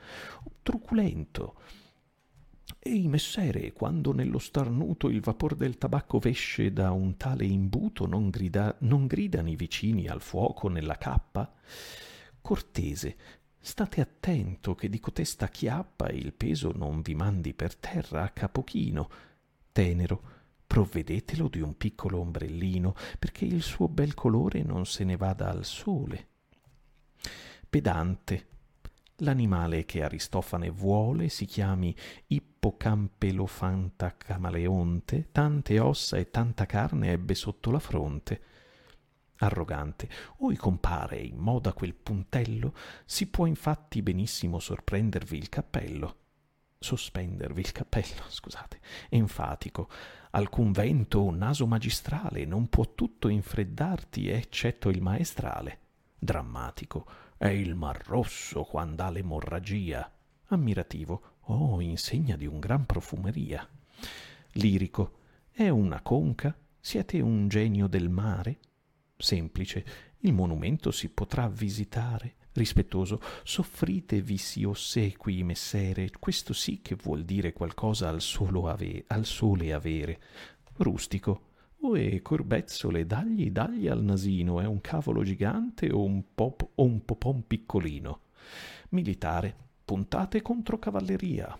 Truculento. 0.62 1.56
Ehi, 2.78 3.08
messere, 3.08 3.72
quando 3.72 4.12
nello 4.12 4.38
starnuto 4.38 5.08
il 5.08 5.20
vapor 5.20 5.54
del 5.54 5.78
tabacco 5.78 6.18
vesce 6.18 6.72
da 6.72 6.90
un 6.90 7.16
tale 7.16 7.44
imbuto, 7.44 8.06
non, 8.06 8.30
grida, 8.30 8.74
non 8.80 9.06
gridano 9.06 9.48
i 9.48 9.56
vicini 9.56 10.06
al 10.08 10.20
fuoco 10.20 10.68
nella 10.68 10.96
cappa? 10.96 11.52
Cortese, 12.40 13.16
State 13.66 14.02
attento 14.02 14.74
che 14.74 14.90
di 14.90 15.00
cotesta 15.00 15.48
chiappa 15.48 16.10
il 16.10 16.34
peso 16.34 16.72
non 16.76 17.00
vi 17.00 17.14
mandi 17.14 17.54
per 17.54 17.74
terra 17.74 18.22
a 18.22 18.28
capochino. 18.28 19.08
Tenero, 19.72 20.22
provvedetelo 20.66 21.48
di 21.48 21.62
un 21.62 21.74
piccolo 21.78 22.20
ombrellino, 22.20 22.94
perché 23.18 23.46
il 23.46 23.62
suo 23.62 23.88
bel 23.88 24.12
colore 24.12 24.62
non 24.62 24.84
se 24.84 25.04
ne 25.04 25.16
vada 25.16 25.48
al 25.48 25.64
sole. 25.64 26.28
Pedante. 27.66 28.48
L'animale 29.18 29.86
che 29.86 30.02
Aristofane 30.02 30.68
vuole 30.68 31.30
si 31.30 31.46
chiami 31.46 31.96
Ippocampelofanta 32.26 34.14
camaleonte, 34.18 35.28
tante 35.32 35.78
ossa 35.80 36.18
e 36.18 36.30
tanta 36.30 36.66
carne 36.66 37.12
ebbe 37.12 37.34
sotto 37.34 37.70
la 37.70 37.80
fronte. 37.80 38.42
Arrogante. 39.38 40.08
Oi 40.38 40.56
compare, 40.56 41.18
in 41.18 41.36
moda 41.36 41.72
quel 41.72 41.94
puntello, 41.94 42.74
si 43.04 43.26
può 43.28 43.46
infatti 43.46 44.02
benissimo 44.02 44.58
sorprendervi 44.58 45.36
il 45.36 45.48
cappello. 45.48 46.16
Sospendervi 46.78 47.60
il 47.60 47.72
cappello, 47.72 48.24
scusate, 48.28 48.80
enfatico. 49.08 49.88
Alcun 50.30 50.72
vento 50.72 51.20
o 51.20 51.30
naso 51.30 51.66
magistrale 51.66 52.44
non 52.44 52.68
può 52.68 52.94
tutto 52.94 53.28
infreddarti, 53.28 54.28
eccetto 54.28 54.90
il 54.90 55.00
maestrale. 55.00 55.78
Drammatico. 56.18 57.06
È 57.36 57.48
il 57.48 57.74
mar 57.74 58.02
rosso 58.06 58.64
quando 58.64 59.02
ha 59.02 59.10
l'emorragia. 59.10 60.10
Ammirativo. 60.48 61.32
Oh, 61.46 61.80
insegna 61.80 62.36
di 62.36 62.46
un 62.46 62.58
gran 62.58 62.86
profumeria. 62.86 63.68
Lirico. 64.52 65.18
È 65.50 65.68
una 65.68 66.00
conca? 66.00 66.56
Siete 66.80 67.20
un 67.20 67.48
genio 67.48 67.86
del 67.86 68.08
mare? 68.08 68.58
Semplice. 69.16 69.84
Il 70.18 70.32
monumento 70.32 70.90
si 70.90 71.08
potrà 71.08 71.48
visitare. 71.48 72.36
Rispettoso. 72.52 73.20
Soffritevi 73.42 74.36
si 74.36 74.64
ossequi, 74.64 75.42
messere. 75.42 76.10
Questo 76.18 76.52
sì 76.52 76.80
che 76.82 76.94
vuol 76.94 77.24
dire 77.24 77.52
qualcosa 77.52 78.08
al, 78.08 78.22
ave- 78.66 79.04
al 79.08 79.24
sole 79.24 79.72
avere. 79.72 80.20
Rustico. 80.76 81.52
Oe, 81.80 82.22
corbezzole, 82.22 83.04
dagli, 83.04 83.50
dagli 83.50 83.88
al 83.88 84.02
nasino, 84.02 84.58
è 84.58 84.64
un 84.64 84.80
cavolo 84.80 85.22
gigante 85.22 85.92
o 85.92 86.02
un, 86.02 86.24
pop, 86.34 86.66
o 86.76 86.82
un 86.82 87.04
popon 87.04 87.46
piccolino? 87.46 88.20
Militare, 88.90 89.54
puntate 89.84 90.40
contro 90.40 90.78
cavalleria. 90.78 91.58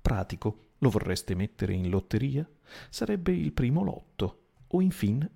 Pratico, 0.00 0.68
lo 0.78 0.88
vorreste 0.88 1.34
mettere 1.34 1.74
in 1.74 1.90
lotteria? 1.90 2.48
Sarebbe 2.88 3.32
il 3.32 3.52
primo 3.52 3.82
lotto. 3.82 4.44
O 4.68 4.80
infine, 4.80 5.30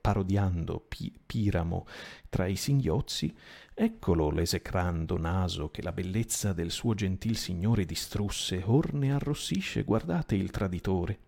parodiando 0.00 0.84
Pi- 0.86 1.18
Piramo 1.24 1.86
tra 2.28 2.46
i 2.46 2.56
singhiozzi, 2.56 3.34
eccolo 3.74 4.30
l'esecrando 4.30 5.18
naso 5.18 5.70
che 5.70 5.82
la 5.82 5.92
bellezza 5.92 6.52
del 6.52 6.70
suo 6.70 6.94
gentil 6.94 7.36
signore 7.36 7.84
distrusse, 7.84 8.62
or 8.64 8.92
ne 8.94 9.12
arrossisce, 9.12 9.82
guardate 9.82 10.34
il 10.34 10.50
traditore. 10.50 11.18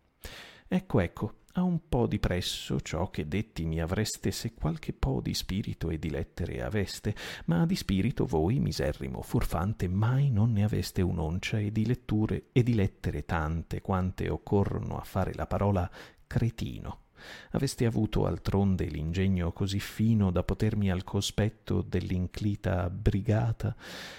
Ecco, 0.69 1.01
ecco, 1.01 1.35
ha 1.57 1.63
un 1.63 1.89
po' 1.89 2.07
di 2.07 2.19
presso 2.19 2.81
ciò 2.81 3.11
che 3.11 3.29
detti 3.29 3.65
mi 3.65 3.81
avreste 3.81 4.31
se 4.33 4.55
qualche 4.55 4.93
po' 4.93 5.21
di 5.21 5.35
spirito 5.35 5.91
e 5.91 5.99
di 5.99 6.11
lettere 6.11 6.63
aveste, 6.63 7.15
ma 7.47 7.65
di 7.65 7.77
spirito 7.77 8.27
voi, 8.27 8.59
miserrimo 8.59 9.23
furfante, 9.23 9.87
mai 9.89 10.31
non 10.31 10.53
ne 10.53 10.65
aveste 10.65 11.01
un'oncia 11.01 11.59
e 11.59 11.71
di 11.71 11.87
letture 11.87 12.47
e 12.51 12.63
di 12.63 12.75
lettere 12.75 13.25
tante 13.25 13.81
quante 13.81 14.29
occorrono 14.29 14.99
a 14.99 15.05
fare 15.05 15.33
la 15.35 15.47
parola 15.47 15.89
cretino. 16.27 17.04
Aveste 17.53 17.87
avuto 17.87 18.27
altronde 18.27 18.87
l'ingegno 18.87 19.53
così 19.53 19.81
fino 19.81 20.31
da 20.31 20.43
potermi 20.43 20.91
al 20.91 21.05
cospetto 21.05 21.83
dell'inclita 21.83 22.91
brigata 22.91 23.75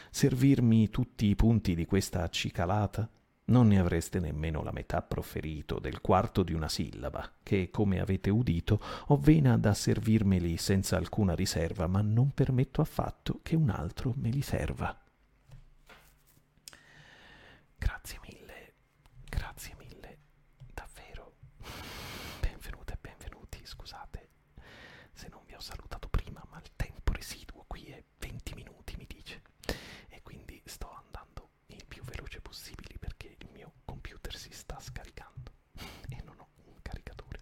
servirmi 0.10 0.89
tutti 0.89 1.28
i 1.28 1.36
punti 1.36 1.76
di 1.76 1.86
questa 1.86 2.24
accicalata? 2.24 3.10
non 3.45 3.68
ne 3.68 3.80
avreste 3.80 4.20
nemmeno 4.20 4.64
la 4.64 4.72
metà 4.72 5.01
proferito 5.01 5.80
del 5.80 6.01
quarto 6.01 6.41
di 6.41 6.53
una 6.53 6.70
sillaba, 6.70 7.32
che, 7.43 7.70
come 7.70 7.99
avete 7.99 8.30
udito, 8.30 8.82
ho 9.08 9.18
vena 9.18 9.58
da 9.58 9.74
servirmeli 9.74 10.58
senza 10.58 10.97
alcuna 10.97 11.36
riserva, 11.36 11.88
ma 11.88 12.01
non 12.01 12.32
permetto 12.32 12.82
affatto 12.82 13.39
che 13.43 13.56
un 13.56 13.70
altro 13.70 14.14
me 14.18 14.30
li 14.30 14.41
serva. 14.41 14.97
Grazie 17.78 19.76
mille, 19.78 20.18
davvero. 20.74 21.36
Benvenute 22.39 22.93
e 22.93 22.97
benvenuti, 22.99 23.62
scusate 23.64 24.30
se 25.14 25.28
non 25.30 25.41
vi 25.45 25.53
ho 25.53 25.60
salutato 25.60 26.10
prima, 26.10 26.43
ma 26.49 26.58
il 26.58 26.72
tempo 26.76 27.14
residuo 27.14 27.64
qui 27.68 27.86
è 27.86 28.03
20 28.20 28.53
minuti, 28.56 28.95
mi 28.97 29.06
dice, 29.08 29.41
e 30.10 30.22
quindi 30.24 30.62
sto 30.66 30.91
andando 30.91 31.49
il 31.68 31.86
più 31.88 32.03
veloce 32.03 32.41
possibile 32.41 32.95
computer 33.86 34.36
si 34.36 34.51
sta 34.51 34.80
scaricando 34.80 35.51
e 36.10 36.22
non 36.24 36.39
ho 36.39 36.47
un 36.66 36.82
caricatore. 36.82 37.39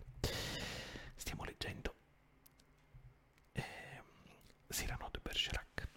Stiamo 1.16 1.44
leggendo 1.44 1.96
eh, 3.54 4.02
Cyrano 4.70 5.10
de 5.12 5.20
Bergerac. 5.22 5.88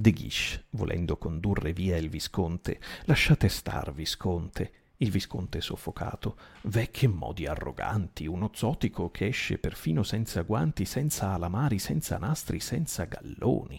De 0.00 0.12
Guiche, 0.12 0.64
volendo 0.70 1.18
condurre 1.18 1.74
via 1.74 1.98
il 1.98 2.08
Visconte, 2.08 2.80
lasciate 3.04 3.50
star, 3.50 3.92
Visconte, 3.92 4.72
il 4.96 5.10
visconte 5.10 5.60
soffocato. 5.60 6.38
Vecchi 6.62 7.06
modi 7.06 7.44
arroganti, 7.44 8.26
uno 8.26 8.50
zotico 8.54 9.10
che 9.10 9.26
esce 9.26 9.58
perfino 9.58 10.02
senza 10.02 10.40
guanti, 10.40 10.86
senza 10.86 11.34
alamari, 11.34 11.78
senza 11.78 12.16
nastri, 12.16 12.60
senza 12.60 13.04
galloni. 13.04 13.78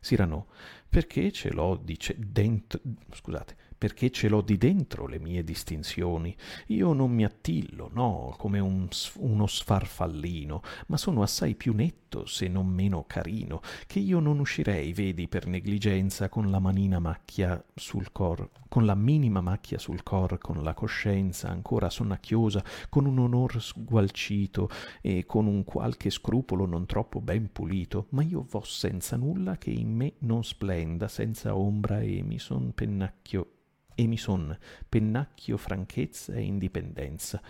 Sirano, 0.00 0.48
perché 0.88 1.30
ce 1.30 1.52
l'ho, 1.52 1.76
dice, 1.80 2.16
dentro... 2.18 2.80
scusate, 3.12 3.56
perché 3.80 4.10
ce 4.10 4.28
l'ho 4.28 4.42
di 4.42 4.58
dentro 4.58 5.06
le 5.06 5.18
mie 5.18 5.42
distinzioni. 5.42 6.36
Io 6.66 6.92
non 6.92 7.10
mi 7.12 7.24
attillo, 7.24 7.88
no, 7.94 8.34
come 8.36 8.58
un, 8.58 8.86
uno 9.20 9.46
sfarfallino, 9.46 10.60
ma 10.88 10.98
sono 10.98 11.22
assai 11.22 11.54
più 11.54 11.72
netto, 11.72 12.26
se 12.26 12.46
non 12.46 12.66
meno 12.66 13.06
carino, 13.06 13.62
che 13.86 13.98
io 13.98 14.20
non 14.20 14.38
uscirei, 14.38 14.92
vedi, 14.92 15.28
per 15.28 15.46
negligenza, 15.46 16.28
con 16.28 16.50
la 16.50 16.58
manina 16.58 16.98
macchia 16.98 17.64
sul 17.74 18.12
cor, 18.12 18.50
con 18.68 18.84
la 18.84 18.94
minima 18.94 19.40
macchia 19.40 19.78
sul 19.78 20.02
cor, 20.02 20.36
con 20.36 20.62
la 20.62 20.74
coscienza 20.74 21.48
ancora 21.48 21.88
sonnacchiosa, 21.88 22.62
con 22.90 23.06
un 23.06 23.18
onor 23.18 23.62
sgualcito 23.62 24.68
e 25.00 25.24
con 25.24 25.46
un 25.46 25.64
qualche 25.64 26.10
scrupolo 26.10 26.66
non 26.66 26.84
troppo 26.84 27.22
ben 27.22 27.50
pulito, 27.50 28.08
ma 28.10 28.22
io 28.22 28.46
vo 28.46 28.62
senza 28.62 29.16
nulla 29.16 29.56
che 29.56 29.70
in 29.70 29.94
me 29.94 30.16
non 30.18 30.44
splenda, 30.44 31.08
senza 31.08 31.56
ombra 31.56 32.00
e 32.00 32.22
mi 32.22 32.38
son 32.38 32.74
pennacchio 32.74 33.52
e 34.00 34.06
mi 34.06 34.16
son 34.16 34.56
pennacchio 34.88 35.58
franchezza 35.58 36.32
e 36.32 36.40
indipendenza. 36.42 37.40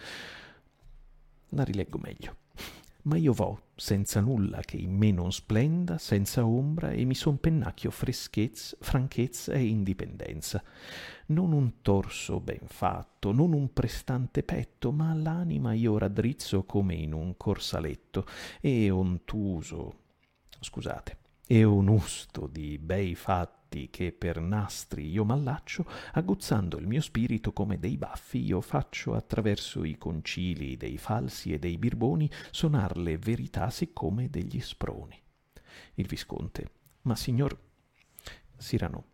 La 1.51 1.62
rileggo 1.62 1.98
meglio. 1.98 2.36
Ma 3.03 3.16
io 3.16 3.32
vo 3.32 3.68
senza 3.76 4.20
nulla 4.20 4.61
che 4.61 4.76
in 4.76 4.94
me 4.94 5.11
non 5.11 5.32
splenda, 5.32 5.96
senza 5.96 6.44
ombra, 6.44 6.90
e 6.90 7.05
mi 7.05 7.14
son 7.14 7.38
pennacchio 7.38 7.90
freschezza, 7.90 8.76
franchezza 8.80 9.53
e 9.53 9.64
indipendenza. 9.64 10.62
Non 11.26 11.53
un 11.53 11.80
torso 11.80 12.40
ben 12.40 12.66
fatto, 12.66 13.32
non 13.32 13.53
un 13.53 13.72
prestante 13.72 14.42
petto, 14.42 14.92
ma 14.92 15.14
l'anima 15.14 15.72
io 15.72 15.96
raddrizzo 15.96 16.64
come 16.64 16.94
in 16.94 17.14
un 17.14 17.36
corsaletto, 17.36 18.26
e 18.61 18.90
ontuso, 18.90 19.94
scusate, 20.59 21.16
e 21.46 21.64
onusto 21.64 22.48
di 22.48 22.76
bei 22.78 23.14
fatti 23.14 23.59
fatti 23.70 23.88
che 23.88 24.10
per 24.10 24.40
nastri 24.40 25.08
io 25.08 25.24
m'allaccio, 25.24 25.86
aguzzando 26.14 26.76
il 26.76 26.88
mio 26.88 27.00
spirito 27.00 27.52
come 27.52 27.78
dei 27.78 27.96
baffi, 27.96 28.44
io 28.44 28.60
faccio 28.60 29.14
attraverso 29.14 29.84
i 29.84 29.96
concili 29.96 30.76
dei 30.76 30.98
falsi 30.98 31.52
e 31.52 31.58
dei 31.60 31.78
birboni 31.78 32.28
sonar 32.50 32.96
le 32.96 33.16
verità 33.16 33.70
siccome 33.70 34.28
degli 34.28 34.60
sproni. 34.60 35.16
Il 35.94 36.06
Visconte. 36.08 36.72
Ma 37.02 37.14
signor 37.14 37.56
Sirano, 38.56 39.04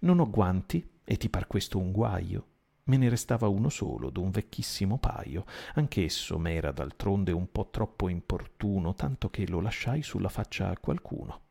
non 0.00 0.18
ho 0.18 0.30
guanti 0.30 0.84
e 1.04 1.16
ti 1.16 1.28
par 1.28 1.46
questo 1.46 1.78
un 1.78 1.92
guaio? 1.92 2.46
Me 2.84 2.96
ne 2.96 3.08
restava 3.10 3.46
uno 3.48 3.68
solo, 3.68 4.10
d'un 4.10 4.30
vecchissimo 4.30 4.98
paio, 4.98 5.44
anch'esso 5.74 6.38
m'era 6.38 6.72
d'altronde 6.72 7.30
un 7.30 7.52
po' 7.52 7.68
troppo 7.70 8.08
importuno, 8.08 8.94
tanto 8.94 9.28
che 9.28 9.46
lo 9.46 9.60
lasciai 9.60 10.02
sulla 10.02 10.30
faccia 10.30 10.70
a 10.70 10.78
qualcuno. 10.78 11.49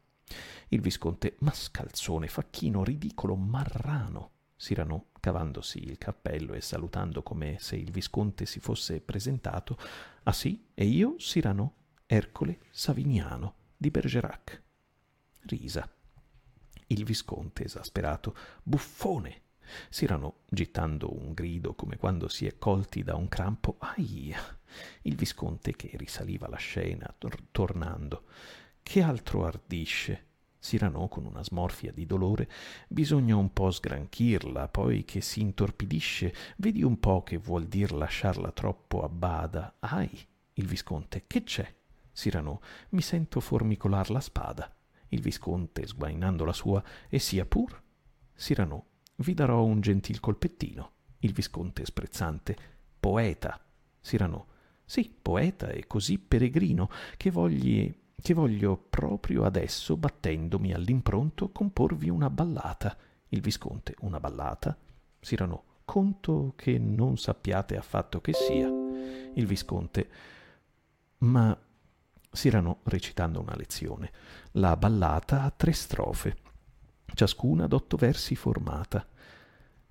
Il 0.70 0.82
visconte 0.82 1.36
mascalzone, 1.40 2.28
facchino, 2.28 2.84
ridicolo, 2.84 3.36
marrano. 3.36 4.32
Sirano, 4.56 5.08
cavandosi 5.20 5.82
il 5.82 5.98
cappello 5.98 6.54
e 6.54 6.62
salutando 6.62 7.24
come 7.24 7.58
se 7.60 7.76
il 7.78 7.92
visconte 7.92 8.46
si 8.46 8.60
fosse 8.60 9.00
presentato. 9.00 9.78
Ah 10.24 10.34
sì? 10.34 10.68
E 10.74 10.86
io, 10.86 11.16
Sirano, 11.18 11.76
Ercole 12.06 12.60
Saviniano, 12.70 13.56
di 13.78 13.90
Bergerac. 13.90 14.62
Risa. 15.44 15.90
Il 16.88 17.06
visconte, 17.06 17.66
esasperato, 17.66 18.36
buffone. 18.64 19.44
Sirano, 19.90 20.40
gittando 20.50 21.16
un 21.16 21.34
grido 21.34 21.76
come 21.76 21.98
quando 21.98 22.28
si 22.28 22.46
è 22.48 22.58
colti 22.58 23.04
da 23.04 23.16
un 23.16 23.28
crampo. 23.28 23.78
Aia! 23.80 24.60
Il 25.04 25.16
visconte 25.16 25.76
che 25.76 25.92
risaliva 25.94 26.48
la 26.48 26.58
scena, 26.58 27.14
tor- 27.18 27.48
tornando. 27.52 28.26
Che 28.84 29.02
altro 29.02 29.46
ardisce? 29.46 30.26
Cyrano, 30.60 31.08
con 31.08 31.26
una 31.26 31.44
smorfia 31.44 31.92
di 31.92 32.06
dolore, 32.06 32.50
bisogna 32.88 33.36
un 33.36 33.54
po' 33.54 33.72
sgranchirla, 33.72 34.68
poi 34.68 35.06
che 35.06 35.22
si 35.22 35.40
intorpidisce, 35.42 36.34
vedi 36.58 36.84
un 36.84 37.00
po' 37.00 37.24
che 37.24 37.38
vuol 37.38 37.68
dir 37.68 37.94
lasciarla 37.94 38.52
troppo 38.52 39.04
a 39.04 39.10
bada. 39.10 39.76
Ahi, 39.80 40.28
il 40.54 40.68
visconte, 40.68 41.24
che 41.28 41.44
c'è? 41.44 41.74
Cyrano, 42.12 42.62
mi 42.90 43.02
sento 43.02 43.40
formicolar 43.40 44.10
la 44.10 44.20
spada. 44.20 44.76
Il 45.10 45.22
visconte, 45.22 45.88
sguainando 45.88 46.44
la 46.44 46.54
sua, 46.54 46.84
e 47.08 47.20
sia 47.20 47.46
pur. 47.46 47.82
Cyrano, 48.36 48.86
vi 49.18 49.34
darò 49.34 49.64
un 49.64 49.80
gentil 49.80 50.20
colpettino. 50.20 50.92
Il 51.20 51.32
visconte 51.32 51.86
sprezzante, 51.86 52.58
poeta. 53.00 53.60
Cyrano, 54.02 54.48
Sì, 54.84 55.14
poeta 55.22 55.70
e 55.70 55.86
così 55.88 56.18
peregrino, 56.18 56.90
che, 57.16 57.30
vogli, 57.30 57.94
che 58.22 58.34
voglio 58.34 58.78
proprio 58.78 59.44
adesso, 59.44 59.98
battendomi 59.98 60.74
all'impronto, 60.74 61.50
comporvi 61.50 62.10
una 62.10 62.30
ballata. 62.30 62.96
Il 63.30 63.42
Visconte, 63.42 63.96
una 64.00 64.20
ballata? 64.20 64.78
Sirano, 65.20 65.64
conto 65.86 66.54
che 66.56 66.78
non 66.78 67.18
sappiate 67.18 67.78
affatto 67.78 68.22
che 68.22 68.34
sia. 68.34 68.68
Il 68.68 69.46
Visconte, 69.46 70.10
ma 71.20 71.58
Sirano 72.32 72.80
recitando 72.84 73.40
una 73.40 73.56
lezione. 73.56 74.12
La 74.52 74.76
ballata 74.78 75.44
ha 75.44 75.52
tre 75.52 75.72
strofe, 75.72 76.38
ciascuna 77.14 77.68
d'otto 77.68 77.98
versi 77.98 78.36
formata. 78.36 79.08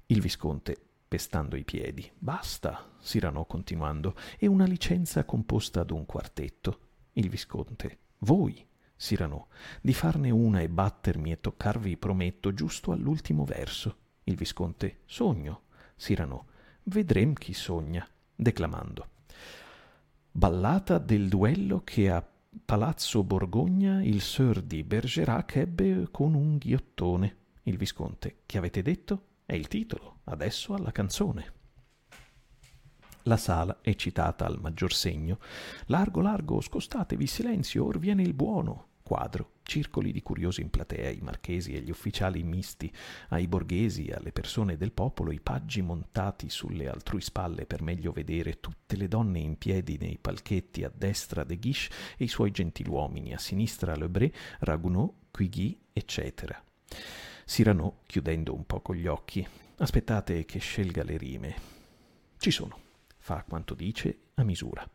Il 0.07 0.21
Visconte, 0.21 0.77
pestando 1.09 1.57
i 1.57 1.65
piedi. 1.65 2.09
Basta, 2.17 2.93
Sirano 3.01 3.45
continuando, 3.45 4.15
è 4.37 4.47
una 4.47 4.67
licenza 4.67 5.25
composta 5.25 5.81
ad 5.81 5.91
un 5.91 6.07
quartetto. 6.07 6.81
Il 7.15 7.29
Visconte, 7.29 7.99
voi, 8.19 8.67
Sirano, 9.01 9.47
di 9.81 9.95
farne 9.95 10.31
una 10.31 10.61
e 10.61 10.69
battermi 10.69 11.31
e 11.31 11.41
toccarvi 11.41 11.97
prometto 11.97 12.53
giusto 12.53 12.91
all'ultimo 12.91 13.45
verso. 13.45 13.97
Il 14.25 14.35
Visconte, 14.35 15.03
sogno. 15.05 15.63
Sirano, 15.95 16.47
vedrem 16.85 17.33
chi 17.35 17.53
sogna, 17.53 18.07
declamando. 18.35 19.09
Ballata 20.33 20.99
del 20.99 21.29
duello 21.29 21.83
che 21.85 22.11
a 22.11 22.27
Palazzo 22.65 23.23
Borgogna 23.23 24.03
il 24.03 24.21
Sir 24.21 24.63
di 24.63 24.83
Bergerac 24.83 25.57
ebbe 25.57 26.09
con 26.11 26.35
un 26.35 26.57
ghiottone. 26.57 27.37
Il 27.63 27.77
Visconte, 27.77 28.39
che 28.47 28.59
avete 28.59 28.83
detto? 28.83 29.27
È 29.45 29.55
il 29.55 29.69
titolo, 29.69 30.21
adesso 30.25 30.75
alla 30.75 30.91
canzone. 30.91 31.58
La 33.29 33.37
sala 33.37 33.81
è 33.83 33.95
citata 33.95 34.47
al 34.47 34.59
maggior 34.59 34.91
segno. 34.91 35.39
Largo, 35.89 36.23
largo, 36.23 36.63
scostatevi, 36.63 37.27
silenzio, 37.27 37.85
or 37.85 37.99
viene 37.99 38.23
il 38.23 38.33
buono 38.33 38.87
quadro, 39.03 39.57
circoli 39.65 40.13
di 40.13 40.23
curiosi 40.23 40.63
in 40.63 40.71
platea, 40.71 41.11
i 41.11 41.21
marchesi 41.21 41.75
e 41.75 41.81
gli 41.81 41.91
ufficiali 41.91 42.43
misti, 42.43 42.91
ai 43.29 43.47
borghesi, 43.47 44.11
alle 44.11 44.33
persone 44.33 44.79
del 44.79 44.93
popolo, 44.93 45.31
i 45.31 45.41
paggi 45.41 45.83
montati 45.83 46.49
sulle 46.49 46.89
altrui 46.89 47.21
spalle 47.21 47.67
per 47.67 47.83
meglio 47.83 48.13
vedere 48.13 48.61
tutte 48.61 48.97
le 48.97 49.09
donne 49.09 49.41
in 49.41 49.59
piedi 49.59 49.99
nei 49.99 50.17
palchetti 50.19 50.85
a 50.85 50.91
destra 50.95 51.45
de 51.45 51.59
Guiche 51.59 51.91
e 52.17 52.25
i 52.25 52.29
suoi 52.29 52.51
gentiluomini, 52.51 53.35
a 53.35 53.39
sinistra 53.39 53.95
Lebré, 53.95 54.33
Ragounod, 54.61 55.13
Quigui, 55.31 55.79
eccetera. 55.93 56.63
Cyrano, 57.45 57.99
chiudendo 58.07 58.55
un 58.55 58.65
poco 58.65 58.95
gli 58.95 59.07
occhi, 59.07 59.47
aspettate 59.77 60.47
che 60.47 60.59
scelga 60.61 61.03
le 61.03 61.17
rime. 61.19 61.55
Ci 62.39 62.51
sono, 62.51 62.87
fa 63.29 63.45
quanto 63.47 63.75
dice 63.75 64.31
a 64.37 64.43
misura. 64.43 64.89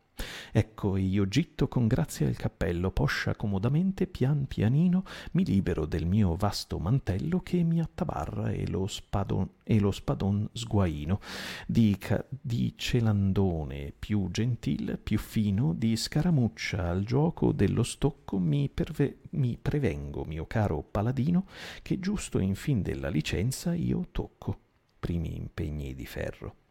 Ecco 0.51 0.97
io 0.97 1.27
gitto 1.27 1.67
con 1.67 1.85
grazia 1.85 2.27
il 2.27 2.35
cappello, 2.35 2.89
poscia 2.89 3.35
comodamente, 3.35 4.07
pian 4.07 4.47
pianino, 4.47 5.03
mi 5.33 5.45
libero 5.45 5.85
del 5.85 6.07
mio 6.07 6.35
vasto 6.35 6.79
mantello 6.79 7.41
che 7.41 7.61
mi 7.61 7.79
attabarra 7.79 8.49
e 8.49 8.67
lo 8.67 8.87
spadon, 8.87 9.47
e 9.63 9.79
lo 9.79 9.91
spadon 9.91 10.49
sguaino, 10.51 11.19
di, 11.67 11.95
ca, 11.99 12.25
di 12.27 12.73
celandone 12.75 13.93
più 13.97 14.29
gentil, 14.31 14.97
più 14.97 15.19
fino, 15.19 15.73
di 15.75 15.95
scaramuccia 15.95 16.89
al 16.89 17.03
gioco 17.03 17.51
dello 17.51 17.83
stocco 17.83 18.39
mi, 18.39 18.69
perve, 18.69 19.19
mi 19.31 19.59
prevengo, 19.61 20.25
mio 20.25 20.47
caro 20.47 20.81
paladino, 20.81 21.45
che 21.83 21.99
giusto 21.99 22.39
in 22.39 22.55
fin 22.55 22.81
della 22.81 23.09
licenza 23.09 23.75
io 23.75 24.07
tocco. 24.11 24.57
Primi 24.97 25.35
impegni 25.35 25.93
di 25.93 26.05
ferro. 26.07 26.62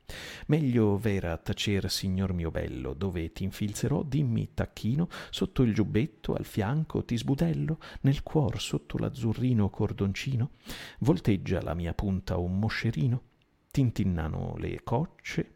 Meglio 0.46 0.96
vera 0.96 1.36
tacer, 1.36 1.90
signor 1.90 2.32
mio 2.32 2.50
bello, 2.50 2.94
dove 2.94 3.32
ti 3.32 3.44
infilzerò, 3.44 4.02
dimmi, 4.02 4.50
tacchino, 4.54 5.08
sotto 5.30 5.62
il 5.62 5.74
giubbetto, 5.74 6.34
al 6.34 6.44
fianco, 6.44 7.04
ti 7.04 7.16
sbudello, 7.16 7.78
nel 8.02 8.22
cuor, 8.22 8.60
sotto 8.60 8.98
l'azzurrino 8.98 9.70
cordoncino, 9.70 10.50
volteggia 11.00 11.62
la 11.62 11.74
mia 11.74 11.94
punta 11.94 12.36
un 12.36 12.58
moscerino, 12.58 13.22
tintinnano 13.70 14.54
le 14.58 14.80
cocce, 14.82 15.54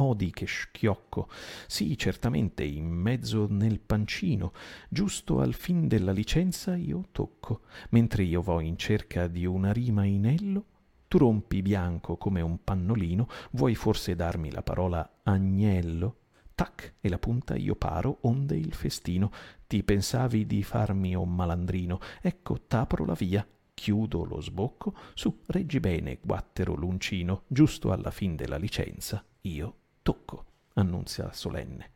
Odi 0.00 0.30
che 0.30 0.46
schiocco, 0.46 1.28
sì, 1.66 1.98
certamente, 1.98 2.62
in 2.62 2.86
mezzo 2.86 3.48
nel 3.50 3.80
pancino, 3.80 4.52
giusto 4.88 5.40
al 5.40 5.54
fin 5.54 5.88
della 5.88 6.12
licenza 6.12 6.76
io 6.76 7.08
tocco, 7.10 7.62
mentre 7.90 8.22
io 8.22 8.40
vo 8.40 8.60
in 8.60 8.78
cerca 8.78 9.26
di 9.26 9.44
una 9.44 9.72
rima 9.72 10.04
inello, 10.04 10.64
tu 11.08 11.18
rompi 11.18 11.62
bianco 11.62 12.16
come 12.18 12.42
un 12.42 12.62
pannolino, 12.62 13.28
vuoi 13.52 13.74
forse 13.74 14.14
darmi 14.14 14.52
la 14.52 14.62
parola 14.62 15.20
agnello? 15.22 16.16
Tac, 16.54 16.94
e 17.00 17.08
la 17.08 17.18
punta 17.18 17.56
io 17.56 17.76
paro, 17.76 18.18
onde 18.22 18.56
il 18.56 18.74
festino. 18.74 19.30
Ti 19.66 19.82
pensavi 19.84 20.46
di 20.46 20.62
farmi 20.62 21.14
un 21.14 21.34
malandrino, 21.34 21.98
ecco, 22.20 22.62
t'apro 22.66 23.04
la 23.04 23.14
via, 23.14 23.46
chiudo 23.72 24.24
lo 24.24 24.40
sbocco, 24.40 24.94
su, 25.14 25.42
reggi 25.46 25.80
bene, 25.80 26.18
guattero 26.20 26.74
l'uncino, 26.74 27.44
giusto 27.46 27.92
alla 27.92 28.10
fin 28.10 28.34
della 28.34 28.56
licenza, 28.56 29.24
io 29.42 29.76
tocco, 30.02 30.44
annunzia 30.74 31.32
solenne. 31.32 31.92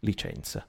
Licenza. 0.00 0.66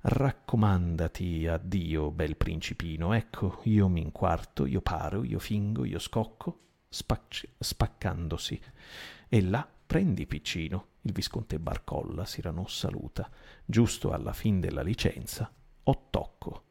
Raccomandati 0.00 1.46
a 1.46 1.56
Dio, 1.56 2.10
bel 2.10 2.36
principino, 2.36 3.14
ecco, 3.14 3.60
io 3.64 3.88
mi 3.88 4.02
inquarto, 4.02 4.66
io 4.66 4.82
paro, 4.82 5.24
io 5.24 5.38
fingo, 5.38 5.86
io 5.86 5.98
scocco, 5.98 6.58
spac- 6.94 7.48
spaccandosi. 7.58 8.60
E 9.28 9.42
là 9.42 9.68
prendi 9.86 10.26
piccino. 10.26 10.86
Il 11.02 11.12
visconte 11.12 11.58
Barcolla 11.58 12.24
Sirano 12.24 12.66
saluta. 12.66 13.28
Giusto 13.64 14.12
alla 14.12 14.32
fin 14.32 14.60
della 14.60 14.82
licenza, 14.82 15.52
o 15.82 16.06
tocco. 16.08 16.62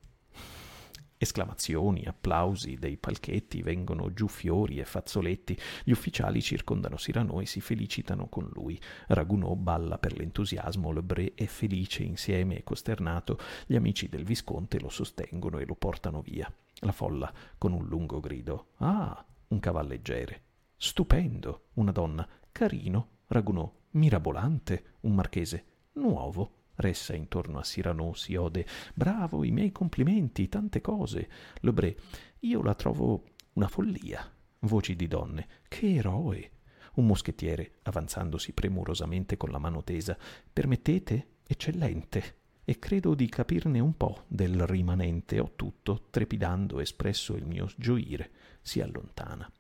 Esclamazioni, 1.17 2.03
applausi 2.05 2.75
dei 2.75 2.97
palchetti, 2.97 3.61
vengono 3.61 4.13
giù 4.13 4.27
fiori 4.27 4.79
e 4.79 4.85
fazzoletti. 4.85 5.57
Gli 5.83 5.91
ufficiali 5.91 6.41
circondano 6.41 6.97
Sirano 6.97 7.39
e 7.39 7.45
si 7.45 7.61
felicitano 7.61 8.27
con 8.27 8.49
lui. 8.53 8.79
Ragunò 9.07 9.55
balla 9.55 9.97
per 9.97 10.17
l'entusiasmo, 10.17 10.91
Lebré 10.91 11.33
è 11.33 11.45
felice 11.45 12.03
insieme 12.03 12.57
e 12.57 12.63
costernato. 12.63 13.39
Gli 13.65 13.75
amici 13.75 14.09
del 14.09 14.25
visconte 14.25 14.79
lo 14.79 14.89
sostengono 14.89 15.59
e 15.59 15.65
lo 15.65 15.75
portano 15.75 16.21
via. 16.21 16.51
La 16.79 16.91
folla, 16.91 17.31
con 17.57 17.71
un 17.71 17.85
lungo 17.85 18.19
grido, 18.19 18.71
Ah, 18.77 19.25
un 19.53 19.59
cavalleggere. 19.59 20.41
Stupendo, 20.75 21.67
una 21.73 21.91
donna, 21.91 22.27
carino, 22.51 23.09
Ragunò, 23.27 23.71
mirabolante, 23.91 24.95
un 25.01 25.13
marchese, 25.13 25.65
nuovo. 25.93 26.61
Ressa 26.75 27.15
intorno 27.15 27.59
a 27.59 27.61
Cyrano 27.61 28.13
si 28.13 28.35
ode. 28.35 28.65
Bravo, 28.95 29.43
i 29.43 29.51
miei 29.51 29.71
complimenti, 29.71 30.49
tante 30.49 30.81
cose. 30.81 31.29
Lebré, 31.61 31.95
io 32.39 32.63
la 32.63 32.73
trovo 32.73 33.25
una 33.53 33.67
follia. 33.67 34.27
Voci 34.59 34.95
di 34.95 35.07
donne. 35.07 35.47
Che 35.67 35.93
eroe! 35.93 36.51
Un 36.95 37.05
moschettiere, 37.05 37.79
avanzandosi 37.83 38.53
premurosamente 38.53 39.37
con 39.37 39.51
la 39.51 39.59
mano 39.59 39.83
tesa. 39.83 40.17
Permettete? 40.51 41.27
Eccellente. 41.45 42.41
E 42.65 42.79
credo 42.79 43.13
di 43.13 43.29
capirne 43.29 43.79
un 43.79 43.95
po' 43.95 44.23
del 44.27 44.65
rimanente. 44.65 45.39
Ho 45.39 45.53
tutto, 45.55 46.07
trepidando, 46.09 46.79
espresso 46.79 47.35
il 47.35 47.45
mio 47.45 47.69
gioire 47.77 48.31
si 48.63 48.79
allontana. 48.79 49.51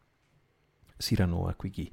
Cyrano 0.97 1.47
a 1.47 1.53
Quigui. 1.53 1.91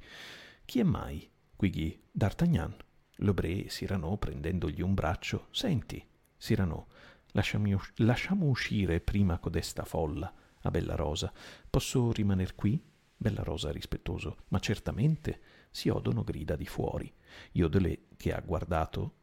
Chi 0.65 0.79
è 0.79 0.83
mai? 0.83 1.29
Quigui. 1.55 2.01
D'Artagnan. 2.09 2.75
Lebré 3.17 3.65
Cyrano 3.65 4.17
prendendogli 4.17 4.81
un 4.81 4.93
braccio. 4.93 5.47
Senti, 5.51 6.03
Cyrano, 6.37 6.87
lasciami, 7.33 7.77
lasciamo 7.97 8.45
uscire 8.47 9.01
prima 9.01 9.37
codesta 9.37 9.83
folla. 9.83 10.33
A 10.63 10.71
Bella 10.71 10.95
Rosa. 10.95 11.31
Posso 11.69 12.11
rimaner 12.11 12.55
qui? 12.55 12.81
Bella 13.17 13.43
Rosa 13.43 13.71
rispettoso. 13.71 14.45
Ma 14.47 14.59
certamente 14.59 15.41
si 15.69 15.89
odono 15.89 16.23
grida 16.23 16.55
di 16.55 16.65
fuori. 16.65 17.11
Iodelé, 17.51 18.07
che 18.15 18.33
ha 18.33 18.39
guardato. 18.39 19.17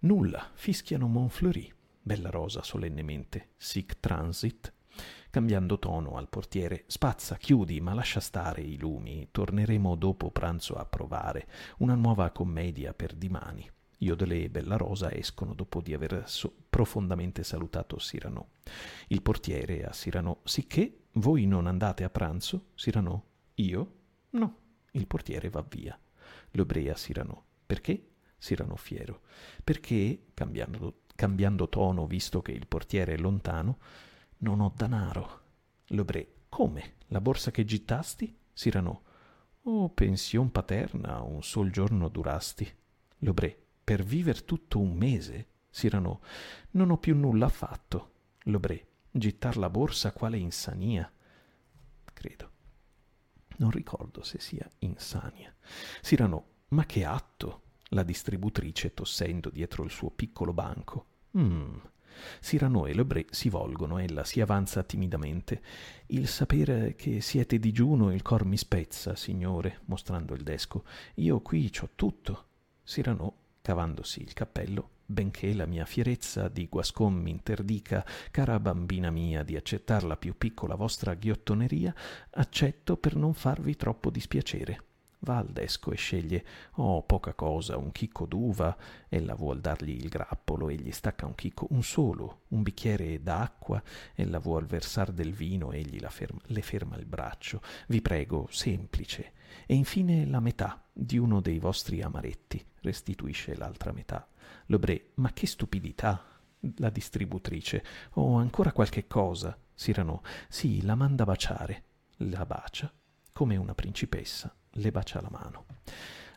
Nulla, 0.00 0.50
fischiano 0.54 1.06
Montfleury. 1.06 1.72
Bella 2.02 2.30
Rosa 2.30 2.62
solennemente. 2.62 3.50
Sic 3.56 4.00
transit 4.00 4.72
cambiando 5.30 5.78
tono 5.78 6.16
al 6.16 6.28
portiere 6.28 6.84
spazza 6.86 7.36
chiudi 7.36 7.80
ma 7.80 7.94
lascia 7.94 8.20
stare 8.20 8.60
i 8.62 8.78
lumi 8.78 9.28
torneremo 9.30 9.94
dopo 9.94 10.30
pranzo 10.30 10.74
a 10.74 10.84
provare 10.84 11.46
una 11.78 11.94
nuova 11.94 12.30
commedia 12.30 12.92
per 12.92 13.14
dimani 13.14 13.70
Iodele 14.02 14.44
e 14.44 14.50
Bella 14.50 14.76
Rosa 14.76 15.12
escono 15.12 15.54
dopo 15.54 15.80
di 15.80 15.92
aver 15.92 16.24
so- 16.26 16.54
profondamente 16.70 17.44
salutato 17.44 17.98
Sirano. 17.98 18.52
Il 19.08 19.20
portiere 19.20 19.84
a 19.84 19.92
Sirano, 19.92 20.40
sicché 20.44 21.08
voi 21.12 21.44
non 21.44 21.66
andate 21.66 22.04
a 22.04 22.10
pranzo? 22.10 22.68
Sirano, 22.74 23.24
io? 23.56 23.94
No. 24.30 24.56
Il 24.92 25.06
portiere 25.06 25.50
va 25.50 25.62
via. 25.68 25.98
L'obrea 26.52 26.96
Sirano, 26.96 27.44
perché? 27.66 28.06
Sirano 28.38 28.74
fiero, 28.76 29.20
perché, 29.62 30.28
cambiando, 30.32 31.02
cambiando 31.14 31.68
tono 31.68 32.06
visto 32.06 32.40
che 32.40 32.52
il 32.52 32.66
portiere 32.66 33.14
è 33.14 33.18
lontano, 33.18 33.78
non 34.40 34.60
ho 34.60 34.72
danaro. 34.74 35.40
Lebré. 35.86 36.34
Come? 36.48 36.96
La 37.08 37.20
borsa 37.20 37.50
che 37.50 37.64
gittasti? 37.64 38.36
Cyrano. 38.52 39.02
Oh, 39.62 39.88
pension 39.90 40.50
paterna, 40.50 41.20
un 41.22 41.42
sol 41.42 41.70
giorno 41.70 42.08
durasti. 42.08 42.68
Lebré. 43.18 43.56
per 43.82 44.04
vivere 44.04 44.44
tutto 44.44 44.78
un 44.78 44.94
mese? 44.94 45.48
Cyrano, 45.70 46.20
non 46.72 46.90
ho 46.90 46.98
più 46.98 47.16
nulla 47.16 47.46
affatto. 47.46 48.12
Lobré, 48.44 48.86
gittar 49.10 49.56
la 49.56 49.68
borsa 49.68 50.12
quale 50.12 50.38
insania. 50.38 51.10
Credo. 52.12 52.50
Non 53.56 53.70
ricordo 53.70 54.22
se 54.22 54.38
sia 54.40 54.68
insania. 54.78 55.54
Cyrano, 56.00 56.46
ma 56.68 56.86
che 56.86 57.04
atto! 57.04 57.62
La 57.92 58.04
distributrice 58.04 58.94
tossendo 58.94 59.50
dietro 59.50 59.82
il 59.82 59.90
suo 59.90 60.10
piccolo 60.10 60.52
banco. 60.52 61.06
Mmm. 61.36 61.80
Cyrano 62.40 62.86
e 62.86 62.94
Lebré 62.94 63.26
si 63.30 63.48
volgono, 63.48 63.98
ella 63.98 64.24
si 64.24 64.40
avanza 64.40 64.82
timidamente. 64.82 65.62
Il 66.06 66.28
sapere 66.28 66.94
che 66.96 67.20
siete 67.20 67.58
digiuno 67.58 68.12
il 68.12 68.22
cor 68.22 68.44
mi 68.44 68.56
spezza, 68.56 69.14
signore, 69.14 69.80
mostrando 69.86 70.34
il 70.34 70.42
desco. 70.42 70.84
Io 71.16 71.40
qui 71.40 71.70
c'ho 71.70 71.90
tutto. 71.94 72.46
Cyrano, 72.84 73.34
cavandosi 73.62 74.22
il 74.22 74.32
cappello, 74.32 74.90
benché 75.06 75.52
la 75.54 75.66
mia 75.66 75.84
fierezza 75.84 76.48
di 76.48 76.66
Guascon 76.68 77.14
m'interdica, 77.14 78.04
cara 78.30 78.58
bambina 78.60 79.10
mia, 79.10 79.42
di 79.42 79.56
accettar 79.56 80.04
la 80.04 80.16
più 80.16 80.36
piccola 80.36 80.74
vostra 80.74 81.14
ghiottoneria, 81.14 81.94
accetto 82.30 82.96
per 82.96 83.16
non 83.16 83.34
farvi 83.34 83.76
troppo 83.76 84.10
dispiacere. 84.10 84.84
Va 85.22 85.36
al 85.36 85.48
desco 85.48 85.92
e 85.92 85.96
sceglie, 85.96 86.44
oh, 86.76 87.02
poca 87.02 87.34
cosa, 87.34 87.76
un 87.76 87.92
chicco 87.92 88.24
d'uva, 88.24 88.74
ella 89.08 89.34
vuol 89.34 89.60
dargli 89.60 89.90
il 89.90 90.08
grappolo, 90.08 90.70
egli 90.70 90.90
stacca 90.92 91.26
un 91.26 91.34
chicco, 91.34 91.66
un 91.70 91.82
solo, 91.82 92.44
un 92.48 92.62
bicchiere 92.62 93.22
d'acqua, 93.22 93.82
ella 94.14 94.38
vuol 94.38 94.64
versar 94.64 95.12
del 95.12 95.32
vino, 95.32 95.72
egli 95.72 95.98
ferma, 96.08 96.40
le 96.46 96.62
ferma 96.62 96.96
il 96.96 97.04
braccio, 97.04 97.60
vi 97.88 98.00
prego, 98.00 98.48
semplice, 98.50 99.32
e 99.66 99.74
infine 99.74 100.24
la 100.24 100.40
metà 100.40 100.82
di 100.90 101.18
uno 101.18 101.40
dei 101.40 101.58
vostri 101.58 102.00
amaretti, 102.00 102.64
restituisce 102.80 103.54
l'altra 103.56 103.92
metà. 103.92 104.26
Lebré, 104.66 105.10
ma 105.14 105.32
che 105.32 105.46
stupidità! 105.46 106.24
La 106.76 106.90
distributrice, 106.90 107.82
oh, 108.12 108.36
ancora 108.36 108.72
qualche 108.72 109.06
cosa. 109.06 109.56
Cyrano, 109.74 110.22
sì, 110.48 110.82
la 110.82 110.94
manda 110.94 111.24
baciare. 111.24 111.84
La 112.18 112.44
bacia, 112.44 112.92
come 113.32 113.56
una 113.56 113.74
principessa 113.74 114.54
le 114.70 114.90
bacia 114.90 115.20
la 115.20 115.30
mano. 115.30 115.66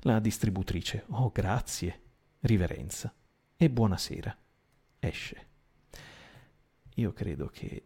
La 0.02 0.20
distributrice, 0.20 1.06
oh 1.10 1.32
grazie, 1.32 2.02
riverenza 2.42 3.14
e 3.56 3.70
buonasera. 3.70 4.38
Esce. 5.00 5.48
Io 6.96 7.14
credo 7.14 7.48
che 7.48 7.84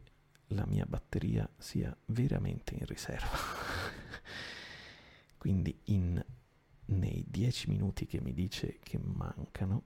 la 0.48 0.66
mia 0.66 0.86
batteria 0.86 1.48
sia 1.58 1.96
veramente 2.06 2.74
in 2.74 2.86
riserva. 2.86 3.30
Quindi 5.38 5.80
in, 5.86 6.24
nei 6.86 7.26
dieci 7.28 7.70
minuti 7.70 8.06
che 8.06 8.22
mi 8.22 8.34
dice 8.34 8.80
che 8.80 8.98
mancano, 8.98 9.84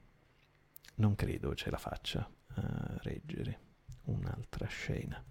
non 0.95 1.15
credo 1.15 1.55
ce 1.55 1.69
la 1.69 1.77
faccia 1.77 2.29
a 2.55 2.97
reggere 3.01 3.59
un'altra 4.03 4.67
scena. 4.67 5.23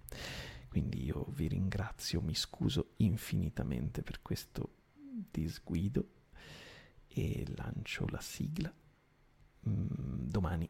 Quindi 0.69 1.05
io 1.05 1.27
vi 1.31 1.49
ringrazio, 1.49 2.21
mi 2.21 2.35
scuso 2.35 2.93
infinitamente 2.99 4.03
per 4.03 4.23
questo 4.23 4.80
disguido 5.31 6.09
e 7.07 7.45
lancio 7.57 8.07
la 8.09 8.21
sigla. 8.21 8.73
Mm, 9.69 10.29
domani 10.29 10.69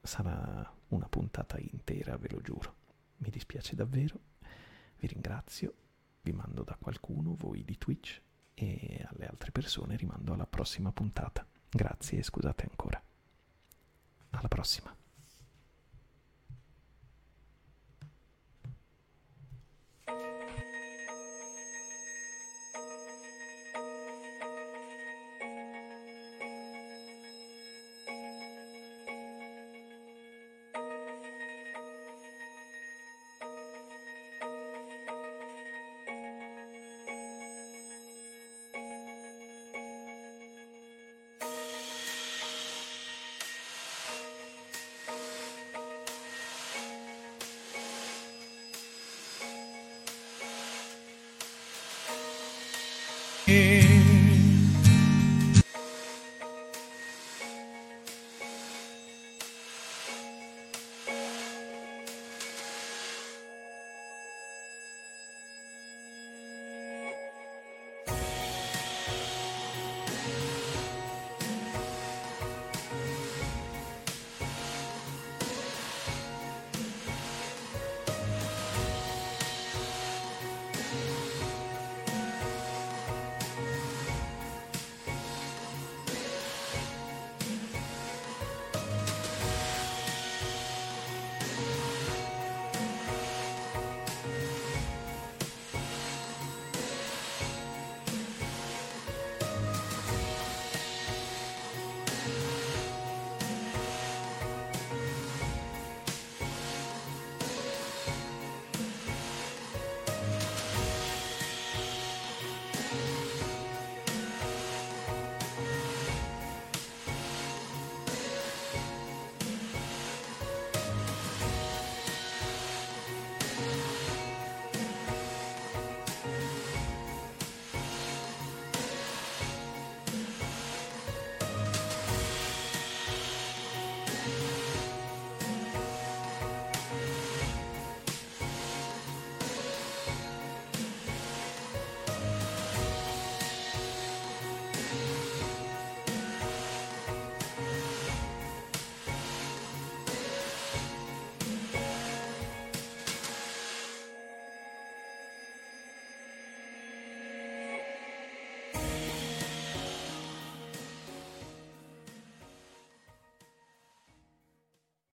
sarà 0.00 0.70
una 0.88 1.08
puntata 1.08 1.58
intera, 1.58 2.16
ve 2.16 2.28
lo 2.30 2.40
giuro. 2.40 2.76
Mi 3.18 3.30
dispiace 3.30 3.74
davvero, 3.74 4.20
vi 4.98 5.06
ringrazio, 5.06 5.74
vi 6.22 6.32
mando 6.32 6.62
da 6.64 6.76
qualcuno, 6.76 7.34
voi 7.34 7.64
di 7.64 7.78
Twitch, 7.78 8.20
e 8.54 9.06
alle 9.08 9.26
altre 9.26 9.50
persone 9.50 9.96
rimando 9.96 10.32
alla 10.32 10.46
prossima 10.46 10.92
puntata. 10.92 11.46
Grazie 11.68 12.18
e 12.18 12.22
scusate 12.22 12.66
ancora. 12.68 13.02
Alla 14.30 14.48
prossima. 14.48 14.94